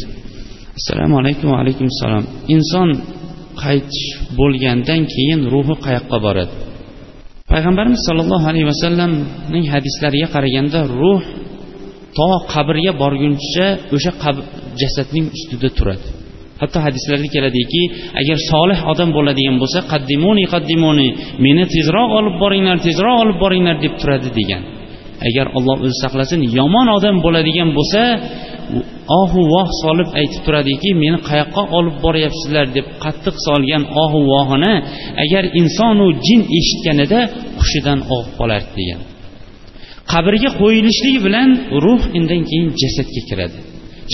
Assalomu 0.78 1.14
alaykum 1.22 1.46
va 1.52 1.58
alaykum 1.64 1.86
assalom. 1.92 2.24
Inson 2.54 2.88
qaytish 3.62 4.06
bo'lgandan 4.38 5.00
keyin 5.14 5.40
ruhi 5.52 5.74
qayoqqa 5.86 6.18
boradi? 6.26 6.54
Payg'ambarimiz 7.52 8.00
sollallohu 8.08 8.46
alayhi 8.50 8.66
vasallamning 8.72 9.64
hadislariga 9.74 10.28
qaraganda 10.34 10.80
ruh 11.00 11.22
to 12.18 12.30
qabrga 12.52 12.92
borguncha 13.02 13.66
o'sha 13.96 14.12
jasadning 14.80 15.26
ustida 15.36 15.68
turadi. 15.78 16.06
Hatto 16.60 16.78
hadislarda 16.86 17.28
keladiki 17.34 17.82
agar 18.20 18.38
solih 18.50 18.78
odam 18.92 19.10
bo'ladigan 19.16 19.56
bo'lsa 19.62 19.80
qaddimuni 19.92 20.44
qaddimuni 20.54 21.08
meni 21.44 21.64
tezroq 21.74 22.10
olib 22.18 22.36
boringlar 22.42 22.76
tezroq 22.86 23.16
olib 23.24 23.38
boringlar 23.44 23.76
deb 23.84 23.94
turadi 24.00 24.30
degan. 24.38 24.62
Agar 25.28 25.46
olloh 25.56 25.76
o'zi 25.84 25.96
saqlasin 26.04 26.40
yomon 26.58 26.88
odam 26.98 27.16
bo'ladigan 27.24 27.68
bo'lsa 27.78 28.00
ohu 29.20 29.40
voh 29.54 29.68
solib 29.82 30.08
aytib 30.20 30.40
turadiki 30.46 30.90
meni 31.02 31.18
qayoqqa 31.28 31.62
olib 31.78 31.96
boryapsizlar? 32.04 32.66
deb 32.76 32.86
qattiq 33.04 33.36
solgan 33.46 33.82
ohu 34.04 34.20
vohini 34.32 34.74
agar 35.24 35.44
insonu 35.60 36.06
jin 36.26 36.40
eshitganida 36.58 37.20
hushidan 37.60 37.98
og'ib 38.14 38.32
qolardi 38.40 38.72
degan. 38.80 39.00
Qabrga 40.12 40.50
qo'yilishligi 40.60 41.20
bilan 41.26 41.48
ruh 41.84 42.02
undan 42.18 42.42
keyin 42.48 42.68
jasadga 42.80 43.22
kiradi. 43.28 43.58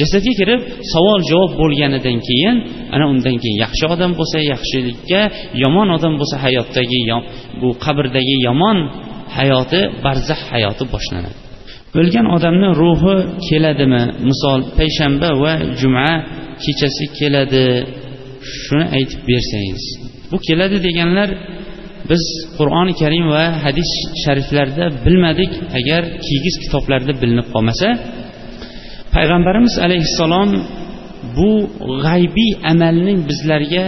Jasadga 0.01 0.33
kirib 0.41 0.61
savol 0.93 1.21
javob 1.31 1.53
bo'lganidan 1.61 2.17
keyin 2.29 2.57
ana 2.95 3.05
undan 3.13 3.37
keyin 3.43 3.59
yaxshi 3.65 3.85
odam 3.95 4.13
bo'lsa 4.19 4.39
yaxshilikka 4.53 5.21
yomon 5.63 5.89
odam 5.97 6.15
bo'lsa 6.21 6.37
hayotdagi 6.45 7.01
bu 7.61 7.69
qabrdagi 7.85 8.37
yomon 8.49 8.79
hayoti 9.39 9.81
barzax 10.05 10.41
hayoti 10.53 10.85
boshlanadi. 10.95 11.39
O'lgan 12.01 12.27
odamni 12.37 12.69
ruhi 12.83 13.17
keladimi? 13.49 14.03
Misol 14.29 14.61
payshanba 14.79 15.29
va 15.43 15.53
juma 15.81 16.09
kechasi 16.65 17.05
keladi. 17.19 17.67
Shuni 18.63 18.87
aytib 18.97 19.21
bersangiz. 19.31 19.85
Bu 20.31 20.37
keladi 20.47 20.77
deganlar 20.87 21.29
biz 22.11 22.23
qur'oni 22.59 22.93
karim 23.01 23.27
va 23.35 23.45
hadis 23.65 23.91
shariflarda 24.23 24.85
bilmadik. 25.05 25.53
Agar 25.79 26.03
kiygiz 26.27 26.55
kitoblarda 26.63 27.13
bilinib 27.23 27.49
qolmasa 27.55 27.89
payg'ambarimiz 29.15 29.75
alayhissalom 29.87 30.51
bu 31.37 31.51
g'aybiy 32.05 32.53
amalning 32.73 33.19
bizlarga 33.31 33.85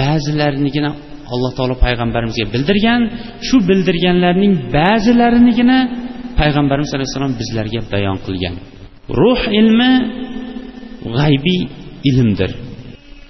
ba'zilarinigina 0.00 0.90
alloh 1.32 1.52
taolo 1.58 1.74
payg'ambarimizga 1.84 2.44
bildirgan 2.54 3.00
shu 3.46 3.56
bildirganlarning 3.68 4.52
ba'zilarinigina 4.76 5.78
payg'ambarimiz 6.40 6.90
alayhissalom 6.96 7.32
bizlarga 7.40 7.80
bayon 7.92 8.18
qilgan. 8.26 8.54
Ruh 9.20 9.40
ilmi 9.60 9.92
g'aybiy 11.18 11.62
ilmdir. 12.10 12.50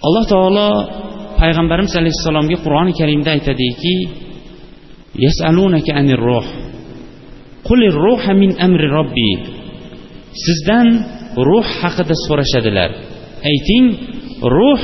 Alloh 0.07 0.25
taolo 0.33 0.69
payg'ambarimiz 1.41 1.93
alayhissalomga 2.01 2.57
qur'oni 2.65 2.93
karimda 3.01 3.31
aytadiki 3.37 3.97
yasalunaka 5.25 5.91
anir 6.01 6.21
ruh. 6.29 6.47
Qulir 7.69 7.95
ruha 8.07 8.33
min 8.43 8.51
amri 8.67 8.89
robbi 8.97 9.31
sizdan 10.45 10.87
ruh 11.49 11.67
haqida 11.81 12.15
so'rashadilar. 12.27 12.91
Ayting 13.51 13.87
ruh 14.57 14.81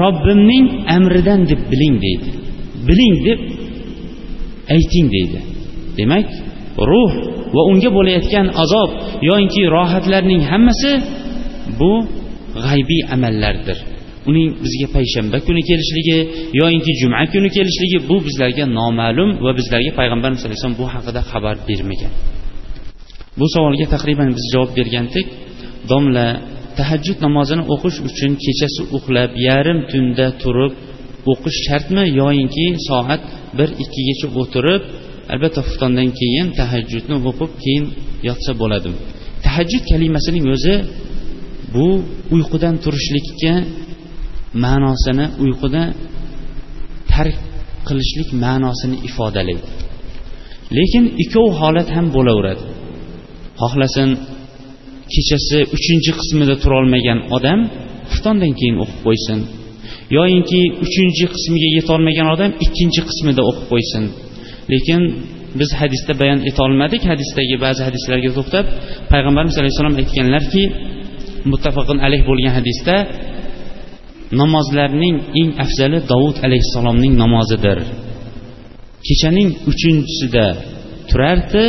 robbimning 0.00 0.66
amridan 0.96 1.40
deb 1.50 1.60
biling 1.72 1.94
deydi. 2.04 2.30
Biling 2.88 3.16
deb 3.26 3.40
ayting 4.76 5.06
deydi. 5.14 5.38
Demak 5.98 6.26
ruh 6.90 7.12
va 7.54 7.62
unga 7.70 7.90
bo'layotgan 7.98 8.46
azob 8.62 8.90
yoinki 9.28 9.62
rohatlarning 9.76 10.42
hammasi 10.50 10.92
bu 11.80 11.92
g'aybiy 12.64 13.02
amallardir. 13.14 13.78
Uning 14.30 14.48
bizga 14.64 14.88
payshanba 14.96 15.38
kuni 15.46 15.62
kelishligi 15.68 16.18
yoinki 16.60 16.92
juma 17.00 17.24
kuni 17.34 17.48
kelishligi 17.56 17.98
bu 18.10 18.16
bizlarga 18.26 18.64
noma'lum 18.78 19.30
va 19.44 19.50
bizlarga 19.58 19.90
payg'ambarimiz 19.98 20.42
alayhissalom 20.46 20.76
bu 20.80 20.86
haqida 20.94 21.20
xabar 21.30 21.56
bermagan. 21.68 22.12
Bu 23.38 23.46
savolga 23.54 23.86
taqriban 23.94 24.28
biz 24.36 24.44
javob 24.52 24.70
bergandik. 24.78 25.26
Domla 25.90 26.28
tahajjud 26.78 27.18
namozini 27.26 27.62
o'qish 27.74 27.98
uchun 28.08 28.32
kechasi 28.44 28.82
uxlab 28.96 29.30
yarim 29.48 29.78
tunda 29.90 30.26
turib 30.42 30.72
o'qish 31.32 31.58
shartmi 31.66 32.04
yoyinki 32.20 32.66
soat 32.88 33.22
bir 33.58 33.68
ikkigacha 33.82 34.26
o'tirib 34.40 34.82
albatta 35.32 35.60
xuftondan 35.66 36.08
keyin 36.20 36.46
tahajjudni 36.60 37.16
o'qib 37.30 37.52
keyin 37.62 37.84
yotsa 38.28 38.52
bo'ladimi 38.60 38.98
tahajjud 39.46 39.82
kalimasining 39.90 40.44
o'zi 40.54 40.74
bu 41.74 41.86
uyqudan 42.34 42.74
turishlikka 42.84 43.54
ma'nosini 44.64 45.26
uyquda 45.44 45.82
tark 47.12 47.36
qilishlik 47.88 48.28
ma'nosini 48.44 48.96
ifodalaydi. 49.08 49.66
Lekin 50.76 51.04
ikkov 51.24 51.48
holat 51.60 51.88
ham 51.96 52.06
bo'laveradi. 52.16 52.62
Xohlasin 53.60 54.10
kechasi 55.14 55.58
uchinchi 55.76 56.10
qismida 56.20 56.54
turolmagan 56.62 57.18
odam 57.36 57.60
xuftondan 58.10 58.52
keyin 58.58 58.76
o'qib 58.82 58.98
qo'ysin. 59.06 59.38
Yoyinki 60.16 60.60
uchinchi 60.84 61.24
qismiga 61.34 61.68
yetolmagan 61.78 62.28
odam 62.34 62.50
ikkinchi 62.64 63.00
qismida 63.08 63.42
o'qib 63.50 63.66
qo'ysin. 63.72 64.04
Lekin 64.72 65.00
biz 65.60 65.70
hadisda 65.80 66.12
bayon 66.20 66.40
etolmadik. 66.50 67.02
Hadisdagi 67.12 67.56
ba'zi 67.64 67.80
hadislarga 67.88 68.30
to'xtab 68.38 68.66
payg'ambarimiz 69.12 69.56
alayhissalom 69.60 69.94
aytganlarki 70.00 70.62
muttafaqin 71.52 71.98
alayh 72.06 72.22
bo'lgan 72.28 72.52
hadisda 72.58 72.94
namozlarning 74.40 75.16
eng 75.40 75.50
afzali 75.64 75.98
dovud 76.12 76.36
alayhissalomning 76.46 77.14
namozidir. 77.22 77.78
Kechaning 79.06 79.48
uchinchisida 79.70 80.46
turardi 81.10 81.64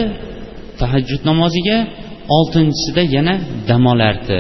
tahajjud 0.80 1.22
namoziga 1.30 1.78
oltinchisida 2.38 3.04
yana 3.16 3.36
dam 3.70 3.84
olardi 3.94 4.40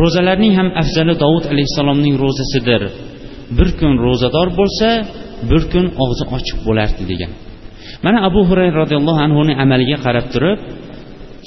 ro'zalarning 0.00 0.52
ham 0.58 0.68
afzali 0.82 1.14
dovud 1.24 1.44
alayhissalomning 1.52 2.14
ro'zasidir. 2.24 2.82
Bir 3.56 3.68
kun 3.78 3.92
ro'zador 4.06 4.48
bo'lsa 4.58 4.88
bir 5.50 5.62
kun 5.72 5.86
og'zi 6.04 6.24
ochiq 6.36 6.58
bo'lardi 6.66 7.02
degan. 7.12 7.32
Mana 8.04 8.18
abu 8.28 8.40
hurayra 8.48 8.76
roziyallohu 8.82 9.20
anhuni 9.26 9.52
amaliga 9.64 9.98
qarab 10.06 10.26
turib 10.34 10.58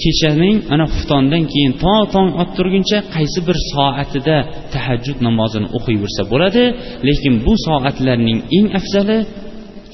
kechaning 0.04 0.58
ana 0.74 0.86
xuftondan 0.94 1.44
keyin 1.52 1.74
to 1.84 1.94
tong 2.14 2.30
ottirguncha 2.44 3.00
qaysi 3.16 3.40
bir 3.48 3.58
soatida 3.72 4.38
tahajjud 4.74 5.18
namozini 5.28 5.68
o'qiyversa 5.78 6.22
bo'ladi 6.32 6.64
lekin 7.08 7.34
bu 7.46 7.54
soatlarning 7.66 8.40
eng 8.58 8.68
afzali 8.80 9.18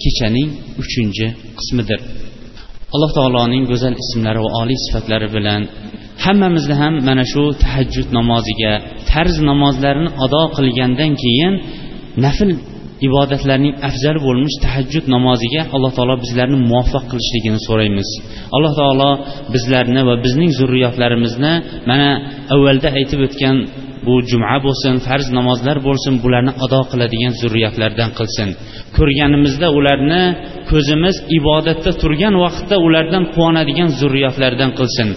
kechaning 0.04 0.50
uchinchi 0.82 1.28
qismidir. 1.60 2.00
Alloh 2.96 3.12
taoloning 3.18 3.64
go'zal 3.72 3.96
ismlari 4.04 4.40
va 4.46 4.50
oliy 4.62 4.78
sifatlari 4.86 5.28
bilan 5.36 5.62
hammamizni 6.26 6.76
ham 6.82 6.94
mana 7.08 7.24
shu 7.32 7.44
tahajjud 7.64 8.08
namoziga 8.18 8.74
farz 9.10 9.36
namozlarini 9.50 10.10
ado 10.26 10.44
qilgandan 10.58 11.12
keyin 11.24 11.54
nafl 12.26 12.50
ibodatlarning 13.08 13.76
afzal 13.90 14.18
bo'lmish 14.26 14.58
tahajjud 14.66 15.06
namoziga 15.16 15.62
alloh 15.76 15.92
taolo 15.98 16.16
bizlarni 16.24 16.58
muvaffaq 16.70 17.04
qilishligini 17.12 17.60
so'raymiz. 17.68 18.10
Alloh 18.56 18.74
taolo 18.80 19.10
bizlarni 19.54 20.02
va 20.10 20.16
bizning 20.26 20.52
zurriyotlarimizni 20.60 21.54
mana 21.90 22.10
avvalda 22.54 22.90
aytib 23.00 23.20
o'tgan 23.28 23.58
bu 24.06 24.16
juma 24.30 24.56
bo'lsin 24.66 24.96
farz 25.06 25.28
namozlar 25.38 25.78
bo'lsin 25.88 26.14
bularni 26.24 26.54
ado 26.66 26.82
qiladigan 26.92 27.34
zurriyatlardan 27.42 28.10
qilsin. 28.20 28.50
Ko'rganimizda 28.98 29.68
ularni 29.80 30.24
ko'zimiz 30.72 31.16
ibodatda 31.40 31.92
turgan 32.02 32.36
vaqtda 32.44 32.76
ulardan 32.88 33.24
quvonadigan 33.34 33.90
zurriyatlardan 34.00 34.72
qilsin. 34.80 35.10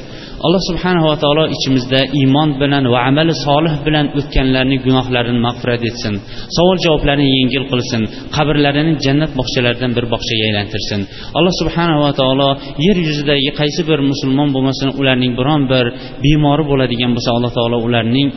Alloh 0.47 0.62
subhanava 0.70 1.14
taolo 1.22 1.44
ichimizda 1.57 2.01
iymon 2.20 2.51
bilan 2.61 2.84
va 2.92 2.99
amali 3.09 3.34
solih 3.47 3.74
bilan 3.86 4.07
o'tganlarning 4.18 4.80
gunohlarini 4.86 5.40
mag'firat 5.47 5.82
etsin. 5.90 6.14
Savol 6.57 6.76
javoblarni 6.84 7.26
yengil 7.36 7.64
qilsin. 7.72 8.03
Qabrlarini 8.36 8.92
jannat 9.05 9.30
bog'chalaridan 9.38 9.90
bir 9.97 10.05
bog'chaga 10.12 10.44
aylantirsin. 10.49 11.01
Alloh 11.38 11.55
subhanava 11.61 12.11
taolo 12.20 12.49
yer 12.86 12.97
yuzidagi 13.09 13.51
qaysi 13.61 13.80
bir 13.90 13.99
musulmon 14.11 14.49
bo'lmasin 14.55 14.88
ularning 15.01 15.32
biron 15.40 15.62
bir 15.72 15.86
bemori 16.24 16.64
bo'ladigan 16.70 17.11
bo'lsa 17.16 17.30
alloh 17.36 17.53
taolo 17.59 17.78
ularning 17.88 18.28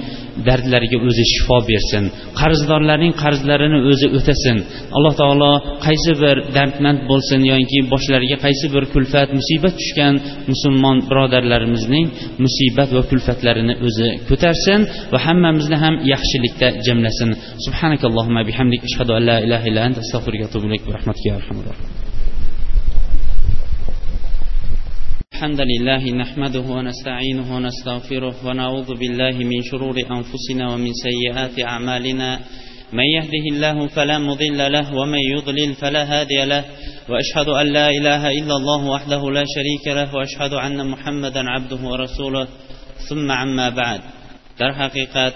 dardlariga 0.48 0.98
o'zi 1.08 1.24
shifo 1.34 1.58
bersin. 1.72 2.04
Qarzdorlarning 2.40 3.14
qarzlarini 3.24 3.80
o'zi 3.92 4.08
o'tasin. 4.18 4.58
Alloh 4.98 5.14
taolo 5.22 5.52
qaysi 5.86 6.12
bir 6.24 6.36
dardmand 6.58 7.00
bo'lsin 7.12 7.40
yoki 7.52 7.80
boshlariga 7.94 8.38
qaysi 8.46 8.66
bir 8.76 8.84
kulfat 8.94 9.30
musibat 9.40 9.74
tushgan 9.80 10.14
musulmon 10.52 10.98
birodarlarimizni 11.10 11.99
birodarlarimizning 12.00 12.40
musibat 12.46 12.90
va 12.98 13.04
kulfatlarini 13.12 13.74
o'zi 13.88 14.08
ko'tarsin 14.30 14.82
va 15.14 15.20
hammamizni 15.26 15.78
ham 15.84 15.96
yaxshilikda 16.14 16.68
jamlasin 16.88 17.30
subhanakallohumma 17.66 18.42
bihamdik 18.50 18.82
ashhadu 18.90 19.12
an 19.18 19.24
la 19.30 19.38
ilaha 19.46 19.66
illa 19.70 19.82
anta 19.88 20.00
astag'firuka 20.06 20.44
va 20.44 20.50
atubu 20.50 20.66
ilayk 20.68 20.84
ya 21.28 21.36
arhamar 21.42 21.78
الحمد 25.40 25.62
لله 25.72 26.04
نحمده 26.24 26.66
ونستعينه 26.78 27.48
ونستغفره 27.56 28.36
ونعوذ 28.48 28.90
بالله 29.02 29.36
من 29.52 29.60
شرور 29.72 29.96
أنفسنا 30.18 30.64
ومن 30.72 30.92
سيئات 31.08 31.56
أعمالنا 31.72 32.30
من 32.94 33.04
يهده 33.04 33.46
الله 33.54 33.88
فلا 33.88 34.18
مضل 34.20 34.72
له 34.72 34.96
ومن 34.96 35.20
يضلل 35.20 35.74
فلا 35.74 36.04
هادي 36.04 36.46
له 36.46 36.64
وأشهد 37.10 37.50
أن 37.50 37.68
لا 37.74 37.90
إله 37.90 38.32
إلا 38.32 38.56
الله 38.56 38.86
وحده 38.86 39.32
لا 39.32 39.44
شريك 39.56 39.88
له 39.88 40.16
وأشهد 40.16 40.54
أن 40.54 40.88
محمدا 40.88 41.50
عبده 41.50 41.82
ورسوله. 41.92 42.48
ثم 43.10 43.32
عما 43.32 43.70
بعد. 43.70 44.02
در 44.60 44.72
حقيقة 44.74 45.34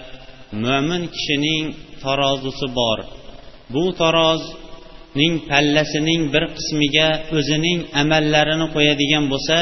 mo'min 0.52 1.02
kishining 1.14 1.74
tarozusi 2.02 2.66
bor. 2.78 2.98
Bu 3.74 3.84
tarozning 4.00 5.34
pallasining 5.50 6.22
bir 6.34 6.44
qismiga 6.56 7.08
o'zining 7.36 7.78
amallarini 8.02 8.66
qo'yadigan 8.74 9.24
bo'lsa 9.32 9.58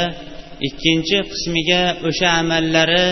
ikkinchi 0.69 1.19
qismiga 1.33 1.83
o'sha 2.09 2.29
amallari 2.43 3.07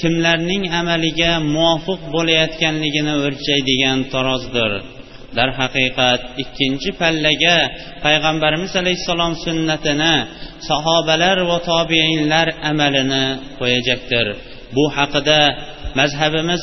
kimlarning 0.00 0.64
amaliga 0.80 1.32
muvofiq 1.54 2.00
bo'layotganligini 2.14 3.14
o'lchaydigan 3.26 3.98
tarozdir. 4.12 4.72
Darhaqiqat 5.38 6.20
ikkinchi 6.42 6.90
pallaga 7.00 7.56
payg'ambarimiz 8.04 8.72
alayhissalom 8.82 9.32
sunnatini 9.44 10.14
sahobalar 10.68 11.38
va 11.50 11.58
tobeinlar 11.70 12.46
amalini 12.70 13.24
qo'yajakdir. 13.58 14.26
Bu 14.76 14.84
haqida 14.96 15.40
mazhabimiz 15.98 16.62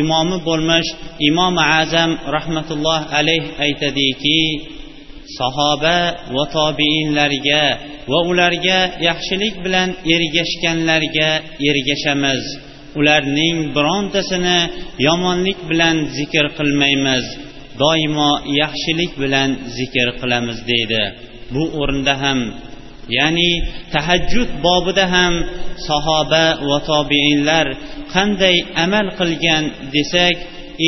imomi 0.00 0.38
bo'lmish 0.48 0.88
imom 1.28 1.54
azam 1.80 2.10
rahmatulloh 2.36 3.00
alayh 3.18 3.44
aytadiki 3.64 4.38
sahoba 5.36 5.98
va 6.34 6.44
tobeinlarga 6.56 7.64
va 8.10 8.18
ularga 8.30 8.78
yaxshilik 9.08 9.54
bilan 9.64 9.88
ergashganlarga 10.14 11.30
ergashamiz. 11.70 12.44
Ularning 12.98 13.56
birontasini 13.76 14.58
yomonlik 15.06 15.58
bilan 15.70 15.96
zikr 16.16 16.46
qilmaymiz. 16.58 17.24
Doimo 17.82 18.32
yaxshilik 18.62 19.12
bilan 19.22 19.50
zikr 19.76 20.08
qilamiz 20.20 20.58
deydi. 20.70 21.04
Bu 21.54 21.62
o'rinda 21.80 22.14
ham 22.22 22.38
ya'ni 23.16 23.50
tahajjud 23.94 24.50
bobida 24.66 25.04
ham 25.14 25.34
sahoba 25.88 26.46
va 26.68 26.78
tobeinlar 26.90 27.66
qanday 28.14 28.56
amal 28.84 29.06
qilgan 29.18 29.64
desak 29.94 30.36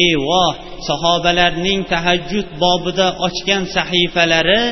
ey 0.03 0.13
voh 0.29 0.53
sahobalarning 0.89 1.81
tahajjud 1.93 2.47
bobida 2.63 3.07
ochgan 3.27 3.63
sahifalari 3.77 4.63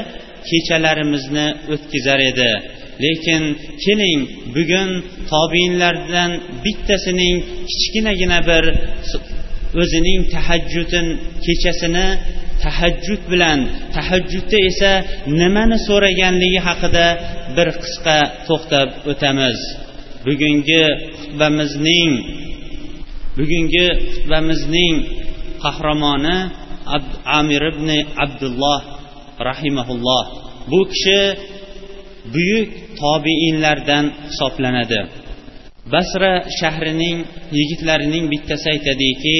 kechalarimizni 0.48 1.46
o'tkazar 1.72 2.20
edi. 2.30 2.52
Lekin 3.04 3.42
keling 3.84 4.20
bugun 4.56 4.90
tobiinlardan 5.32 6.30
bittasining 6.64 7.36
kichkinagina 7.70 8.38
bir 8.50 8.64
o'zining 9.82 10.20
tahajjudin 10.34 11.06
kechasini 11.44 12.06
tahajjud 12.64 13.22
bilan 13.32 13.58
tahajjudda 13.96 14.58
esa 14.70 14.92
nimani 15.40 15.78
so'raganligi 15.88 16.60
haqida 16.68 17.06
bir 17.56 17.68
qisqa 17.82 18.18
to'xtab 18.48 18.88
o'tamiz. 19.10 19.58
Bugungi 20.26 20.84
xutbamizning 21.20 22.12
bugungi 23.38 23.86
xutbamizning 24.12 24.94
qahramoni 25.64 26.38
amir 27.38 27.62
ibn 27.72 27.88
abdulloh 28.24 28.80
rahimaulloh 29.48 30.24
bu 30.70 30.80
kishi 30.92 31.20
buyuk 32.34 32.70
tobeinlardan 33.00 34.04
hisoblanadi. 34.28 35.00
Basra 35.92 36.32
shahrining 36.58 37.18
yigitlarining 37.58 38.24
bittasi 38.32 38.66
aytadiki 38.74 39.36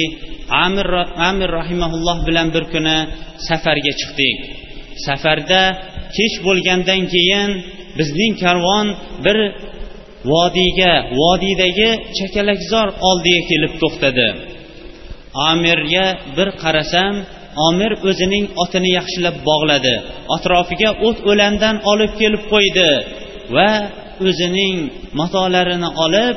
amir 0.65 0.87
amir 1.29 1.49
rahimaulloh 1.59 2.17
bilan 2.27 2.47
bir 2.55 2.63
kuni 2.73 2.97
safarga 3.47 3.93
chiqdik. 3.99 4.37
Safarda 5.05 5.61
kech 6.17 6.35
bo'lgandan 6.45 7.01
keyin 7.13 7.49
bizning 7.99 8.33
karvon 8.43 8.87
bir 9.25 9.37
vodiyga 10.31 10.93
vodiydagi 11.19 11.89
chakalakzor 12.17 12.87
oldiga 13.09 13.41
kelib 13.49 13.73
to'xtadi. 13.81 14.27
Amirga 15.49 16.07
bir 16.37 16.49
qarasam 16.61 17.13
omir 17.67 17.91
o'zining 18.09 18.45
otini 18.63 18.89
yaxshilab 18.99 19.37
bog'ladi. 19.49 19.95
Atrofiga 20.35 20.89
o't 21.07 21.17
o'landan 21.29 21.75
olib 21.91 22.11
kelib 22.21 22.43
qo'ydi 22.53 22.89
va 23.55 23.71
o'zining 24.27 24.75
matolarini 25.19 25.89
olib 26.05 26.35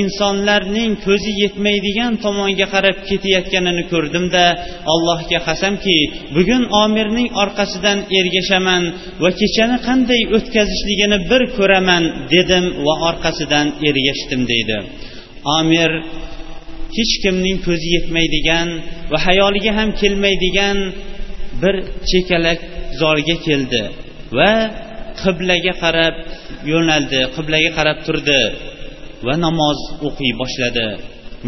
insonlarning 0.00 0.92
ko'zi 1.06 1.32
yetmaydigan 1.42 2.12
tomonga 2.24 2.66
qarab 2.74 2.96
ketayotganini 3.08 3.84
ko'rdimda 3.92 4.44
allohga 4.92 5.38
qasamki 5.48 5.96
bugun 6.36 6.62
omirning 6.82 7.28
orqasidan 7.42 7.98
ergashaman 8.18 8.82
va 9.22 9.30
kechani 9.40 9.78
qanday 9.88 10.22
o'tkazishligini 10.36 11.18
bir 11.30 11.42
ko'raman 11.56 12.04
dedim 12.34 12.64
va 12.86 12.94
orqasidan 13.08 13.66
ergashdim 13.88 14.42
deydi. 14.52 14.76
Omir 15.58 15.90
hech 16.96 17.14
kimning 17.22 17.58
ko'zi 17.66 17.88
yetmaydigan 17.96 18.68
va 19.12 19.18
hayoliga 19.26 19.72
ham 19.78 19.88
kelmaydigan 20.00 20.78
bir 21.62 21.74
chekalak 22.10 22.60
zorga 23.00 23.36
keldi 23.46 23.82
va 24.38 24.52
qiblaga 25.22 25.74
qarab 25.82 26.14
yo'naldi 26.72 27.20
qiblaga 27.36 27.70
qarab 27.78 27.98
turdi. 28.06 28.40
Va 29.26 29.34
namoz 29.46 29.78
o'qiy 30.08 30.32
boshladi. 30.40 30.88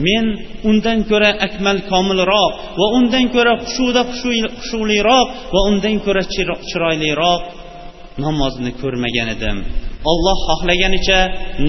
Men 0.07 0.25
undan 0.71 0.99
ko'ra 1.11 1.31
akmal 1.47 1.79
komilroq 1.93 2.53
va 2.81 2.87
undan 2.99 3.27
ko'ra 3.35 3.53
xushuda 3.65 4.03
xushuliroq 4.59 5.29
va 5.55 5.61
undan 5.71 5.97
ko'ra 6.05 6.23
chiroyliroq 6.69 7.43
namozni 8.25 8.71
ko'rmagan 8.81 9.29
edim. 9.37 9.57
Olloh 10.13 10.39
xohlaganicha 10.49 11.21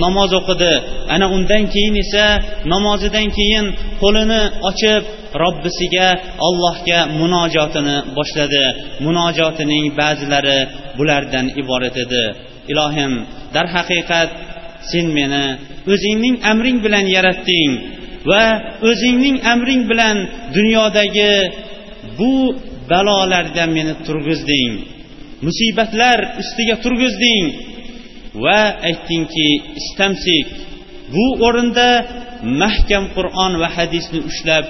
namoz 0.03 0.32
o'qidi 0.39 0.74
ana 1.14 1.26
undan 1.36 1.64
keyin 1.74 1.95
esa 2.03 2.26
namozidan 2.74 3.28
keyin 3.38 3.66
qo'lini 4.01 4.41
ochib 4.70 5.01
robbisiga 5.43 6.08
allohga 6.47 6.99
munojotini 7.20 7.97
boshladi. 8.18 8.66
Munojotining 9.05 9.86
ba'zilari 9.99 10.60
bulardan 10.97 11.45
iborat 11.62 11.95
edi. 12.05 12.26
Ilohim 12.72 13.12
darhaqiqat 13.55 14.30
sen 14.92 15.06
meni 15.18 15.46
o'zingning 15.94 16.36
amring 16.52 16.78
bilan 16.86 17.06
yaratding 17.16 17.72
va 18.30 18.44
o'zingning 18.90 19.38
amring 19.54 19.84
bilan 19.92 20.18
dunyodagi 20.58 21.34
bu 22.20 22.34
balolardan 22.92 23.70
meni 23.78 23.94
turg'izding. 24.08 24.72
Musibatlar 25.46 26.18
ustiga 26.42 26.76
turg'izding 26.84 27.46
va 28.44 28.62
aytdingki 28.90 29.50
istamsik 29.82 30.46
bu 31.14 31.26
o'rinda 31.48 31.90
mahkam 32.62 33.06
qur'on 33.16 33.54
va 33.62 33.68
hadisni 33.78 34.20
ushlab 34.30 34.66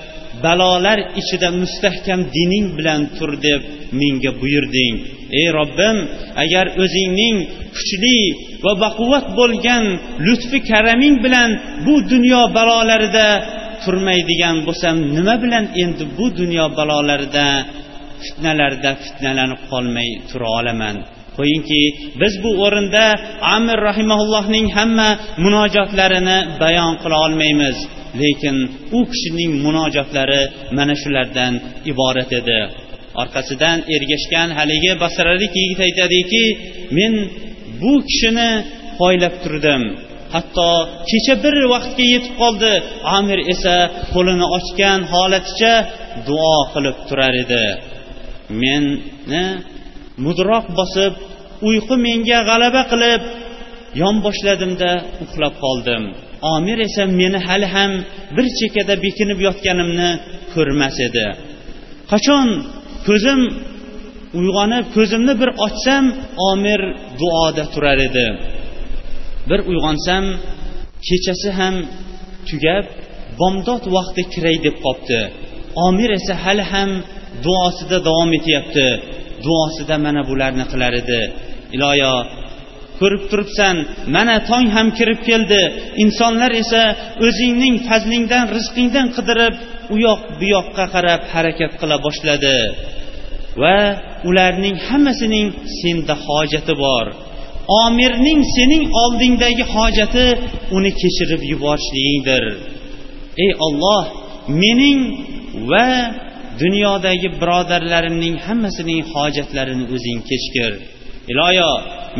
balolar 0.46 1.00
ichida 1.22 1.50
mustahkam 1.62 2.22
dining 2.36 2.66
bilan 2.78 3.02
tur 3.18 3.32
deb 3.46 3.62
menga 4.00 4.32
buyurding. 4.42 4.96
Ey 5.40 5.48
robbim 5.58 5.98
agar 6.44 6.66
o'zingning 6.84 7.38
kuchli 7.76 8.20
va 8.66 8.74
baquvvat 8.84 9.26
bo'lgan 9.40 9.84
lutfi 10.26 10.60
karaming 10.70 11.16
bilan 11.26 11.50
bu 11.86 11.96
dunyo 12.12 12.42
balolarida 12.58 13.28
turmaydigan 13.84 14.56
bo'lsam 14.68 14.96
nima 15.16 15.36
bilan 15.44 15.66
endi 15.84 16.04
bu 16.18 16.26
dunyo 16.40 16.66
balolarida 16.78 17.48
fitnalarda 18.24 18.92
fitnalanib 19.04 19.62
qolmay 19.72 20.10
tura 20.30 20.50
olaman? 20.60 20.96
Qo'yingki 21.38 21.82
biz 22.22 22.34
bu 22.44 22.52
o'rinda 22.66 23.06
amir 23.56 23.80
rahimaullohning 23.90 24.68
hamma 24.78 25.10
munojotlarini 25.44 26.38
bayon 26.62 26.94
qila 27.02 27.18
olmaymiz. 27.26 27.78
Lekin 28.22 28.56
u 28.98 29.00
kishining 29.12 29.52
munojotlari 29.66 30.42
mana 30.78 30.96
shulardan 31.02 31.54
iborat 31.92 32.32
edi. 32.40 32.60
Orqasidan 33.22 33.78
ergashgan 33.96 34.50
haligi 34.58 34.92
basralik 35.04 35.54
yigit 35.62 35.80
aytadiki 35.88 36.44
men 36.98 37.14
bu 37.82 37.94
kishini 38.10 38.50
poylab 39.00 39.36
turdim. 39.44 39.84
Hatto 40.34 40.70
kecha 41.10 41.36
bir 41.44 41.56
vaqtga 41.74 42.06
yetib 42.14 42.34
qoldi. 42.42 42.74
Amir 43.18 43.40
esa 43.54 43.76
qo'lini 44.14 44.48
ochgan 44.58 45.00
holaticha 45.14 45.74
duo 46.28 46.58
qilib 46.74 46.98
turar 47.08 47.36
edi. 47.44 47.66
Meni 48.62 49.46
mudroq 50.26 50.66
bosib 50.80 51.14
uyqu 51.70 51.96
menga 52.06 52.40
g'alaba 52.50 52.82
qilib 52.92 53.22
yonboshladimda 54.02 54.92
uxlab 55.24 55.54
qoldim. 55.64 56.04
Omir 56.56 56.78
esa 56.88 57.04
meni 57.20 57.40
hali 57.48 57.68
ham 57.76 57.92
bir 58.36 58.46
chekkada 58.58 58.94
bekinib 59.06 59.40
yotganimni 59.48 60.10
ko'rmas 60.54 60.98
edi. 61.08 61.28
Qachon 62.12 62.48
ko'zim 63.08 63.40
uyg'onib 64.40 64.86
ko'zimni 64.96 65.34
bir 65.42 65.50
ochsam 65.66 66.06
omir 66.52 66.82
duoda 67.20 67.64
turar 67.74 68.00
edi. 68.08 68.28
Bir 69.50 69.60
uyg'onsam 69.70 70.24
kechasi 71.08 71.50
ham 71.60 71.76
tugab 72.50 72.86
bomdod 73.40 73.84
vaqti 73.96 74.22
kiray 74.34 74.58
deb 74.66 74.76
qolibdi 74.86 75.22
omir 75.88 76.10
esa 76.18 76.34
hali 76.44 76.64
ham 76.74 76.90
duosida 77.46 77.98
davom 78.08 78.30
etyapti. 78.40 78.88
Duosida 79.46 79.96
mana 80.06 80.22
bularni 80.30 80.66
qilar 80.72 80.94
edi. 81.02 81.22
Iloyo 81.76 82.14
ko'rib 83.00 83.24
turibsan. 83.32 83.76
Mana 84.16 84.36
tong 84.50 84.66
ham 84.76 84.88
kirib 84.98 85.20
keldi. 85.30 85.62
Insonlar 86.04 86.52
esa 86.64 86.84
o'zingning 87.26 87.76
fazlingdan 87.88 88.46
rizqingdan 88.56 89.08
qidirib 89.18 89.54
u 89.94 89.96
yoq 90.08 90.22
bu 90.40 90.46
yoqqa 90.56 90.86
qarab 90.94 91.22
harakat 91.34 91.72
qila 91.82 91.98
boshladi. 92.06 92.58
Va 93.62 93.80
ularning 94.30 94.78
hammasining 94.88 95.48
senda 95.80 96.16
hojati 96.26 96.74
bor. 96.86 97.06
Omirning 97.84 98.42
sening 98.56 98.84
oldingdagi 99.04 99.66
hojati 99.76 100.28
uni 100.78 100.92
kechirib 101.02 101.42
yuborishligingdir 101.52 102.44
ey 103.44 103.52
olloh 103.66 104.04
mening 104.62 105.00
va 105.72 105.88
dunyodagi 106.62 107.30
birodarlarimning 107.42 108.36
hammasining 108.48 109.02
hojatlarini 109.14 109.86
o'zing 109.96 110.20
kechgir 110.30 110.72
iloyo 111.32 111.72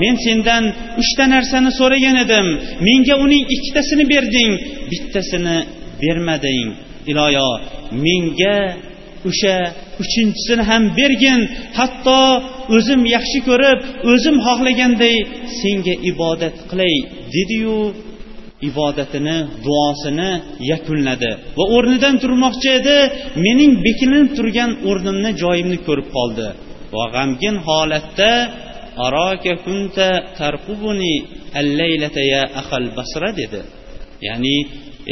men 0.02 0.16
sendan 0.26 0.64
uchta 1.02 1.26
narsani 1.34 1.72
so'ragan 1.80 2.16
edim. 2.26 2.48
Menga 2.88 3.16
uning 3.26 3.44
ikkitasini 3.56 4.06
berding. 4.14 4.52
Bittasini 4.92 5.58
bermading 6.02 6.68
iloyo. 7.12 7.50
Menga 8.06 8.58
o'sha 9.30 9.56
uchinchisini 10.04 10.64
ham 10.70 10.84
bergin. 11.00 11.40
Hatto 11.78 12.22
o'zim 12.76 13.02
yaxshi 13.16 13.40
ko'rib 13.50 13.80
o'zim 14.12 14.36
xohlaganday 14.48 15.18
senga 15.60 15.96
ibodat 16.12 16.56
qilay 16.70 16.96
dediyu 17.36 17.78
ibodatini 18.70 19.38
duosini 19.66 20.32
yakunladi 20.72 21.32
va 21.58 21.64
o'rnidan 21.76 22.16
turmoqchi 22.24 22.70
edi. 22.80 22.98
Mening 23.46 23.74
bekilinib 23.86 24.30
turgan 24.38 24.72
o'rnimni 24.90 25.32
joyimni 25.44 25.78
ko'rib 25.88 26.08
qoldi 26.18 26.48
va 26.96 27.06
g'amgin 27.16 27.56
holatda 27.68 28.32
dedi. 33.40 33.62
ya'ni 34.28 34.56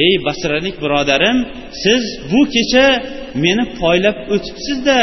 ey 0.04 0.14
basralik 0.26 0.76
birodarim 0.84 1.38
siz 1.84 2.04
bu 2.32 2.42
kecha 2.56 2.86
meni 3.44 3.64
poylab 3.80 4.18
o'tibsizda 4.34 5.00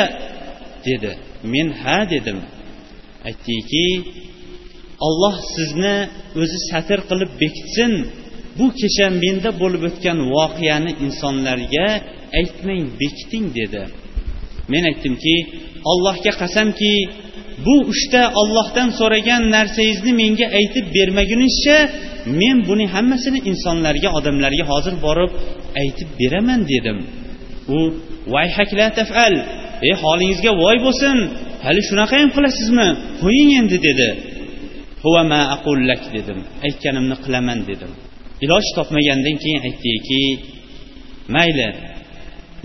dedi. 0.87 1.13
Men 1.53 1.69
ha 1.83 1.99
dedim. 2.15 2.39
Aytdiki 3.29 3.87
olloh 5.07 5.37
sizni 5.55 5.97
o'zi 6.41 6.59
satr 6.71 7.01
qilib 7.09 7.31
bekitsin. 7.43 7.93
Bu 8.59 8.67
kecha 8.81 9.07
menda 9.23 9.51
bo'lib 9.63 9.83
o'tgan 9.89 10.19
voqeani 10.37 10.93
insonlarga 11.05 11.89
aytmang 12.39 12.85
bekiting 13.01 13.47
dedi. 13.59 13.83
Men 14.73 14.83
aytdimki 14.91 15.37
allohga 15.91 16.33
qasamki 16.43 16.95
bu 17.67 17.75
uchta 17.93 18.23
ollohdan 18.41 18.89
so'ragan 18.99 19.43
narsangizni 19.57 20.13
menga 20.23 20.47
aytib 20.59 20.87
bermagunizcha 20.97 21.77
men 22.41 22.57
buning 22.69 22.89
hammasini 22.97 23.41
insonlarga 23.51 24.09
odamlarga 24.19 24.65
hozir 24.73 24.95
borib 25.07 25.31
aytib 25.83 26.09
beraman 26.21 26.61
dedim. 26.73 26.99
U 27.77 27.79
vayhakla 28.35 28.87
tafal 28.99 29.35
ey 29.87 29.95
holingizga 30.03 30.53
voy 30.63 30.77
bo'lsin 30.87 31.17
hali 31.67 31.81
shunaqa 31.89 32.15
ham 32.21 32.31
qilasizmi? 32.37 32.89
Qo'ying 33.23 33.51
endi 33.61 33.79
dedi. 33.89 34.09
Ma 35.31 35.41
aqullak 35.57 36.03
dedim. 36.17 36.39
Aytganimni 36.67 37.17
qilaman 37.25 37.59
dedim. 37.71 37.93
Iloj 38.45 38.65
topmagandan 38.77 39.37
keyin 39.43 39.61
aytdiki 39.69 40.23
mayli 41.35 41.69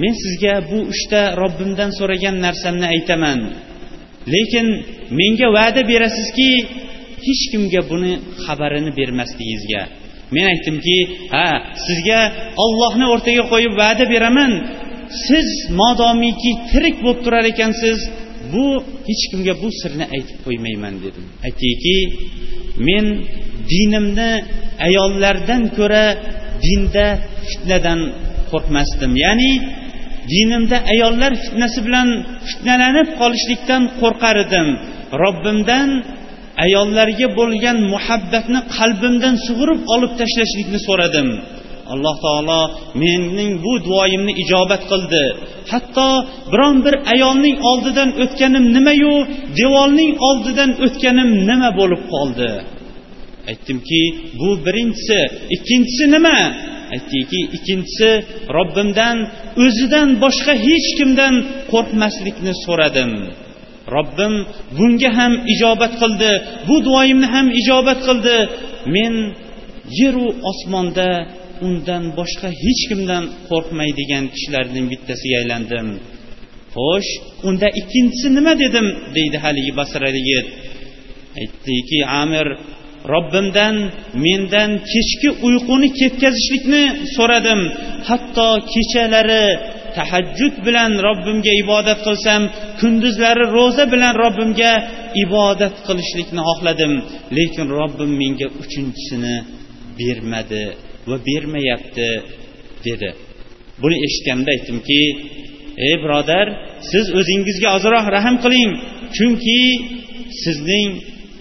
men 0.02 0.14
sizga 0.24 0.54
bu 0.70 0.80
uchta 0.94 1.22
robbimdan 1.42 1.92
so'ragan 2.00 2.36
narsamni 2.46 2.88
aytaman. 2.96 3.40
Lekin 4.34 4.68
menga 5.20 5.48
va'da 5.58 5.82
berasizki 5.92 6.50
hech 7.26 7.44
kimga 7.52 7.82
buni 7.92 8.14
xabarini 8.46 8.92
bermasligingizga. 9.00 9.82
Men 10.36 10.46
aytdimki 10.54 10.98
ha 11.34 11.48
sizga 11.86 12.20
ollohni 12.64 13.06
o'rtaga 13.14 13.44
qo'yib 13.54 13.74
va'da 13.82 14.06
beraman. 14.14 14.52
Siz 15.28 15.48
modomiki 15.82 16.52
tirik 16.70 16.96
bo'lib 17.04 17.20
turar 17.26 17.46
ekansiz 17.54 18.00
bu 18.54 18.66
hech 19.08 19.24
kimga 19.32 19.54
bu 19.62 19.68
sirni 19.80 20.06
aytib 20.16 20.38
qo'ymayman 20.46 20.96
dedim. 21.06 21.26
Aytdiki 21.48 21.98
men 22.88 23.06
dinimni 23.72 24.32
ayollardan 24.88 25.64
ko'ra 25.78 26.06
dinda 26.66 27.08
fitnadan 27.50 28.00
qo'rqmasdim. 28.52 29.12
Ya'ni 29.26 29.52
dinimda 30.32 30.78
ayollar 30.94 31.32
fitnasi 31.44 31.80
bilan 31.88 32.08
fitnalanib 32.48 33.08
qolishlikdan 33.22 33.84
qo'rqar 34.02 34.36
edim 34.46 34.68
robbimdan 35.24 35.90
ayollarga 36.66 37.28
bo'lgan 37.40 37.78
muhabbatni 37.94 38.60
qalbimdan 38.78 39.36
sug'urib 39.46 39.82
olib 39.94 40.12
tashlashlikni 40.20 40.80
so'radim. 40.88 41.30
Alloh 41.94 42.16
taolo 42.26 42.62
mening 43.02 43.52
bu 43.66 43.74
duoyimni 43.88 44.34
ijobat 44.44 44.82
qildi. 44.92 45.24
Hatto 45.72 46.10
biron 46.52 46.76
bir 46.86 46.96
ayolning 47.14 47.58
oldidan 47.70 48.10
o'tganim 48.24 48.66
nimayu 48.76 49.16
devorning 49.60 50.12
oldidan 50.30 50.72
o'tganim 50.86 51.30
nima 51.50 51.70
bo'lib 51.80 52.02
qoldi? 52.14 52.50
Aytdimki 53.50 54.02
bu 54.40 54.50
birinchisi. 54.66 55.20
Ikkinchisi 55.56 56.06
nima? 56.16 56.38
Aytdiki 56.94 57.40
ikkinchisi 57.58 58.10
robbimdan 58.58 59.18
o'zidan 59.64 60.10
boshqa 60.24 60.54
hech 60.68 60.88
kimdan 60.98 61.36
qo'rqmaslikni 61.72 62.54
so'radim. 62.66 63.12
Robbim 63.96 64.34
bunga 64.78 65.10
ham 65.18 65.34
ijobat 65.54 65.94
qildi 66.02 66.32
bu 66.68 66.76
duoyimni 66.86 67.28
ham 67.36 67.48
ijobat 67.62 68.00
qildi. 68.08 68.38
Men 68.96 69.14
yeru 70.00 70.28
osmonda 70.52 71.10
undan 71.68 72.04
boshqa 72.20 72.50
hech 72.64 72.82
kimdan 72.90 73.24
qo'rqmaydigan 73.50 74.26
kishilarning 74.34 74.86
bittasiga 74.92 75.36
aylandim. 75.42 75.88
Xo'sh 76.76 77.12
unda 77.48 77.68
ikkinchisi 77.80 78.28
nima 78.38 78.54
dedim? 78.64 78.88
deydi 79.16 79.38
haligi 79.46 79.72
basralik 79.80 80.26
yigit. 80.30 80.48
Aytdiki 81.42 82.00
amir 82.22 82.48
robbimdan 83.14 83.76
mendan 84.26 84.72
kechki 84.92 85.30
uyquni 85.48 85.90
ketkazishlikni 86.00 86.84
so'radim. 87.16 87.62
Hatto 88.10 88.50
kechalari 88.74 89.46
tahajjud 89.98 90.56
bilan 90.66 90.92
robbimga 91.08 91.54
ibodat 91.64 92.00
qilsam 92.08 92.42
kunduzlari 92.80 93.46
ro'za 93.58 93.86
bilan 93.94 94.14
robbimga 94.24 94.74
ibodat 95.24 95.76
qilishlikni 95.88 96.42
xohladim 96.50 96.94
lekin 97.38 97.68
robbim 97.80 98.12
menga 98.22 98.48
uchinchisini 98.62 99.36
bermadi 100.00 100.66
va 101.10 101.18
bermayapti 101.28 102.10
dedi. 102.86 103.10
Buni 103.82 103.98
eshitganimda 104.06 104.52
aytdimki 104.56 105.02
ey 105.88 105.96
birodar 106.04 106.48
siz 106.92 107.06
o'zingizga 107.20 107.70
ozroq 107.78 108.06
rahm 108.16 108.36
qiling 108.44 108.72
chunki 109.18 109.62
sizning 110.44 110.90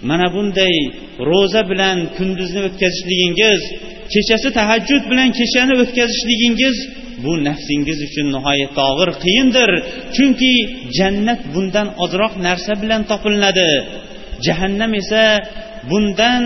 mana 0.08 0.26
bunday 0.36 0.76
ro'za 1.30 1.62
bilan 1.70 1.98
kunduzni 2.16 2.60
o'tkazishligingiz 2.68 3.60
kechasi 4.12 4.48
tahajjud 4.58 5.02
bilan 5.10 5.28
kechani 5.38 5.74
o'tkazishligingiz 5.82 6.76
bu 7.24 7.32
nafsingiz 7.48 7.98
uchun 8.08 8.26
nihoyatda 8.36 8.82
og'ir 8.92 9.10
qiyindir. 9.24 9.70
Chunki 10.16 10.52
jannat 10.98 11.40
bundan 11.54 11.88
ozroq 12.04 12.34
narsa 12.46 12.72
bilan 12.82 13.02
topilinadi 13.10 13.70
jahannam 14.46 14.92
esa 15.02 15.24
bundan 15.90 16.44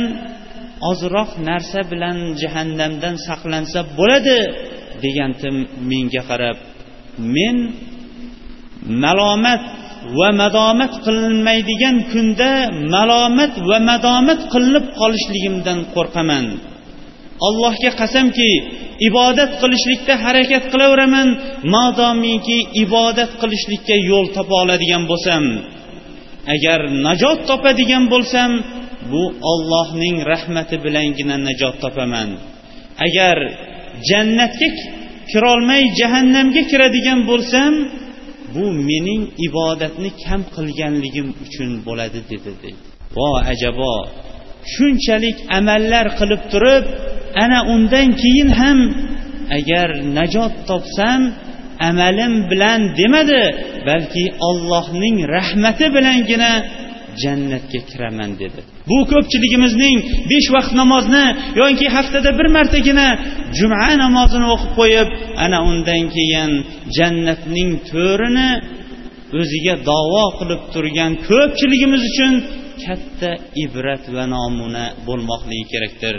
ozroq 0.90 1.30
narsa 1.48 1.80
bilan 1.92 2.18
jahannamdan 2.42 3.14
saqlansa 3.26 3.80
bo'ladi 3.98 4.38
degandim 5.04 5.56
menga 5.90 6.22
qarab. 6.30 6.56
Men 7.34 7.56
malomat 9.02 9.62
va 10.18 10.28
madomat 10.42 10.92
qilinmaydigan 11.04 11.96
kunda 12.12 12.52
malomat 12.94 13.52
va 13.68 13.78
madomat 13.90 14.40
qilinib 14.52 14.86
qolishligimdan 15.00 15.78
qo'rqaman. 15.94 16.46
Allohga 17.46 17.90
qasamki 18.00 18.50
ibodat 19.08 19.52
qilishlikda 19.62 20.14
harakat 20.24 20.64
qilaveraman 20.72 21.28
madomiki 21.74 22.58
ibodat 22.84 23.32
qilishlikka 23.40 23.96
yo'l 24.10 24.26
topa 24.36 24.54
oladigan 24.62 25.02
bo'lsam. 25.10 25.44
Agar 26.54 26.80
najot 27.06 27.38
topadigan 27.50 28.04
bo'lsam 28.12 28.50
bu 29.12 29.22
ollohning 29.52 30.16
rahmati 30.32 30.76
bilangina 30.84 31.36
najot 31.48 31.76
topaman. 31.84 32.28
Agar 33.06 33.36
jannatga 34.08 34.68
kirolmay 35.30 35.82
jahannamga 36.00 36.62
kiradigan 36.70 37.20
bo'lsam 37.30 37.72
bu 38.54 38.64
mening 38.88 39.22
ibodatni 39.46 40.10
kam 40.24 40.40
qilganligim 40.54 41.28
uchun 41.44 41.70
bo'ladi 41.86 42.20
dedi 42.30 42.52
deydi 42.62 42.82
vo 43.16 43.30
ajabo 43.52 43.94
shunchalik 44.74 45.38
amallar 45.58 46.06
qilib 46.18 46.42
turib 46.52 46.84
ana 47.44 47.58
undan 47.74 48.08
keyin 48.22 48.50
ham 48.60 48.78
agar 49.58 49.88
najot 50.18 50.54
topsam 50.68 51.22
amalim 51.88 52.34
bilan 52.50 52.80
demadi 52.98 53.42
balki 53.88 54.24
ollohning 54.48 55.16
rahmati 55.36 55.86
bilangina 55.96 56.52
jannatga 57.22 57.80
kiraman 57.90 58.30
dedi. 58.42 58.60
Bu 58.88 58.98
ko'pchiligimizning 59.12 59.96
besh 60.30 60.48
vaqt 60.56 60.72
namozni 60.80 61.24
yoki 61.60 61.86
haftada 61.96 62.30
bir 62.38 62.46
martagina 62.56 63.08
juma 63.58 63.88
namozini 64.04 64.46
o'qib 64.54 64.72
qo'yib 64.80 65.08
ana 65.44 65.58
undan 65.70 66.02
keyin 66.16 66.50
jannatning 66.96 67.70
to'rini 67.90 68.50
o'ziga 69.40 69.74
davo 69.90 70.24
qilib 70.38 70.62
turgan 70.74 71.12
ko'pchiligimiz 71.28 72.02
uchun 72.10 72.32
katta 72.84 73.30
ibrat 73.64 74.04
va 74.14 74.24
namuna 74.34 74.84
bo'lmoqligi 75.06 75.64
kerakdir. 75.72 76.14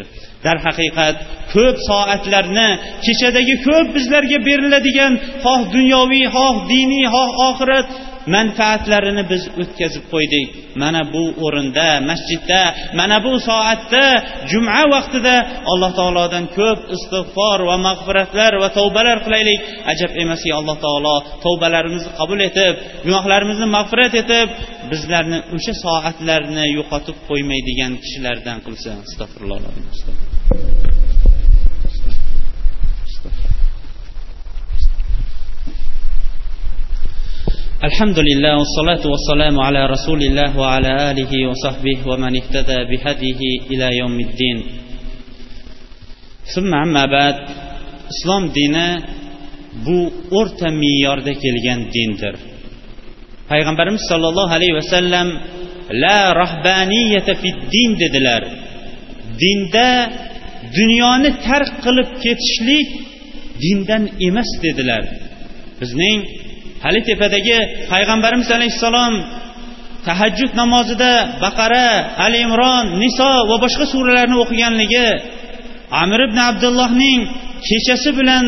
Darhaqiqat 0.46 1.16
ko'p 1.54 1.78
soatlarni 1.90 2.70
kechadagi 3.06 3.56
ko'p 3.68 3.88
bizlarga 3.98 4.38
beriladigan 4.48 5.14
xoh 5.44 5.62
dunyoviy 5.76 6.26
xoh 6.36 6.56
diniy 6.72 7.06
xoh 7.16 7.30
oxirat 7.48 7.88
manfaatlarini 8.36 9.24
biz 9.32 9.44
o'tkazib 9.62 10.04
qo'ydik. 10.14 10.48
Mana 10.82 11.02
bu 11.14 11.24
o'rinda 11.46 11.88
masjidda 12.10 12.62
mana 13.00 13.18
bu 13.26 13.34
soatda 13.50 14.04
juma 14.52 14.82
vaqtida 14.94 15.36
alloh 15.72 15.92
taolodan 16.00 16.46
ko'p 16.58 16.80
istig'for 16.96 17.60
va 17.70 17.76
mag'firatlar 17.88 18.52
va 18.64 18.70
tavbalar 18.78 19.18
qilaylik. 19.26 19.60
Ajab 19.92 20.12
emaski 20.24 20.52
alloh 20.60 20.78
taolo 20.86 21.16
tavbalarimizni 21.46 22.12
qabul 22.20 22.40
etib 22.50 22.74
gunohlarimizni 23.06 23.68
mag'firat 23.78 24.14
etib 24.24 24.48
bizlarni 24.92 25.40
o'sha 25.56 25.74
soatlarni 25.84 26.66
yo'qotib 26.78 27.18
qo'ymaydigan 27.30 27.92
kishilardan 28.04 28.58
qilsin. 28.66 28.96
Astag'firulloh 29.08 29.60
الحمد 37.89 38.19
لله 38.29 38.53
والصلاة 38.61 39.05
والسلام 39.13 39.55
على 39.67 39.87
رسول 39.95 40.21
الله 40.23 40.51
وعلى 40.63 40.91
آله 41.11 41.33
وصحبه 41.51 41.99
ومن 42.11 42.33
اهتدى 42.41 42.79
بهديه 42.91 43.41
إلى 43.71 43.87
يوم 44.01 44.21
الدين 44.21 44.59
ثم 46.55 46.71
عما 46.75 47.05
بعد 47.17 47.37
islom 48.13 48.45
dini 48.55 48.89
bu 49.87 49.99
o'rta 50.39 50.69
me'yorda 50.83 51.33
kelgan 51.43 51.81
dindir 51.95 52.35
payg'ambarimiz 53.51 54.03
sollallohu 54.11 54.53
alayhi 54.59 54.75
vasallam 54.81 55.29
la 56.03 56.21
rahbaniyata 56.43 57.35
fid 57.43 57.59
din 57.75 57.91
dedilar 58.03 58.43
dinda 59.43 59.89
dunyoni 60.79 61.31
tark 61.47 61.73
qilib 61.85 62.09
ketishlik 62.25 62.89
dindan 63.65 64.03
emas 64.29 64.51
dedilar 64.65 65.03
bizning 65.81 66.19
hali 66.84 67.00
tepadagi 67.10 67.58
payg'ambarimiz 67.92 68.50
alayhissalom 68.58 69.14
tahajjud 70.08 70.52
namozida 70.62 71.14
baqara 71.44 71.88
ali 72.26 72.38
imron 72.48 72.86
niso 73.04 73.32
va 73.50 73.56
boshqa 73.64 73.86
suralarni 73.94 74.38
o'qiganligi 74.44 75.08
amir 76.04 76.20
ibn 76.28 76.40
abdullohning 76.50 77.20
kechasi 77.68 78.10
bilan 78.20 78.46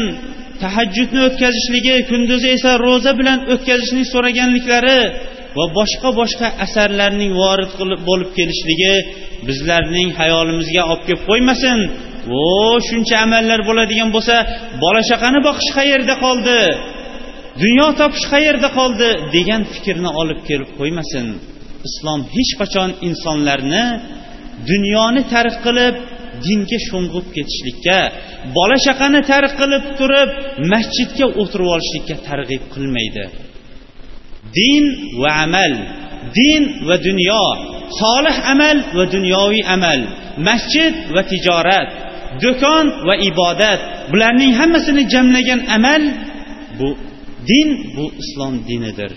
tahajjudni 0.63 1.21
o'tkazishligi 1.27 1.95
kunduzi 2.09 2.47
esa 2.57 2.71
ro'za 2.86 3.11
bilan 3.19 3.39
o'tkazishni 3.53 4.03
so'raganliklari 4.13 4.99
va 5.57 5.65
boshqa 5.77 6.09
boshqa 6.19 6.47
asarlarning 6.65 7.31
vorid 7.41 7.71
qilib 7.79 8.01
bo'lib 8.09 8.29
kelishligi 8.38 8.95
bizlarning 9.47 10.09
hayolimizga 10.19 10.81
olib 10.91 11.03
kelib 11.07 11.23
qo'ymasin. 11.29 11.79
O 12.41 12.43
shuncha 12.88 13.15
amallar 13.25 13.59
bo'ladigan 13.69 14.09
bo'lsa 14.15 14.36
bola 14.84 15.01
chaqani 15.09 15.39
boqish 15.47 15.69
qayerda 15.77 16.13
qoldi? 16.25 16.59
Dunyo 17.62 17.88
topish 17.99 18.26
qayerda 18.34 18.70
qoldi 18.78 19.10
degan 19.36 19.62
fikrni 19.74 20.10
olib 20.22 20.39
kelib 20.47 20.70
qo'ymasin. 20.80 21.26
Islom 21.88 22.22
hech 22.36 22.51
qachon 22.60 22.89
insonlarni 23.08 23.86
dunyoni 24.70 25.22
tark 25.34 25.56
qilib 25.66 25.95
dinga 26.45 26.80
sho'ng'ib 26.88 27.26
ketishlikka 27.36 27.99
bola 28.58 28.78
chaqani 28.86 29.22
tark 29.32 29.54
qilib 29.62 29.84
turib 29.99 30.30
masjidga 30.74 31.26
o'tirib 31.41 31.70
olishlikka 31.76 32.16
targ'ib 32.28 32.64
qilmaydi. 32.74 33.26
Din 34.58 34.84
va 35.22 35.32
amal 35.45 35.74
din 36.39 36.64
va 36.88 36.95
dunyo 37.08 37.45
solih 38.01 38.38
amal 38.54 38.78
va 38.97 39.04
dunyoviy 39.16 39.64
amal 39.76 39.99
masjid 40.47 40.93
va 41.16 41.22
tijorat 41.32 41.89
do'kon 42.43 42.86
va 43.08 43.16
ibodat 43.30 43.80
bularning 44.12 44.51
hammasini 44.60 45.04
jamlagan 45.14 45.62
amal 45.78 46.01
bu 46.80 46.89
din 47.49 47.69
bu 47.95 48.05
islom 48.21 48.53
dinidir. 48.69 49.11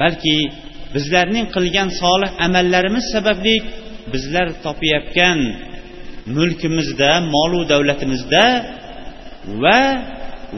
Balki 0.00 0.36
bizlarning 0.94 1.46
qilgan 1.54 1.88
solih 2.00 2.30
amallarimiz 2.46 3.06
sababli 3.14 3.56
bizlar 4.12 4.48
topayotgan 4.64 5.38
mulkimizda 6.36 7.10
molu 7.34 7.60
davlatimizda 7.72 8.44
va 9.62 9.80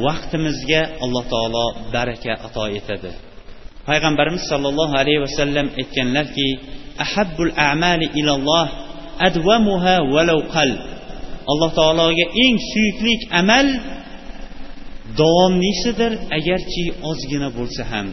vaqtimizga 0.04 0.82
alloh 1.04 1.24
taolo 1.32 1.66
baraka 1.94 2.32
ato 2.46 2.64
etadi. 2.78 3.10
Payg'ambarimiz 3.88 4.44
sollallohu 4.50 4.94
alayhi 5.02 5.20
vasallam 5.26 5.66
aytganlarki 5.80 6.48
ahabbul 7.04 7.52
amali 7.70 8.06
ilalloh 8.20 8.66
advamuha 9.28 9.94
valau 10.14 10.40
qal 10.54 10.70
alloh 11.50 11.70
taologa 11.80 12.26
eng 12.44 12.56
suyuklik 12.70 13.20
amal 13.40 13.66
davomlisidir 15.18 16.12
agarchi 16.38 16.84
ozgina 17.10 17.48
bo'lsa 17.58 17.82
ham. 17.92 18.06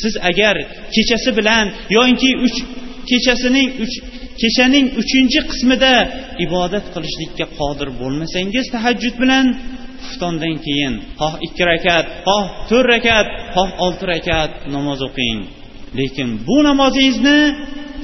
Siz 0.00 0.14
agar 0.30 0.56
kechasi 0.94 1.30
bilan 1.38 1.66
yoinki 1.96 2.30
uch 2.46 2.58
kechasining 3.10 3.68
uch 3.84 3.94
kechaning 4.40 4.86
uchinchi 5.00 5.40
qismida 5.50 5.94
ibodat 6.46 6.84
qilishlikka 6.94 7.46
qodir 7.58 7.88
bo'lmasangiz 8.00 8.66
tahajjud 8.74 9.14
bilan 9.22 9.46
xuftondan 10.04 10.56
keyin 10.66 10.94
xoh 11.20 11.34
ikki 11.46 11.62
rakat 11.70 12.06
xoh 12.26 12.44
to'rt 12.68 12.86
rakat 12.92 13.26
xoh 13.54 13.70
olti 13.84 14.04
rakat 14.12 14.50
namoz 14.74 15.00
o'qing. 15.08 15.38
Lekin 15.98 16.28
bu 16.46 16.56
namozingizni 16.68 17.38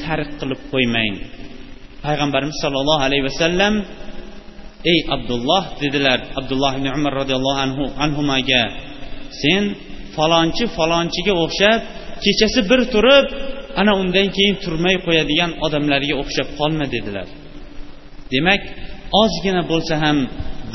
tark 0.04 0.30
qilib 0.40 0.60
qo'ymang. 0.72 1.14
Payg'ambarimiz 2.04 2.56
sollallohu 2.64 3.02
alayhi 3.08 3.24
vasallam 3.30 3.74
ey 4.92 5.00
abdulloh 5.14 5.64
dedilar 5.82 6.18
abdulloh 6.38 6.72
ibn 6.78 6.86
umar 6.98 7.12
roziyallohu 7.20 7.60
anhu 7.66 7.84
anhumaga 8.04 8.62
sen 9.42 9.62
falonchi 10.16 10.64
falonchiga 10.76 11.34
o'xshab 11.44 11.80
kechasi 12.24 12.60
bir 12.70 12.80
turib 12.94 13.26
ana 13.80 13.92
undan 14.02 14.28
keyin 14.36 14.56
turmay 14.64 14.96
qo'yadigan 15.06 15.50
odamlarga 15.66 16.14
o'xshab 16.22 16.48
qolma 16.58 16.86
dedilar. 16.94 17.28
Demak 18.32 18.62
ozgina 19.22 19.62
bo'lsa 19.70 19.94
ham 20.04 20.18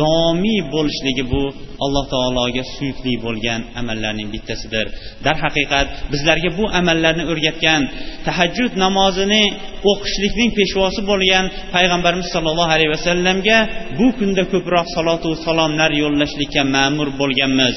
davomiy 0.02 0.60
bo'lishligi 0.74 1.24
bu 1.34 1.44
alloh 1.86 2.06
taologa 2.14 2.64
suyukli 2.76 3.14
bo'lgan 3.26 3.62
amallarning 3.82 4.30
bittasidir. 4.36 4.86
Darhaqiqat 5.26 5.88
bizlarga 6.14 6.50
bu 6.60 6.66
amallarni 6.80 7.24
o'rgatgan 7.32 7.82
tahajjud 8.28 8.72
namozini 8.84 9.44
o'qishlikning 9.92 10.50
peshvosi 10.60 11.02
bo'lgan 11.12 11.46
payg'ambarimiz 11.76 12.28
sollallohu 12.36 12.72
alayhi 12.76 12.92
vasallamga 12.96 13.58
bu 14.00 14.08
kunda 14.20 14.44
ko'proq 14.54 14.88
salotu 14.96 15.30
salomlar 15.46 15.92
yo'llashlikka 16.04 16.62
ma'mur 16.76 17.08
bo'lganmiz. 17.22 17.76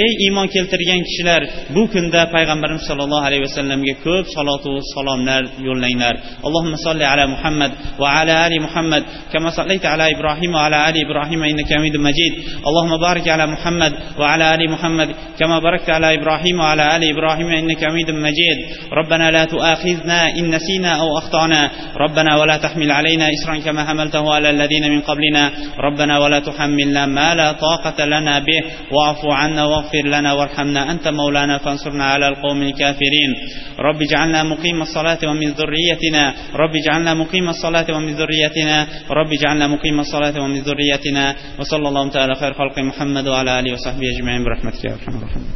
ey 0.00 0.10
iymon 0.26 0.46
keltirgan 0.54 1.00
kishilar 1.08 1.42
bu 1.74 1.82
kunda 1.92 2.20
payg'ambarimiz 2.34 2.84
sollallohu 2.90 3.24
alayhi 3.28 3.42
vasallamga 3.48 3.94
ko'p 4.06 4.26
salotu 4.36 4.72
salomlar 4.94 5.42
yo'llanglar 5.68 6.14
allohumma 6.46 6.78
solli 6.86 7.04
ala 7.12 7.24
muhammad 7.34 7.70
va 8.00 8.08
ala 8.20 8.34
ali 8.46 8.58
muhammad 8.66 9.02
kama 9.32 9.50
sallayta 9.58 9.86
ala 9.94 10.04
ibrohim 10.14 10.50
va 10.56 10.60
ala 10.66 10.78
ali 10.88 10.98
ibrohim 11.06 11.40
innaka 11.50 11.72
hamidum 11.78 12.02
majid 12.08 12.32
allohumma 12.68 12.96
barik 13.06 13.26
ala 13.34 13.44
muhammad 13.54 13.92
va 14.20 14.26
ala 14.34 14.46
ali 14.54 14.66
muhammad 14.74 15.08
kama 15.40 15.56
barakta 15.66 15.90
ala 15.98 16.08
ibrohim 16.18 16.56
va 16.62 16.66
ala 16.72 16.84
ali 16.94 17.06
ibrohim 17.14 17.48
innaka 17.60 17.84
hamidum 17.90 18.18
majid 18.26 18.58
ربنا 19.00 19.30
لا 19.30 19.44
تؤاخذنا 19.44 20.18
إن 20.38 20.44
نسينا 20.54 20.92
أو 21.02 21.18
أخطأنا 21.18 21.70
ربنا 21.96 22.36
ولا 22.40 22.56
تحمل 22.56 22.90
علينا 22.98 23.26
إسرا 23.36 23.54
كما 23.66 23.84
حملته 23.88 24.34
على 24.34 24.50
الذين 24.50 24.84
من 24.94 25.00
قبلنا 25.00 25.50
ربنا 25.78 26.14
ولا 26.18 26.40
تحملنا 26.40 27.06
ما 27.06 27.34
لا 27.34 27.52
طاقة 27.52 28.04
لنا 28.04 28.38
به 28.38 28.60
واعف 28.94 29.20
عنا 29.40 29.64
واغفر 29.75 30.07
لنا 30.07 30.33
وارحمنا 30.33 30.91
أنت 30.91 31.07
مولانا 31.07 31.57
فانصرنا 31.57 32.03
على 32.03 32.27
القوم 32.27 32.61
الكافرين. 32.61 33.31
رب 33.79 34.01
اجعلنا 34.01 34.43
مقيم 34.43 34.81
الصلاة 34.81 35.19
ومن 35.27 35.49
ذريتنا. 35.51 36.33
رب 36.55 36.75
اجعلنا 36.75 37.13
مقيم 37.13 37.49
الصلاة 37.49 37.85
ومن 37.95 38.13
ذريتنا. 38.13 38.87
رب 39.09 39.33
اجعلنا 39.33 39.67
مقيم 39.67 39.99
الصلاة 39.99 40.41
ومن 40.41 40.59
ذريتنا. 40.59 41.35
وصلى 41.59 41.87
الله 41.87 42.09
تعالى 42.09 42.35
خير 42.35 42.53
خلق 42.53 42.79
محمد 42.79 43.27
وعلى 43.27 43.59
آله 43.59 43.73
وصحبه 43.73 44.05
أجمعين 44.17 44.43
برحمتك 44.43 44.85
يا 44.85 44.93
أرحم 44.93 45.17
الراحمين. 45.17 45.51